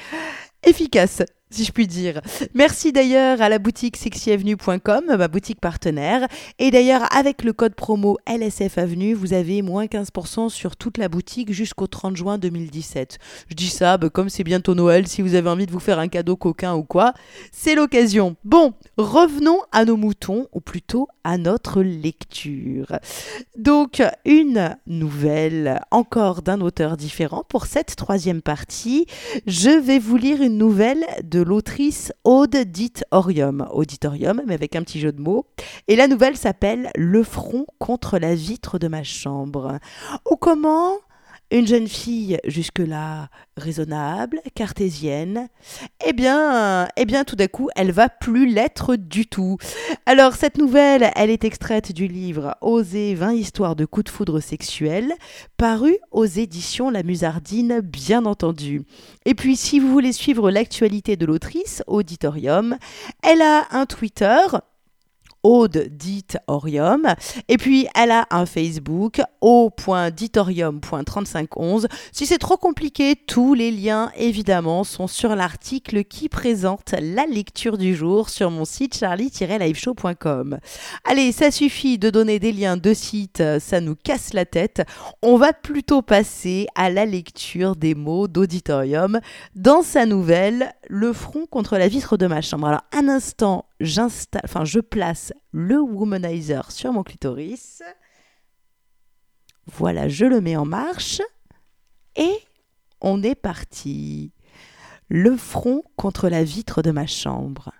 efficace 0.64 1.22
si 1.52 1.66
je 1.66 1.72
puis 1.72 1.88
dire. 1.88 2.22
Merci 2.54 2.92
d'ailleurs 2.92 3.42
à 3.42 3.50
la 3.50 3.60
boutique 3.60 3.98
sexyavenue.com, 3.98 5.04
ma 5.08 5.28
boutique 5.28 5.60
partenaire. 5.60 6.28
Et 6.60 6.72
d'ailleurs, 6.72 7.04
avec 7.16 7.44
le 7.44 7.54
code 7.54 7.76
promo 7.76 8.18
LSF 8.28 8.78
Avenue, 8.78 9.14
vous 9.14 9.34
avez 9.34 9.62
moins 9.62 9.86
15% 9.86 10.50
sur 10.50 10.76
toute 10.76 10.98
la 10.98 11.10
boutique 11.10 11.52
jusqu'au 11.52 11.88
30 11.88 12.16
juin 12.16 12.38
2017. 12.38 13.20
Je 13.50 13.56
dis 13.56 13.70
ça, 13.70 13.98
bah, 13.98 14.10
comme 14.10 14.30
c'est 14.30 14.44
bientôt 14.44 14.76
Noël, 14.76 15.08
si 15.08 15.22
vous 15.22 15.36
avez 15.36 15.50
envie 15.50 15.66
de 15.66 15.72
vous 15.72 15.80
faire 15.80 16.00
un 16.00 16.08
cadeau 16.08 16.36
coquin 16.36 16.74
ou 16.76 16.84
quoi, 16.84 17.14
c'est 17.52 17.76
l'occasion. 17.76 18.36
Bon, 18.44 18.74
revenons 18.98 19.60
à 19.72 19.86
nos 19.86 19.98
moutons, 19.98 20.48
ou 20.54 20.62
plutôt 20.62 21.08
à 21.24 21.38
notre 21.38 21.82
lecture. 21.82 23.00
Donc, 23.58 24.02
une 24.26 24.78
nouvelle 24.88 25.82
encore 25.92 26.42
d'un 26.42 26.62
auteur 26.62 26.98
différent 26.98 27.44
pour 27.48 27.66
cette 27.66 27.96
troisième 27.96 28.42
partie. 28.42 29.06
Je 29.48 29.70
vais 29.70 30.00
vous 30.00 30.18
lire 30.18 30.42
une 30.42 30.58
nouvelle 30.58 31.06
de 31.24 31.41
l'autrice 31.42 32.14
Aude 32.24 32.56
Auditorium, 32.56 33.68
auditorium, 33.72 34.42
mais 34.46 34.54
avec 34.54 34.76
un 34.76 34.84
petit 34.84 35.00
jeu 35.00 35.12
de 35.12 35.22
mots. 35.22 35.46
Et 35.88 35.96
la 35.96 36.08
nouvelle 36.08 36.38
s'appelle 36.38 36.92
Le 36.96 37.24
front 37.24 37.66
contre 37.80 38.18
la 38.18 38.36
vitre 38.36 38.80
de 38.80 38.88
ma 38.88 39.04
chambre. 39.04 39.80
Ou 40.30 40.36
comment 40.36 40.98
une 41.52 41.68
jeune 41.68 41.88
fille 41.88 42.40
jusque-là 42.46 43.30
raisonnable, 43.58 44.42
cartésienne, 44.56 45.50
eh 46.06 46.14
bien, 46.14 46.88
eh 46.96 47.06
bien, 47.06 47.26
tout 47.26 47.36
d'un 47.36 47.48
coup, 47.48 47.70
elle 47.76 47.92
va 47.92 48.10
plus 48.10 48.48
l'être 48.48 48.96
du 48.96 49.28
tout. 49.28 49.58
Alors, 50.06 50.34
cette 50.34 50.58
nouvelle, 50.58 51.12
elle 51.16 51.30
est 51.30 51.44
extraite 51.44 51.92
du 51.92 52.08
livre 52.08 52.56
Oser 52.62 53.14
20 53.16 53.34
histoires 53.34 53.76
de 53.76 53.86
coups 53.86 54.06
de 54.06 54.10
foudre 54.10 54.40
sexuels, 54.40 55.14
paru 55.58 55.98
aux 56.12 56.26
éditions 56.26 56.90
La 56.90 57.04
Musardine, 57.04 57.82
bien 57.82 58.26
entendu. 58.26 58.84
Et 59.26 59.36
puis, 59.36 59.58
si 59.58 59.80
vous 59.80 59.92
voulez 59.92 60.14
suivre 60.14 60.50
l'actualité 60.50 61.18
de 61.18 61.26
l'autrice, 61.26 61.84
Auditorium, 61.88 62.78
elle 63.24 63.42
a 63.42 63.68
un 63.72 63.86
Twitter, 63.86 64.40
Aude 65.44 65.88
dite 65.92 66.38
Orium. 66.48 67.14
Et 67.48 67.58
puis 67.58 67.88
elle 67.96 68.12
a 68.12 68.28
un 68.30 68.46
Facebook 68.46 69.22
au.ditorium.3511. 69.42 71.88
Si 72.12 72.26
c'est 72.26 72.38
trop 72.38 72.58
compliqué, 72.58 73.16
tous 73.16 73.54
les 73.54 73.72
liens 73.72 74.12
évidemment 74.18 74.84
sont 74.84 75.08
sur 75.08 75.36
l'article 75.36 76.04
qui 76.04 76.30
présente 76.30 76.94
la 77.00 77.26
lecture 77.26 77.78
du 77.78 77.96
jour 77.96 78.30
sur 78.30 78.52
mon 78.52 78.66
site 78.66 78.98
charlie-liveshow.com. 78.98 80.60
Allez, 81.06 81.32
ça 81.32 81.52
suffit 81.52 81.98
de 81.98 82.10
donner 82.10 82.40
des 82.40 82.52
liens 82.52 82.78
de 82.78 82.94
sites, 82.94 83.44
ça 83.60 83.82
nous 83.82 83.96
casse 83.96 84.34
la 84.34 84.46
tête. 84.46 84.84
On 85.22 85.38
va 85.38 85.54
plutôt 85.54 86.02
passer 86.02 86.68
à 86.76 86.90
la 86.90 87.06
lecture 87.06 87.76
des 87.76 87.96
mots 87.96 88.28
d'Auditorium 88.28 89.20
dans 89.56 89.82
sa 89.82 90.06
nouvelle 90.06 90.74
Le 90.88 91.14
front 91.14 91.46
contre 91.46 91.78
la 91.78 91.88
vitre 91.88 92.18
de 92.18 92.28
ma 92.28 92.42
chambre. 92.42 92.68
Alors 92.68 92.84
un 92.94 93.08
instant, 93.08 93.66
j'installe, 93.82 94.42
enfin 94.46 94.66
je 94.66 94.80
place 94.80 95.34
le 95.52 95.80
womanizer 95.80 96.72
sur 96.72 96.94
mon 96.94 97.04
clitoris. 97.04 97.84
Voilà, 99.68 100.08
je 100.08 100.26
le 100.26 100.42
mets 100.42 100.56
en 100.56 100.66
marche 100.66 101.22
et 102.16 102.34
on 103.02 103.24
est 103.24 103.36
parti. 103.36 104.32
Le 105.10 105.36
front 105.36 105.84
contre 105.98 106.30
la 106.30 106.44
vitre 106.44 106.82
de 106.82 106.92
ma 106.92 107.06
chambre. 107.06 107.72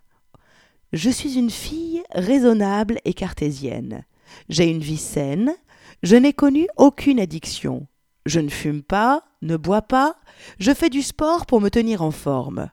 Je 0.92 1.10
suis 1.10 1.38
une 1.38 1.50
fille 1.50 2.04
raisonnable 2.12 3.00
et 3.06 3.14
cartésienne. 3.14 4.04
J'ai 4.50 4.70
une 4.70 4.82
vie 4.82 4.98
saine. 4.98 5.56
Je 6.04 6.16
n'ai 6.18 6.34
connu 6.34 6.68
aucune 6.76 7.20
addiction. 7.20 7.88
Je 8.26 8.40
ne 8.40 8.50
fume 8.50 8.84
pas, 8.84 9.24
ne 9.42 9.56
bois 9.56 9.82
pas. 9.82 10.18
Je 10.60 10.74
fais 10.74 10.90
du 10.90 11.02
sport 11.02 11.46
pour 11.46 11.62
me 11.62 11.70
tenir 11.70 12.02
en 12.02 12.12
forme. 12.12 12.70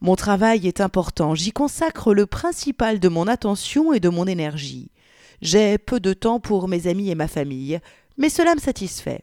Mon 0.00 0.16
travail 0.16 0.66
est 0.66 0.80
important, 0.80 1.34
j'y 1.34 1.52
consacre 1.52 2.14
le 2.14 2.26
principal 2.26 3.00
de 3.00 3.08
mon 3.08 3.26
attention 3.26 3.92
et 3.92 4.00
de 4.00 4.08
mon 4.08 4.26
énergie. 4.26 4.90
J'ai 5.40 5.78
peu 5.78 6.00
de 6.00 6.12
temps 6.12 6.40
pour 6.40 6.68
mes 6.68 6.86
amis 6.86 7.10
et 7.10 7.14
ma 7.14 7.28
famille, 7.28 7.80
mais 8.16 8.28
cela 8.28 8.54
me 8.54 8.60
satisfait. 8.60 9.22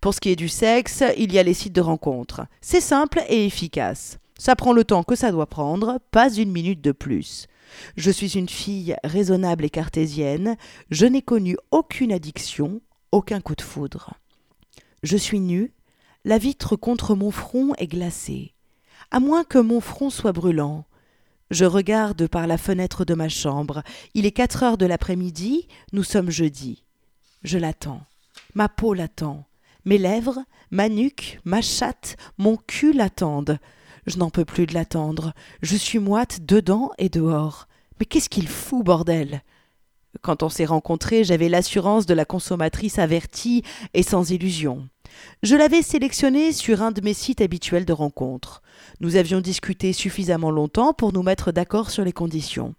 Pour 0.00 0.14
ce 0.14 0.20
qui 0.20 0.30
est 0.30 0.36
du 0.36 0.48
sexe, 0.48 1.02
il 1.18 1.32
y 1.32 1.38
a 1.38 1.42
les 1.42 1.54
sites 1.54 1.74
de 1.74 1.80
rencontres. 1.80 2.42
C'est 2.60 2.80
simple 2.80 3.22
et 3.28 3.46
efficace. 3.46 4.18
Ça 4.38 4.54
prend 4.54 4.72
le 4.72 4.84
temps 4.84 5.02
que 5.02 5.16
ça 5.16 5.32
doit 5.32 5.46
prendre, 5.46 5.98
pas 6.10 6.32
une 6.32 6.52
minute 6.52 6.80
de 6.80 6.92
plus. 6.92 7.46
Je 7.96 8.10
suis 8.10 8.38
une 8.38 8.48
fille 8.48 8.96
raisonnable 9.02 9.64
et 9.64 9.70
cartésienne, 9.70 10.56
je 10.90 11.06
n'ai 11.06 11.22
connu 11.22 11.56
aucune 11.70 12.12
addiction, 12.12 12.80
aucun 13.12 13.40
coup 13.40 13.54
de 13.54 13.62
foudre. 13.62 14.14
Je 15.02 15.16
suis 15.16 15.40
nue, 15.40 15.72
la 16.24 16.38
vitre 16.38 16.76
contre 16.76 17.14
mon 17.14 17.30
front 17.30 17.72
est 17.78 17.86
glacée, 17.86 18.54
à 19.10 19.20
moins 19.20 19.44
que 19.44 19.58
mon 19.58 19.80
front 19.80 20.10
soit 20.10 20.32
brûlant. 20.32 20.84
Je 21.50 21.64
regarde 21.64 22.26
par 22.26 22.46
la 22.46 22.58
fenêtre 22.58 23.04
de 23.04 23.14
ma 23.14 23.28
chambre. 23.28 23.82
Il 24.14 24.26
est 24.26 24.32
quatre 24.32 24.62
heures 24.62 24.78
de 24.78 24.86
l'après-midi, 24.86 25.68
nous 25.92 26.02
sommes 26.02 26.30
jeudi. 26.30 26.82
Je 27.42 27.58
l'attends. 27.58 28.02
Ma 28.54 28.68
peau 28.68 28.94
l'attend. 28.94 29.46
Mes 29.84 29.98
lèvres, 29.98 30.40
ma 30.70 30.88
nuque, 30.88 31.40
ma 31.44 31.62
chatte, 31.62 32.16
mon 32.38 32.56
cul 32.56 32.92
l'attendent. 32.92 33.58
Je 34.06 34.18
n'en 34.18 34.30
peux 34.30 34.44
plus 34.44 34.66
de 34.66 34.74
l'attendre. 34.74 35.32
Je 35.62 35.76
suis 35.76 35.98
moite 35.98 36.44
dedans 36.44 36.90
et 36.98 37.08
dehors. 37.08 37.68
Mais 37.98 38.06
qu'est-ce 38.06 38.28
qu'il 38.28 38.48
fout, 38.48 38.84
bordel? 38.84 39.42
Quand 40.22 40.42
on 40.42 40.48
s'est 40.48 40.64
rencontrés, 40.64 41.24
j'avais 41.24 41.48
l'assurance 41.48 42.06
de 42.06 42.14
la 42.14 42.24
consommatrice 42.24 42.98
avertie 42.98 43.62
et 43.94 44.02
sans 44.02 44.30
illusion. 44.30 44.88
Je 45.42 45.56
l'avais 45.56 45.82
sélectionné 45.82 46.52
sur 46.52 46.82
un 46.82 46.92
de 46.92 47.00
mes 47.00 47.14
sites 47.14 47.40
habituels 47.40 47.84
de 47.84 47.92
rencontres. 47.92 48.62
Nous 49.00 49.16
avions 49.16 49.40
discuté 49.40 49.92
suffisamment 49.92 50.50
longtemps 50.50 50.92
pour 50.92 51.12
nous 51.12 51.22
mettre 51.22 51.52
d'accord 51.52 51.90
sur 51.90 52.04
les 52.04 52.12
conditions. 52.12 52.74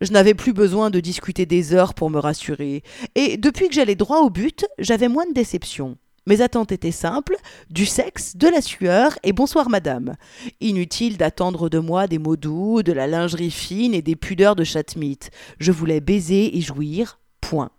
Je 0.00 0.12
n'avais 0.12 0.34
plus 0.34 0.52
besoin 0.52 0.90
de 0.90 1.00
discuter 1.00 1.46
des 1.46 1.74
heures 1.74 1.94
pour 1.94 2.10
me 2.10 2.18
rassurer, 2.18 2.82
et 3.14 3.36
depuis 3.36 3.68
que 3.68 3.74
j'allais 3.74 3.94
droit 3.94 4.20
au 4.20 4.30
but, 4.30 4.66
j'avais 4.78 5.08
moins 5.08 5.26
de 5.26 5.32
déception. 5.32 5.96
Mes 6.26 6.40
attentes 6.40 6.72
étaient 6.72 6.90
simples, 6.90 7.36
du 7.70 7.86
sexe, 7.86 8.36
de 8.36 8.48
la 8.48 8.60
sueur 8.60 9.16
et 9.22 9.32
bonsoir 9.32 9.70
madame. 9.70 10.16
Inutile 10.60 11.16
d'attendre 11.16 11.68
de 11.68 11.78
moi 11.78 12.08
des 12.08 12.18
mots 12.18 12.36
doux, 12.36 12.82
de 12.82 12.92
la 12.92 13.06
lingerie 13.06 13.52
fine 13.52 13.94
et 13.94 14.02
des 14.02 14.16
pudeurs 14.16 14.56
de 14.56 14.64
chatmite. 14.64 15.30
Je 15.60 15.70
voulais 15.70 16.00
baiser 16.00 16.56
et 16.58 16.60
jouir, 16.60 17.20
point. 17.40 17.70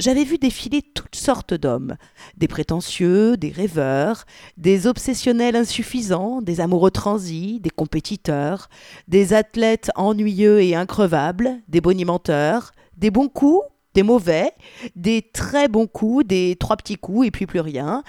J'avais 0.00 0.24
vu 0.24 0.38
défiler 0.38 0.82
toutes 0.82 1.14
sortes 1.14 1.54
d'hommes, 1.54 1.96
des 2.36 2.48
prétentieux, 2.48 3.36
des 3.36 3.50
rêveurs, 3.50 4.24
des 4.56 4.86
obsessionnels 4.86 5.56
insuffisants, 5.56 6.40
des 6.40 6.60
amoureux 6.60 6.90
transis, 6.90 7.60
des 7.60 7.70
compétiteurs, 7.70 8.70
des 9.08 9.34
athlètes 9.34 9.90
ennuyeux 9.96 10.62
et 10.62 10.74
increvables, 10.74 11.60
des 11.68 11.82
bonimenteurs, 11.82 12.72
des 12.96 13.10
bons 13.10 13.28
coups 13.28 13.62
des 13.94 14.02
mauvais, 14.02 14.52
des 14.96 15.22
très 15.32 15.68
bons 15.68 15.86
coups, 15.86 16.26
des 16.26 16.56
trois 16.58 16.76
petits 16.76 16.96
coups 16.96 17.26
et 17.26 17.30
puis 17.30 17.46
plus 17.46 17.60
rien. 17.60 18.02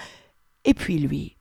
Et 0.64 0.74
puis 0.74 0.98
lui. 0.98 1.36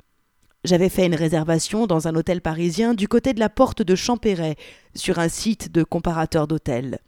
J'avais 0.64 0.90
fait 0.90 1.06
une 1.06 1.16
réservation 1.16 1.88
dans 1.88 2.08
un 2.08 2.16
hôtel 2.16 2.42
parisien 2.42 2.94
du 2.94 3.08
côté 3.08 3.34
de 3.34 3.40
la 3.40 3.50
porte 3.50 3.82
de 3.82 3.96
Champéret, 3.96 4.58
sur 4.96 5.20
un 5.20 5.30
site 5.30 5.72
de 5.72 5.84
comparateur 5.84 6.48
d'hôtels. 6.48 7.00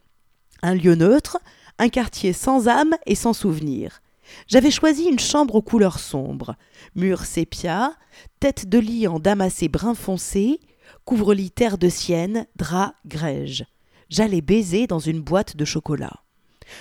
Un 0.62 0.74
lieu 0.74 0.94
neutre, 0.94 1.38
un 1.78 1.88
quartier 1.88 2.32
sans 2.32 2.68
âme 2.68 2.94
et 3.06 3.14
sans 3.14 3.32
souvenir. 3.32 4.00
J'avais 4.46 4.70
choisi 4.70 5.04
une 5.04 5.18
chambre 5.18 5.56
aux 5.56 5.62
couleurs 5.62 5.98
sombres, 5.98 6.56
murs 6.94 7.24
sépia, 7.24 7.94
tête 8.40 8.68
de 8.68 8.78
lit 8.78 9.06
en 9.06 9.18
damassé 9.18 9.68
brun 9.68 9.94
foncé, 9.94 10.60
couvre-lit 11.04 11.50
terre 11.50 11.78
de 11.78 11.88
sienne, 11.88 12.46
drap 12.56 12.94
grège. 13.06 13.64
J'allais 14.08 14.40
baiser 14.40 14.86
dans 14.86 14.98
une 14.98 15.20
boîte 15.20 15.56
de 15.56 15.64
chocolat. 15.64 16.22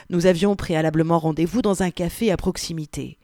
Nous 0.09 0.25
avions 0.25 0.55
préalablement 0.55 1.19
rendez-vous 1.19 1.61
dans 1.61 1.83
un 1.83 1.91
café 1.91 2.31
à 2.31 2.37
proximité. 2.37 3.17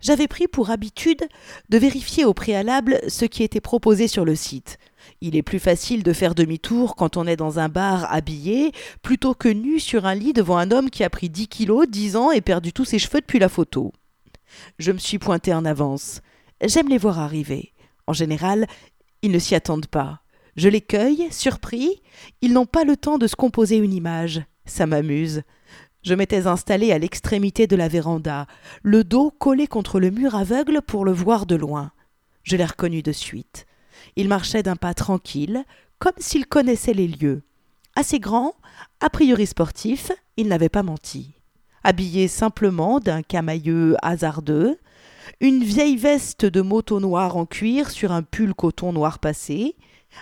J'avais 0.00 0.28
pris 0.28 0.46
pour 0.46 0.70
habitude 0.70 1.26
de 1.68 1.78
vérifier 1.78 2.24
au 2.24 2.34
préalable 2.34 3.00
ce 3.08 3.24
qui 3.24 3.42
était 3.42 3.60
proposé 3.60 4.08
sur 4.08 4.24
le 4.24 4.34
site. 4.34 4.78
Il 5.20 5.36
est 5.36 5.42
plus 5.42 5.58
facile 5.58 6.02
de 6.02 6.12
faire 6.12 6.34
demi-tour 6.34 6.96
quand 6.96 7.16
on 7.16 7.26
est 7.26 7.36
dans 7.36 7.58
un 7.58 7.68
bar 7.68 8.12
habillé 8.12 8.72
plutôt 9.02 9.34
que 9.34 9.48
nu 9.48 9.80
sur 9.80 10.06
un 10.06 10.14
lit 10.14 10.32
devant 10.32 10.58
un 10.58 10.70
homme 10.70 10.90
qui 10.90 11.04
a 11.04 11.10
pris 11.10 11.28
dix 11.28 11.48
kilos, 11.48 11.88
dix 11.88 12.16
ans 12.16 12.30
et 12.30 12.40
perdu 12.40 12.72
tous 12.72 12.84
ses 12.84 12.98
cheveux 12.98 13.20
depuis 13.20 13.38
la 13.38 13.48
photo. 13.48 13.92
Je 14.78 14.92
me 14.92 14.98
suis 14.98 15.18
pointé 15.18 15.52
en 15.54 15.64
avance. 15.64 16.20
J'aime 16.62 16.88
les 16.88 16.98
voir 16.98 17.18
arriver. 17.18 17.72
En 18.06 18.12
général, 18.12 18.66
ils 19.22 19.32
ne 19.32 19.38
s'y 19.38 19.54
attendent 19.54 19.86
pas. 19.86 20.20
Je 20.56 20.68
les 20.68 20.80
cueille, 20.80 21.28
surpris. 21.30 22.02
Ils 22.40 22.52
n'ont 22.52 22.66
pas 22.66 22.84
le 22.84 22.96
temps 22.96 23.18
de 23.18 23.26
se 23.26 23.36
composer 23.36 23.76
une 23.76 23.92
image. 23.92 24.42
Ça 24.64 24.86
m'amuse. 24.86 25.42
Je 26.02 26.14
m'étais 26.14 26.46
installé 26.46 26.92
à 26.92 26.98
l'extrémité 26.98 27.66
de 27.66 27.74
la 27.74 27.88
véranda, 27.88 28.46
le 28.84 29.02
dos 29.02 29.32
collé 29.32 29.66
contre 29.66 29.98
le 29.98 30.10
mur 30.10 30.36
aveugle 30.36 30.80
pour 30.80 31.04
le 31.04 31.10
voir 31.10 31.46
de 31.46 31.56
loin. 31.56 31.90
Je 32.44 32.56
l'ai 32.56 32.64
reconnu 32.64 33.02
de 33.02 33.10
suite. 33.10 33.66
Il 34.16 34.28
marchait 34.28 34.62
d'un 34.62 34.76
pas 34.76 34.94
tranquille, 34.94 35.64
comme 35.98 36.14
s'il 36.18 36.46
connaissait 36.46 36.94
les 36.94 37.08
lieux. 37.08 37.42
Assez 37.94 38.18
grand, 38.18 38.54
a 39.00 39.10
priori 39.10 39.46
sportif, 39.46 40.10
il 40.36 40.48
n'avait 40.48 40.68
pas 40.68 40.82
menti. 40.82 41.32
Habillé 41.84 42.26
simplement 42.26 42.98
d'un 42.98 43.22
camailleux 43.22 43.96
hasardeux, 44.02 44.78
une 45.40 45.62
vieille 45.62 45.96
veste 45.96 46.46
de 46.46 46.60
moto 46.60 47.00
noire 47.00 47.36
en 47.36 47.46
cuir 47.46 47.90
sur 47.90 48.12
un 48.12 48.22
pull 48.22 48.54
coton 48.54 48.92
noir 48.92 49.18
passé, 49.18 49.76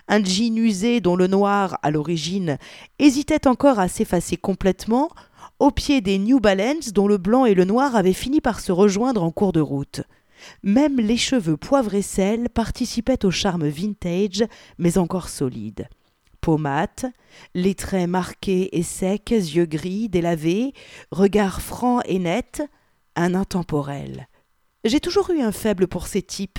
un 0.08 0.22
jean 0.22 0.56
usé 0.58 1.00
dont 1.00 1.16
le 1.16 1.26
noir, 1.26 1.78
à 1.82 1.90
l'origine, 1.90 2.58
hésitait 2.98 3.46
encore 3.46 3.78
à 3.78 3.88
s'effacer 3.88 4.36
complètement, 4.36 5.10
au 5.58 5.70
pied 5.70 6.00
des 6.00 6.18
New 6.18 6.40
Balance 6.40 6.92
dont 6.92 7.06
le 7.06 7.18
blanc 7.18 7.44
et 7.44 7.54
le 7.54 7.64
noir 7.64 7.94
avaient 7.94 8.12
fini 8.12 8.40
par 8.40 8.60
se 8.60 8.72
rejoindre 8.72 9.22
en 9.22 9.30
cours 9.30 9.52
de 9.52 9.60
route. 9.60 10.02
Même 10.62 10.96
les 10.96 11.16
cheveux 11.16 11.56
poivre 11.56 11.94
et 11.94 12.02
sel 12.02 12.48
participaient 12.48 13.24
au 13.24 13.30
charme 13.30 13.68
vintage, 13.68 14.44
mais 14.78 14.98
encore 14.98 15.28
solide. 15.28 15.88
Peau 16.40 16.58
mate, 16.58 17.06
les 17.54 17.74
traits 17.74 18.08
marqués 18.08 18.76
et 18.76 18.82
secs, 18.82 19.30
yeux 19.30 19.66
gris, 19.66 20.08
délavés, 20.08 20.74
regard 21.10 21.62
franc 21.62 22.00
et 22.02 22.18
net, 22.18 22.62
un 23.16 23.34
intemporel. 23.34 24.28
J'ai 24.84 25.00
toujours 25.00 25.30
eu 25.30 25.40
un 25.40 25.52
faible 25.52 25.86
pour 25.86 26.06
ces 26.06 26.20
types, 26.20 26.58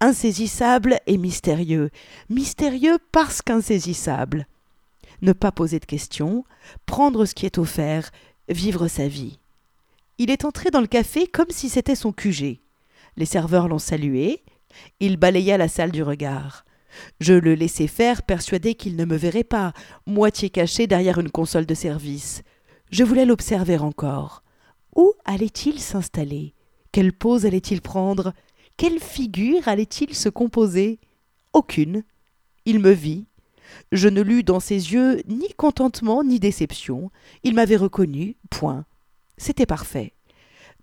insaisissables 0.00 0.98
et 1.06 1.18
mystérieux, 1.18 1.90
mystérieux 2.30 2.98
parce 3.12 3.42
qu'insaisissables. 3.42 4.46
Ne 5.20 5.32
pas 5.32 5.52
poser 5.52 5.78
de 5.78 5.84
questions, 5.84 6.44
prendre 6.86 7.26
ce 7.26 7.34
qui 7.34 7.44
est 7.44 7.58
offert, 7.58 8.10
vivre 8.48 8.88
sa 8.88 9.08
vie. 9.08 9.38
Il 10.16 10.30
est 10.30 10.44
entré 10.44 10.70
dans 10.70 10.80
le 10.80 10.86
café 10.86 11.26
comme 11.26 11.50
si 11.50 11.68
c'était 11.68 11.94
son 11.94 12.12
QG. 12.12 12.60
Les 13.18 13.26
serveurs 13.26 13.66
l'ont 13.66 13.80
salué. 13.80 14.44
Il 15.00 15.16
balaya 15.16 15.58
la 15.58 15.66
salle 15.66 15.90
du 15.90 16.04
regard. 16.04 16.64
Je 17.20 17.34
le 17.34 17.54
laissai 17.54 17.88
faire, 17.88 18.22
persuadé 18.22 18.76
qu'il 18.76 18.94
ne 18.94 19.04
me 19.04 19.16
verrait 19.16 19.44
pas, 19.44 19.72
moitié 20.06 20.50
caché 20.50 20.86
derrière 20.86 21.18
une 21.18 21.30
console 21.30 21.66
de 21.66 21.74
service. 21.74 22.42
Je 22.92 23.02
voulais 23.02 23.26
l'observer 23.26 23.76
encore. 23.76 24.44
Où 24.94 25.12
allait-il 25.24 25.80
s'installer? 25.80 26.54
Quelle 26.92 27.12
pose 27.12 27.44
allait-il 27.44 27.82
prendre? 27.82 28.32
Quelle 28.76 29.00
figure 29.00 29.66
allait-il 29.66 30.14
se 30.14 30.28
composer? 30.28 31.00
Aucune. 31.52 32.04
Il 32.66 32.78
me 32.78 32.92
vit, 32.92 33.26
je 33.90 34.08
ne 34.08 34.22
lus 34.22 34.44
dans 34.44 34.60
ses 34.60 34.92
yeux 34.92 35.22
ni 35.26 35.52
contentement 35.54 36.22
ni 36.22 36.38
déception. 36.38 37.10
Il 37.42 37.54
m'avait 37.54 37.76
reconnu, 37.76 38.36
point. 38.48 38.84
C'était 39.36 39.66
parfait. 39.66 40.12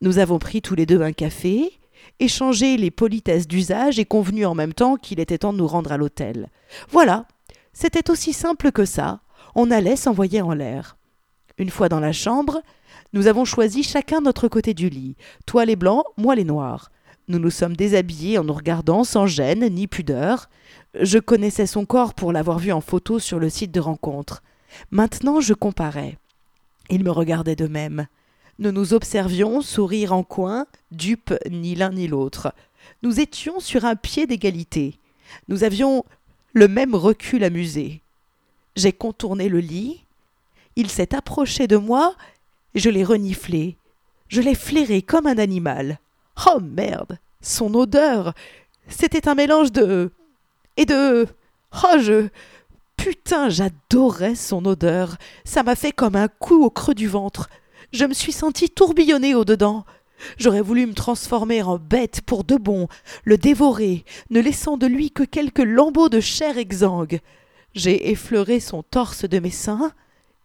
Nous 0.02 0.18
avons 0.18 0.40
pris 0.40 0.62
tous 0.62 0.76
les 0.76 0.86
deux 0.86 1.02
un 1.02 1.14
café, 1.14 1.72
échangé 2.20 2.78
les 2.78 2.92
politesses 2.92 3.48
d'usage 3.48 4.00
et 4.00 4.06
convenu 4.06 4.46
en 4.46 4.56
même 4.56 4.74
temps 4.74 4.96
qu'il 4.96 5.20
était 5.20 5.40
temps 5.40 5.54
de 5.54 5.58
nous 5.58 5.68
rendre 5.68 5.92
à 5.92 5.98
l'hôtel. 5.98 6.50
Voilà, 6.90 7.26
c'était 7.74 8.10
aussi 8.10 8.34
simple 8.34 8.72
que 8.72 8.86
ça. 8.86 9.22
On 9.56 9.72
allait 9.72 9.96
s'envoyer 9.96 10.42
en 10.42 10.54
l'air. 10.54 10.98
Une 11.58 11.70
fois 11.70 11.90
dans 11.90 12.00
la 12.00 12.12
chambre, 12.12 12.62
nous 13.14 13.28
avons 13.28 13.46
choisi 13.46 13.84
chacun 13.84 14.22
notre 14.22 14.48
côté 14.48 14.74
du 14.74 14.90
lit, 14.90 15.16
toi 15.46 15.66
les 15.66 15.76
blancs, 15.76 16.04
moi 16.18 16.36
les 16.36 16.44
noirs. 16.44 16.92
Nous 17.28 17.40
nous 17.40 17.50
sommes 17.50 17.76
déshabillés 17.76 18.38
en 18.38 18.44
nous 18.44 18.54
regardant 18.54 19.04
sans 19.04 19.26
gêne 19.26 19.68
ni 19.70 19.88
pudeur. 19.88 20.50
Je 21.00 21.18
connaissais 21.18 21.66
son 21.66 21.86
corps 21.86 22.14
pour 22.14 22.32
l'avoir 22.32 22.60
vu 22.60 22.72
en 22.72 22.82
photo 22.82 23.20
sur 23.20 23.40
le 23.40 23.50
site 23.50 23.72
de 23.72 23.80
rencontre. 23.80 24.44
Maintenant 24.92 25.40
je 25.40 25.54
comparais. 25.54 26.18
Il 26.90 27.04
me 27.04 27.12
regardait 27.12 27.56
de 27.56 27.68
même. 27.68 28.08
Nous 28.60 28.72
nous 28.72 28.94
observions, 28.94 29.62
sourire 29.62 30.14
en 30.14 30.24
coin, 30.24 30.66
dupes 30.92 31.34
ni 31.50 31.76
l'un 31.76 31.92
ni 31.92 32.08
l'autre. 32.08 32.54
Nous 33.04 33.20
étions 33.20 33.60
sur 33.60 33.86
un 33.86 33.96
pied 33.96 34.28
d'égalité. 34.28 34.98
Nous 35.48 35.64
avions 35.64 36.06
le 36.54 36.68
même 36.68 36.96
recul 36.96 37.44
amusé. 37.44 38.02
J'ai 38.76 38.94
contourné 38.94 39.50
le 39.50 39.60
lit. 39.60 40.04
Il 40.76 40.90
s'est 40.90 41.14
approché 41.16 41.68
de 41.68 41.78
moi 41.78 42.16
et 42.74 42.80
je 42.80 42.90
l'ai 42.90 43.04
reniflé. 43.04 43.78
Je 44.28 44.42
l'ai 44.42 44.56
flairé 44.56 45.02
comme 45.02 45.28
un 45.28 45.38
animal. 45.38 46.00
Oh 46.48 46.60
merde 46.62 47.20
Son 47.42 47.74
odeur 47.74 48.34
C'était 48.88 49.28
un 49.28 49.36
mélange 49.36 49.72
de. 49.72 50.12
et 50.78 50.86
de. 50.86 51.28
Oh 51.84 52.00
je. 52.00 52.28
Putain, 52.98 53.50
j'adorais 53.50 54.36
son 54.36 54.66
odeur. 54.66 55.18
Ça 55.44 55.64
m'a 55.64 55.76
fait 55.76 55.92
comme 55.92 56.16
un 56.16 56.28
coup 56.28 56.64
au 56.64 56.70
creux 56.70 56.96
du 56.96 57.08
ventre. 57.08 57.50
Je 57.96 58.04
me 58.04 58.14
suis 58.14 58.34
senti 58.34 58.70
tourbillonner 58.70 59.36
au-dedans. 59.36 59.86
J'aurais 60.38 60.60
voulu 60.60 60.86
me 60.86 60.94
transformer 60.94 61.62
en 61.62 61.78
bête 61.78 62.20
pour 62.26 62.44
de 62.44 62.58
bon, 62.58 62.90
le 63.24 63.38
dévorer, 63.38 64.04
ne 64.30 64.42
laissant 64.42 64.76
de 64.76 64.86
lui 64.86 65.12
que 65.12 65.24
quelques 65.24 65.60
lambeaux 65.60 66.10
de 66.10 66.20
chair 66.20 66.58
exsangue. 66.58 67.22
J'ai 67.74 68.12
effleuré 68.12 68.60
son 68.60 68.84
torse 68.84 69.24
de 69.24 69.40
mes 69.40 69.50
seins. 69.50 69.94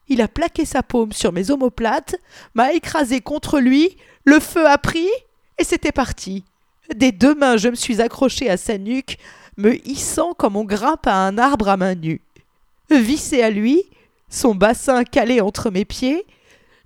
Il 0.06 0.22
a 0.22 0.28
plaqué 0.28 0.64
sa 0.64 0.84
paume 0.84 1.10
sur 1.10 1.32
mes 1.32 1.50
omoplates, 1.50 2.14
m'a 2.54 2.72
écrasé 2.72 3.20
contre 3.20 3.58
lui, 3.58 3.96
le 4.24 4.38
feu 4.38 4.64
a 4.68 4.78
pris, 4.78 5.10
et 5.58 5.64
c'était 5.64 5.90
parti. 5.90 6.44
Des 6.94 7.10
deux 7.10 7.34
mains, 7.34 7.56
je 7.56 7.68
me 7.68 7.74
suis 7.74 8.00
accroché 8.00 8.48
à 8.48 8.58
sa 8.58 8.78
nuque, 8.78 9.18
me 9.56 9.74
hissant 9.88 10.34
comme 10.34 10.54
on 10.54 10.64
grimpe 10.64 11.08
à 11.08 11.26
un 11.26 11.36
arbre 11.36 11.68
à 11.68 11.76
main 11.76 11.96
nue. 11.96 12.20
Vissé 12.90 13.42
à 13.42 13.50
lui, 13.50 13.82
son 14.28 14.54
bassin 14.54 15.02
calé 15.02 15.40
entre 15.40 15.70
mes 15.70 15.84
pieds, 15.84 16.24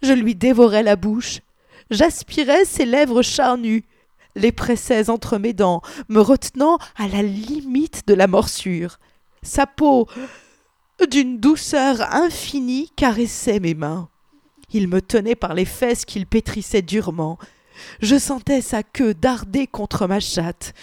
je 0.05 0.13
lui 0.13 0.35
dévorais 0.35 0.83
la 0.83 0.97
bouche, 0.97 1.41
j'aspirais 1.91 2.65
ses 2.65 2.85
lèvres 2.85 3.23
charnues, 3.23 3.85
les 4.37 4.53
pressais 4.53 5.11
entre 5.11 5.39
mes 5.39 5.53
dents, 5.53 5.83
me 6.09 6.21
retenant 6.21 6.79
à 6.97 7.09
la 7.09 7.23
limite 7.23 8.07
de 8.07 8.15
la 8.15 8.27
morsure. 8.27 8.99
Sa 9.43 9.67
peau, 9.67 10.09
d'une 11.11 11.39
douceur 11.39 12.01
infinie, 12.15 12.91
caressait 12.97 13.61
mes 13.61 13.75
mains. 13.75 14.09
Il 14.73 14.89
me 14.89 15.01
tenait 15.01 15.37
par 15.37 15.55
les 15.55 15.65
fesses 15.65 16.05
qu'il 16.05 16.27
pétrissait 16.27 16.83
durement. 16.83 17.39
Je 18.01 18.19
sentais 18.19 18.61
sa 18.61 18.83
queue 18.83 19.15
darder 19.15 19.67
contre 19.67 20.07
ma 20.07 20.21
chatte. 20.21 20.75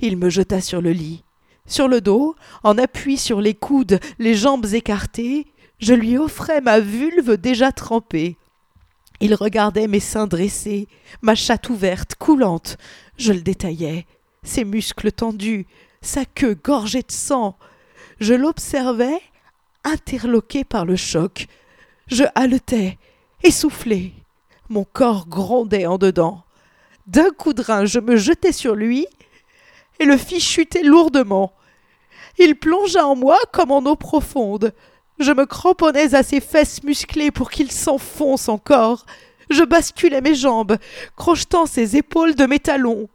Il 0.00 0.16
me 0.16 0.30
jeta 0.30 0.60
sur 0.60 0.80
le 0.80 0.92
lit. 0.92 1.24
Sur 1.66 1.88
le 1.88 2.00
dos, 2.00 2.36
en 2.62 2.76
appui 2.78 3.16
sur 3.16 3.40
les 3.40 3.54
coudes, 3.54 3.98
les 4.18 4.34
jambes 4.34 4.66
écartées, 4.72 5.46
je 5.78 5.94
lui 5.94 6.18
offrais 6.18 6.60
ma 6.60 6.80
vulve 6.80 7.36
déjà 7.36 7.72
trempée. 7.72 8.36
Il 9.20 9.34
regardait 9.34 9.86
mes 9.86 10.00
seins 10.00 10.26
dressés, 10.26 10.88
ma 11.22 11.34
chatte 11.34 11.68
ouverte, 11.68 12.14
coulante. 12.16 12.76
Je 13.16 13.32
le 13.32 13.40
détaillais, 13.40 14.06
ses 14.42 14.64
muscles 14.64 15.12
tendus, 15.12 15.66
sa 16.02 16.24
queue 16.24 16.54
gorgée 16.54 17.02
de 17.02 17.12
sang. 17.12 17.56
Je 18.20 18.34
l'observais, 18.34 19.20
interloqué 19.84 20.64
par 20.64 20.84
le 20.84 20.96
choc. 20.96 21.46
Je 22.06 22.24
haletais, 22.34 22.98
essoufflé. 23.42 24.12
Mon 24.68 24.84
corps 24.84 25.28
grondait 25.28 25.86
en 25.86 25.98
dedans. 25.98 26.44
D'un 27.06 27.30
coup 27.30 27.52
de 27.52 27.62
rein, 27.62 27.84
je 27.84 28.00
me 28.00 28.16
jetai 28.16 28.52
sur 28.52 28.74
lui 28.74 29.06
et 30.00 30.04
le 30.04 30.16
fis 30.16 30.40
chuter 30.40 30.82
lourdement. 30.82 31.52
Il 32.38 32.56
plongea 32.56 33.06
en 33.06 33.14
moi 33.14 33.38
comme 33.52 33.70
en 33.70 33.84
eau 33.86 33.96
profonde. 33.96 34.72
Je 35.18 35.32
me 35.32 35.46
cramponnais 35.46 36.14
à 36.14 36.22
ses 36.22 36.40
fesses 36.40 36.82
musclées 36.82 37.30
pour 37.30 37.50
qu'il 37.50 37.70
s'enfonce 37.70 38.48
encore. 38.48 39.06
Je 39.50 39.62
basculais 39.62 40.20
mes 40.20 40.34
jambes, 40.34 40.76
crochetant 41.16 41.66
ses 41.66 41.96
épaules 41.96 42.34
de 42.34 42.46
mes 42.46 42.58
talons. 42.58 43.08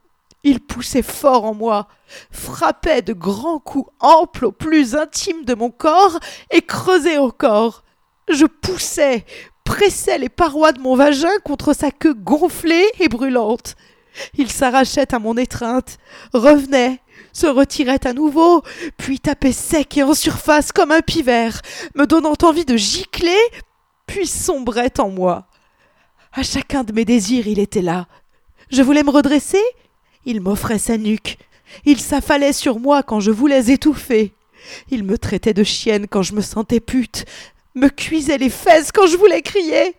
Il 0.43 0.61
poussait 0.61 1.01
fort 1.01 1.43
en 1.43 1.53
moi, 1.53 1.87
frappait 2.31 3.01
de 3.01 3.11
grands 3.11 3.59
coups 3.59 3.91
amples 3.99 4.45
au 4.45 4.51
plus 4.53 4.95
intime 4.95 5.43
de 5.43 5.53
mon 5.53 5.69
corps 5.69 6.19
et 6.51 6.61
creusait 6.61 7.17
encore. 7.17 7.83
Je 8.29 8.45
poussais, 8.45 9.25
pressais 9.65 10.17
les 10.17 10.29
parois 10.29 10.71
de 10.71 10.79
mon 10.79 10.95
vagin 10.95 11.37
contre 11.43 11.73
sa 11.73 11.91
queue 11.91 12.13
gonflée 12.13 12.87
et 12.99 13.09
brûlante. 13.09 13.75
Il 14.35 14.49
s'arrachait 14.49 15.13
à 15.13 15.19
mon 15.19 15.35
étreinte, 15.35 15.97
revenait, 16.33 17.01
se 17.33 17.47
retirait 17.47 18.05
à 18.05 18.13
nouveau, 18.13 18.63
puis 18.97 19.19
tapait 19.19 19.51
sec 19.51 19.97
et 19.97 20.03
en 20.03 20.13
surface 20.13 20.71
comme 20.71 20.91
un 20.91 21.01
pivert, 21.01 21.61
me 21.95 22.05
donnant 22.05 22.35
envie 22.43 22.65
de 22.65 22.77
gicler, 22.77 23.39
puis 24.07 24.27
sombrait 24.27 24.99
en 24.99 25.09
moi. 25.09 25.47
À 26.33 26.43
chacun 26.43 26.83
de 26.83 26.93
mes 26.93 27.05
désirs, 27.05 27.47
il 27.47 27.59
était 27.59 27.81
là. 27.81 28.07
Je 28.71 28.81
voulais 28.83 29.03
me 29.03 29.09
redresser, 29.09 29.63
il 30.25 30.41
m'offrait 30.41 30.79
sa 30.79 30.97
nuque. 30.97 31.37
Il 31.85 31.99
s'affalait 31.99 32.53
sur 32.53 32.79
moi 32.79 33.03
quand 33.03 33.19
je 33.19 33.31
voulais 33.31 33.71
étouffer. 33.71 34.33
Il 34.89 35.03
me 35.03 35.17
traitait 35.17 35.53
de 35.53 35.63
chienne 35.63 36.07
quand 36.07 36.21
je 36.21 36.33
me 36.33 36.41
sentais 36.41 36.79
pute, 36.79 37.25
me 37.75 37.89
cuisait 37.89 38.37
les 38.37 38.49
fesses 38.49 38.91
quand 38.91 39.07
je 39.07 39.17
voulais 39.17 39.41
crier. 39.41 39.95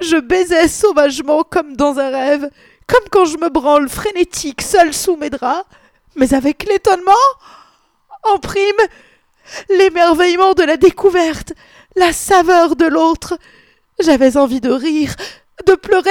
Je 0.00 0.16
baisais 0.16 0.68
sauvagement 0.68 1.42
comme 1.42 1.76
dans 1.76 1.98
un 1.98 2.10
rêve, 2.10 2.50
comme 2.86 3.04
quand 3.10 3.24
je 3.24 3.38
me 3.38 3.48
branle 3.48 3.88
frénétique 3.88 4.62
seul 4.62 4.92
sous 4.92 5.16
mes 5.16 5.30
draps, 5.30 5.64
mais 6.16 6.34
avec 6.34 6.64
l'étonnement, 6.64 7.12
en 8.22 8.38
prime, 8.38 8.62
l'émerveillement 9.68 10.54
de 10.54 10.62
la 10.62 10.76
découverte, 10.76 11.52
la 11.96 12.12
saveur 12.12 12.76
de 12.76 12.86
l'autre. 12.86 13.38
J'avais 14.00 14.36
envie 14.36 14.60
de 14.60 14.70
rire, 14.70 15.14
de 15.66 15.74
pleurer. 15.74 16.10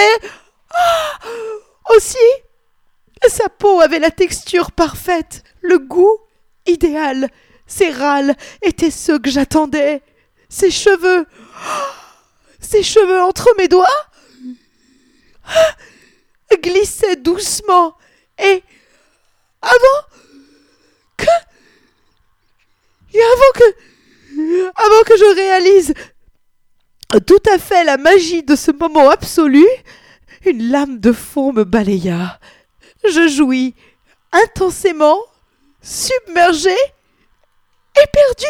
Ah 0.70 1.20
aussi, 1.96 2.18
sa 3.28 3.50
peau 3.50 3.82
avait 3.82 4.00
la 4.00 4.12
texture 4.12 4.72
parfaite, 4.72 5.44
le 5.62 5.80
goût 5.80 6.18
idéal. 6.66 7.30
Ses 7.68 7.90
râles 7.90 8.36
étaient 8.62 8.92
ceux 8.92 9.20
que 9.20 9.30
j'attendais. 9.30 10.02
Ses 10.50 10.72
cheveux. 10.72 11.26
Ses 12.60 12.84
cheveux 12.84 13.22
entre 13.22 13.50
mes 13.58 13.68
doigts 13.68 13.88
glissaient 16.62 17.16
doucement 17.16 17.96
et 18.38 18.64
avant 19.62 20.08
que 21.18 21.26
et 23.14 23.22
avant 23.22 23.52
que 23.56 23.64
avant 24.76 25.04
que 25.06 25.18
je 25.18 25.36
réalise 25.36 25.94
tout 27.20 27.44
à 27.54 27.58
fait 27.58 27.84
la 27.84 27.98
magie 27.98 28.44
de 28.44 28.56
ce 28.56 28.72
moment 28.72 29.10
absolu, 29.10 29.66
une 30.46 30.70
lame 30.72 31.00
de 31.00 31.12
fond 31.12 31.52
me 31.52 31.64
balaya. 31.64 32.40
Je 33.04 33.28
jouis 33.28 33.76
intensément, 34.32 35.20
submergé, 35.82 36.76
éperdu. 38.02 38.46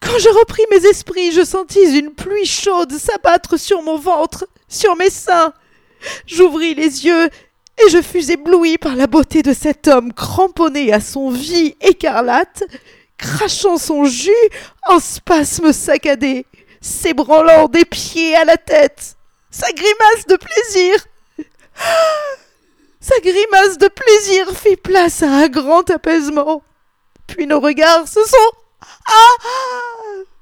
Quand 0.00 0.18
je 0.18 0.28
repris 0.38 0.62
mes 0.70 0.86
esprits, 0.86 1.32
je 1.32 1.44
sentis 1.44 1.98
une 1.98 2.14
pluie 2.14 2.46
chaude 2.46 2.92
s'abattre 2.92 3.58
sur 3.58 3.82
mon 3.82 3.98
ventre, 3.98 4.46
sur 4.68 4.96
mes 4.96 5.10
seins. 5.10 5.52
J'ouvris 6.26 6.74
les 6.74 7.06
yeux 7.06 7.26
et 7.26 7.90
je 7.90 8.00
fus 8.02 8.30
ébloui 8.30 8.78
par 8.78 8.96
la 8.96 9.06
beauté 9.06 9.42
de 9.42 9.52
cet 9.52 9.88
homme 9.88 10.12
cramponné 10.12 10.92
à 10.92 11.00
son 11.00 11.30
vie 11.30 11.76
écarlate, 11.80 12.64
crachant 13.18 13.78
son 13.78 14.04
jus 14.04 14.32
en 14.86 15.00
spasmes 15.00 15.72
saccadés, 15.72 16.46
s'ébranlant 16.80 17.68
des 17.68 17.84
pieds 17.84 18.36
à 18.36 18.44
la 18.44 18.56
tête. 18.56 19.16
Sa 19.50 19.70
grimace 19.72 20.26
de 20.28 20.36
plaisir. 20.36 21.06
Sa 23.00 23.18
grimace 23.20 23.78
de 23.78 23.88
plaisir 23.88 24.50
fit 24.56 24.76
place 24.76 25.22
à 25.22 25.28
un 25.28 25.48
grand 25.48 25.90
apaisement. 25.90 26.62
Puis 27.26 27.46
nos 27.46 27.60
regards 27.60 28.08
se 28.08 28.24
sont. 28.24 28.56
Ah 29.06 29.48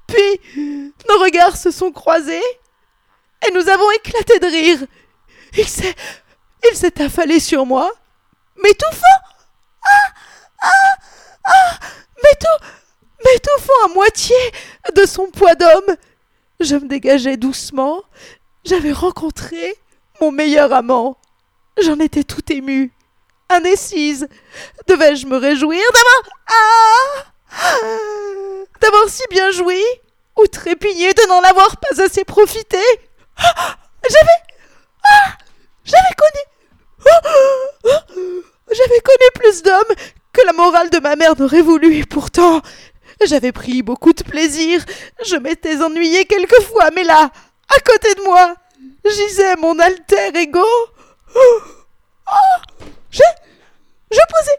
Puis 0.07 0.91
nos 1.09 1.19
regards 1.19 1.57
se 1.57 1.71
sont 1.71 1.91
croisés 1.91 2.41
et 3.45 3.51
nous 3.51 3.67
avons 3.69 3.91
éclaté 3.91 4.39
de 4.39 4.45
rire. 4.45 4.79
Il 5.57 5.67
s'est. 5.67 5.95
Il 6.69 6.77
s'est 6.77 7.01
affalé 7.01 7.39
sur 7.39 7.65
moi, 7.65 7.91
m'étouffant. 8.61 9.19
Ah 9.83 10.13
Ah 10.61 10.95
Ah 11.43 11.79
m'étouffant 13.25 13.85
à 13.85 13.87
moitié 13.89 14.35
de 14.95 15.05
son 15.05 15.27
poids 15.29 15.55
d'homme. 15.55 15.95
Je 16.59 16.75
me 16.75 16.87
dégageais 16.87 17.37
doucement. 17.37 18.01
J'avais 18.63 18.91
rencontré 18.93 19.75
mon 20.21 20.31
meilleur 20.31 20.71
amant. 20.73 21.17
J'en 21.81 21.99
étais 21.99 22.23
tout 22.23 22.51
ému, 22.51 22.93
indécise. 23.49 24.27
Devais-je 24.87 25.25
me 25.27 25.37
réjouir 25.37 25.83
d'avoir. 25.93 26.37
Ah 26.47 27.23
D'avoir 28.79 29.09
si 29.09 29.23
bien 29.29 29.51
joui 29.51 29.81
Ou 30.37 30.47
trépigner 30.47 31.13
de 31.13 31.27
n'en 31.27 31.41
avoir 31.41 31.77
pas 31.77 32.01
assez 32.03 32.23
profité? 32.23 32.79
J'avais. 33.37 34.39
Ah 35.03 35.37
J'avais 35.85 36.15
connu. 36.17 36.41
J'avais 38.71 38.99
connu 39.01 39.27
plus 39.35 39.61
d'hommes 39.61 39.95
que 40.31 40.45
la 40.45 40.53
morale 40.53 40.89
de 40.89 40.99
ma 40.99 41.15
mère 41.15 41.37
n'aurait 41.37 41.61
voulu, 41.61 42.05
pourtant 42.05 42.61
j'avais 43.25 43.51
pris 43.51 43.81
beaucoup 43.81 44.13
de 44.13 44.23
plaisir. 44.23 44.83
Je 45.25 45.35
m'étais 45.35 45.81
ennuyé 45.81 46.25
quelquefois, 46.25 46.89
mais 46.95 47.03
là, 47.03 47.29
à 47.69 47.79
côté 47.79 48.13
de 48.15 48.21
moi, 48.23 48.55
gisait 49.05 49.55
mon 49.57 49.77
alter 49.79 50.35
ego. 50.35 50.65
Oh, 52.25 52.85
je, 53.11 53.21
je 54.09 54.19
posais, 54.29 54.57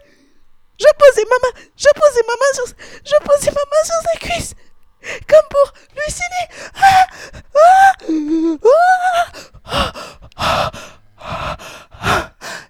je 0.79 0.87
posais 0.99 1.25
ma 1.31 1.37
main, 1.37 1.55
je 1.79 1.89
posais 1.95 2.23
ma 2.29 2.35
main 2.35 2.53
sur, 2.53 2.67
je 2.67 3.17
posais 3.25 3.51
ma 3.53 3.65
main 3.71 3.85
sur 3.85 3.95
sa 4.03 4.19
cuisse, 4.19 4.55
comme 5.27 5.49
pour 5.49 5.73
lui 5.95 6.13
signer. 6.13 6.47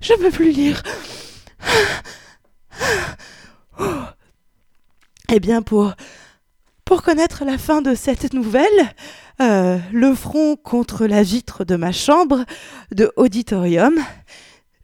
Je 0.00 0.12
ne 0.12 0.18
peux 0.18 0.30
plus 0.30 0.50
lire. 0.52 0.82
Eh 5.32 5.40
bien, 5.40 5.62
pour 5.62 5.94
Pour 6.84 7.02
connaître 7.02 7.44
la 7.44 7.58
fin 7.58 7.80
de 7.82 7.94
cette 7.94 8.34
nouvelle, 8.34 8.68
euh, 9.40 9.78
le 9.92 10.14
front 10.14 10.56
contre 10.56 11.06
la 11.06 11.22
vitre 11.22 11.64
de 11.64 11.76
ma 11.76 11.92
chambre 11.92 12.44
de 12.92 13.10
auditorium, 13.16 13.94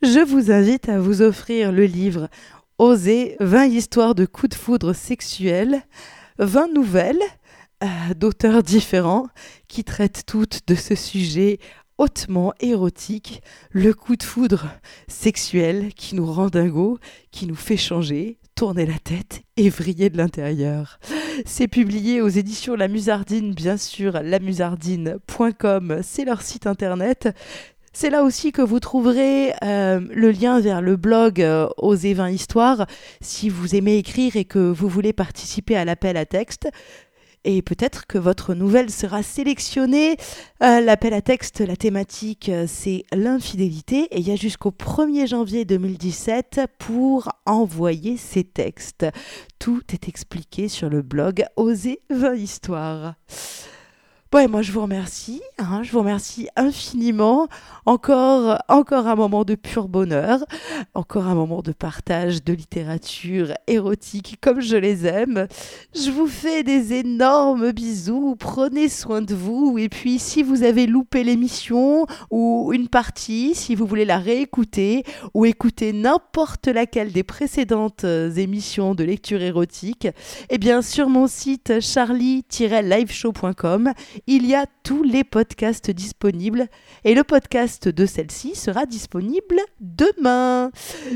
je 0.02 0.18
vous 0.18 0.50
invite 0.50 0.88
à 0.88 0.98
vous 0.98 1.22
offrir 1.22 1.70
le 1.72 1.84
livre 1.84 2.28
Oser 2.78 3.36
20 3.40 3.66
histoires 3.66 4.14
de 4.14 4.24
coups 4.24 4.50
de 4.50 4.54
foudre 4.54 4.94
sexuels, 4.94 5.82
20 6.38 6.72
nouvelles 6.72 7.20
euh, 7.84 8.14
d'auteurs 8.16 8.62
différents 8.62 9.28
qui 9.68 9.84
traitent 9.84 10.24
toutes 10.26 10.66
de 10.66 10.74
ce 10.74 10.94
sujet 10.94 11.58
hautement 12.00 12.54
érotique, 12.60 13.42
le 13.70 13.92
coup 13.92 14.16
de 14.16 14.22
foudre 14.22 14.68
sexuel 15.06 15.92
qui 15.94 16.14
nous 16.14 16.24
rend 16.24 16.48
dingo, 16.48 16.98
qui 17.30 17.46
nous 17.46 17.54
fait 17.54 17.76
changer, 17.76 18.38
tourner 18.54 18.86
la 18.86 18.98
tête 18.98 19.42
et 19.58 19.68
vriller 19.68 20.08
de 20.08 20.16
l'intérieur. 20.16 20.98
C'est 21.44 21.68
publié 21.68 22.22
aux 22.22 22.28
éditions 22.28 22.74
La 22.74 22.88
Musardine, 22.88 23.52
bien 23.52 23.76
sûr, 23.76 24.22
lamusardine.com, 24.22 26.00
c'est 26.02 26.24
leur 26.24 26.40
site 26.40 26.66
internet. 26.66 27.28
C'est 27.92 28.08
là 28.08 28.22
aussi 28.22 28.50
que 28.52 28.62
vous 28.62 28.80
trouverez 28.80 29.52
euh, 29.62 30.00
le 30.10 30.30
lien 30.30 30.58
vers 30.60 30.80
le 30.80 30.96
blog 30.96 31.42
euh, 31.42 31.68
Oser 31.76 32.14
20 32.14 32.30
Histoires 32.30 32.86
si 33.20 33.48
vous 33.48 33.74
aimez 33.74 33.98
écrire 33.98 34.36
et 34.36 34.44
que 34.46 34.58
vous 34.58 34.88
voulez 34.88 35.12
participer 35.12 35.76
à 35.76 35.84
l'appel 35.84 36.16
à 36.16 36.24
texte 36.24 36.70
et 37.44 37.62
peut-être 37.62 38.06
que 38.06 38.18
votre 38.18 38.54
nouvelle 38.54 38.90
sera 38.90 39.22
sélectionnée. 39.22 40.16
Euh, 40.62 40.80
l'appel 40.80 41.14
à 41.14 41.22
texte, 41.22 41.60
la 41.60 41.76
thématique, 41.76 42.48
euh, 42.48 42.66
c'est 42.68 43.04
l'infidélité 43.12 44.08
et 44.10 44.20
il 44.20 44.28
y 44.28 44.32
a 44.32 44.36
jusqu'au 44.36 44.70
1er 44.70 45.26
janvier 45.26 45.64
2017 45.64 46.62
pour 46.78 47.28
envoyer 47.46 48.16
ces 48.16 48.44
textes. 48.44 49.06
Tout 49.58 49.82
est 49.92 50.08
expliqué 50.08 50.68
sur 50.68 50.90
le 50.90 51.02
blog 51.02 51.44
Oser 51.56 52.00
20 52.10 52.34
histoires. 52.34 53.14
Bon, 54.32 54.48
moi 54.48 54.62
je 54.62 54.70
vous 54.70 54.82
remercie, 54.82 55.42
hein, 55.58 55.82
je 55.82 55.90
vous 55.90 55.98
remercie 55.98 56.46
infiniment. 56.54 57.48
Encore, 57.84 58.62
encore 58.68 59.08
un 59.08 59.16
moment 59.16 59.44
de 59.44 59.56
pur 59.56 59.88
bonheur, 59.88 60.44
encore 60.94 61.26
un 61.26 61.34
moment 61.34 61.62
de 61.62 61.72
partage 61.72 62.44
de 62.44 62.52
littérature 62.52 63.52
érotique 63.66 64.38
comme 64.40 64.60
je 64.60 64.76
les 64.76 65.04
aime. 65.04 65.48
Je 65.96 66.12
vous 66.12 66.28
fais 66.28 66.62
des 66.62 66.92
énormes 66.92 67.72
bisous, 67.72 68.36
prenez 68.38 68.88
soin 68.88 69.20
de 69.20 69.34
vous 69.34 69.78
et 69.78 69.88
puis 69.88 70.20
si 70.20 70.44
vous 70.44 70.62
avez 70.62 70.86
loupé 70.86 71.24
l'émission 71.24 72.06
ou 72.30 72.70
une 72.72 72.86
partie, 72.86 73.56
si 73.56 73.74
vous 73.74 73.86
voulez 73.86 74.04
la 74.04 74.18
réécouter 74.18 75.02
ou 75.34 75.44
écouter 75.44 75.92
n'importe 75.92 76.68
laquelle 76.68 77.10
des 77.10 77.24
précédentes 77.24 78.04
émissions 78.04 78.94
de 78.94 79.02
lecture 79.02 79.42
érotique, 79.42 80.06
eh 80.50 80.58
bien 80.58 80.82
sur 80.82 81.08
mon 81.08 81.26
site 81.26 81.80
charlie-liveshow.com 81.80 83.92
il 84.26 84.46
y 84.46 84.54
a 84.54 84.66
tous 84.82 85.02
les 85.02 85.24
podcasts 85.24 85.90
disponibles. 85.90 86.68
Et 87.04 87.14
le 87.14 87.24
podcast 87.24 87.88
de 87.88 88.06
celle-ci 88.06 88.54
sera 88.54 88.86
disponible 88.86 89.60
demain. 89.80 90.70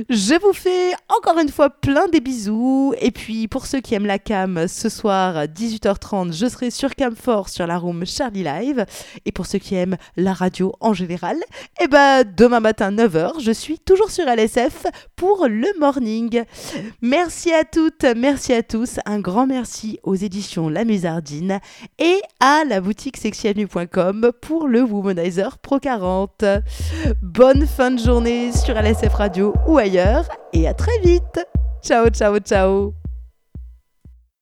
Je 0.08 0.40
vous 0.40 0.52
fais 0.52 0.92
encore 1.08 1.38
une 1.38 1.48
fois 1.48 1.70
plein 1.70 2.08
des 2.08 2.20
bisous. 2.20 2.94
Et 3.00 3.10
puis 3.10 3.48
pour 3.48 3.66
ceux 3.66 3.80
qui 3.80 3.94
aiment 3.94 4.06
la 4.06 4.18
cam, 4.18 4.66
ce 4.68 4.88
soir 4.88 5.44
18h30, 5.44 6.32
je 6.32 6.46
serai 6.46 6.70
sur 6.70 6.94
Camfort 6.94 7.48
sur 7.48 7.66
la 7.66 7.78
room 7.78 8.06
Charlie 8.06 8.44
Live. 8.44 8.86
Et 9.26 9.32
pour 9.32 9.46
ceux 9.46 9.58
qui 9.58 9.74
aiment 9.74 9.96
la 10.16 10.32
radio 10.32 10.72
en 10.80 10.94
général, 10.94 11.36
eh 11.82 11.88
ben 11.88 12.24
demain 12.24 12.60
matin 12.60 12.90
9h, 12.90 13.40
je 13.40 13.52
suis 13.52 13.78
toujours 13.78 14.10
sur 14.10 14.26
LSF 14.26 14.86
pour 15.16 15.46
le 15.48 15.68
morning. 15.78 16.42
Merci 17.02 17.52
à 17.52 17.64
toutes, 17.64 18.04
merci 18.16 18.52
à 18.52 18.62
tous, 18.62 18.98
un 19.04 19.20
grand 19.20 19.46
merci 19.46 19.98
aux 20.02 20.14
éditions 20.14 20.68
La 20.68 20.84
Musardine. 20.84 21.60
Et 21.98 22.20
à 22.40 22.64
la 22.64 22.80
boutique 22.80 22.93
sexyamu.com 23.00 24.32
pour 24.40 24.68
le 24.68 24.82
Womanizer 24.82 25.58
Pro 25.58 25.78
40. 25.78 26.44
Bonne 27.22 27.66
fin 27.66 27.90
de 27.90 27.98
journée 27.98 28.52
sur 28.52 28.76
LSF 28.76 29.14
Radio 29.14 29.54
ou 29.66 29.78
ailleurs 29.78 30.28
et 30.52 30.66
à 30.66 30.74
très 30.74 30.98
vite. 31.00 31.44
Ciao, 31.82 32.08
ciao, 32.08 32.38
ciao. 32.38 33.03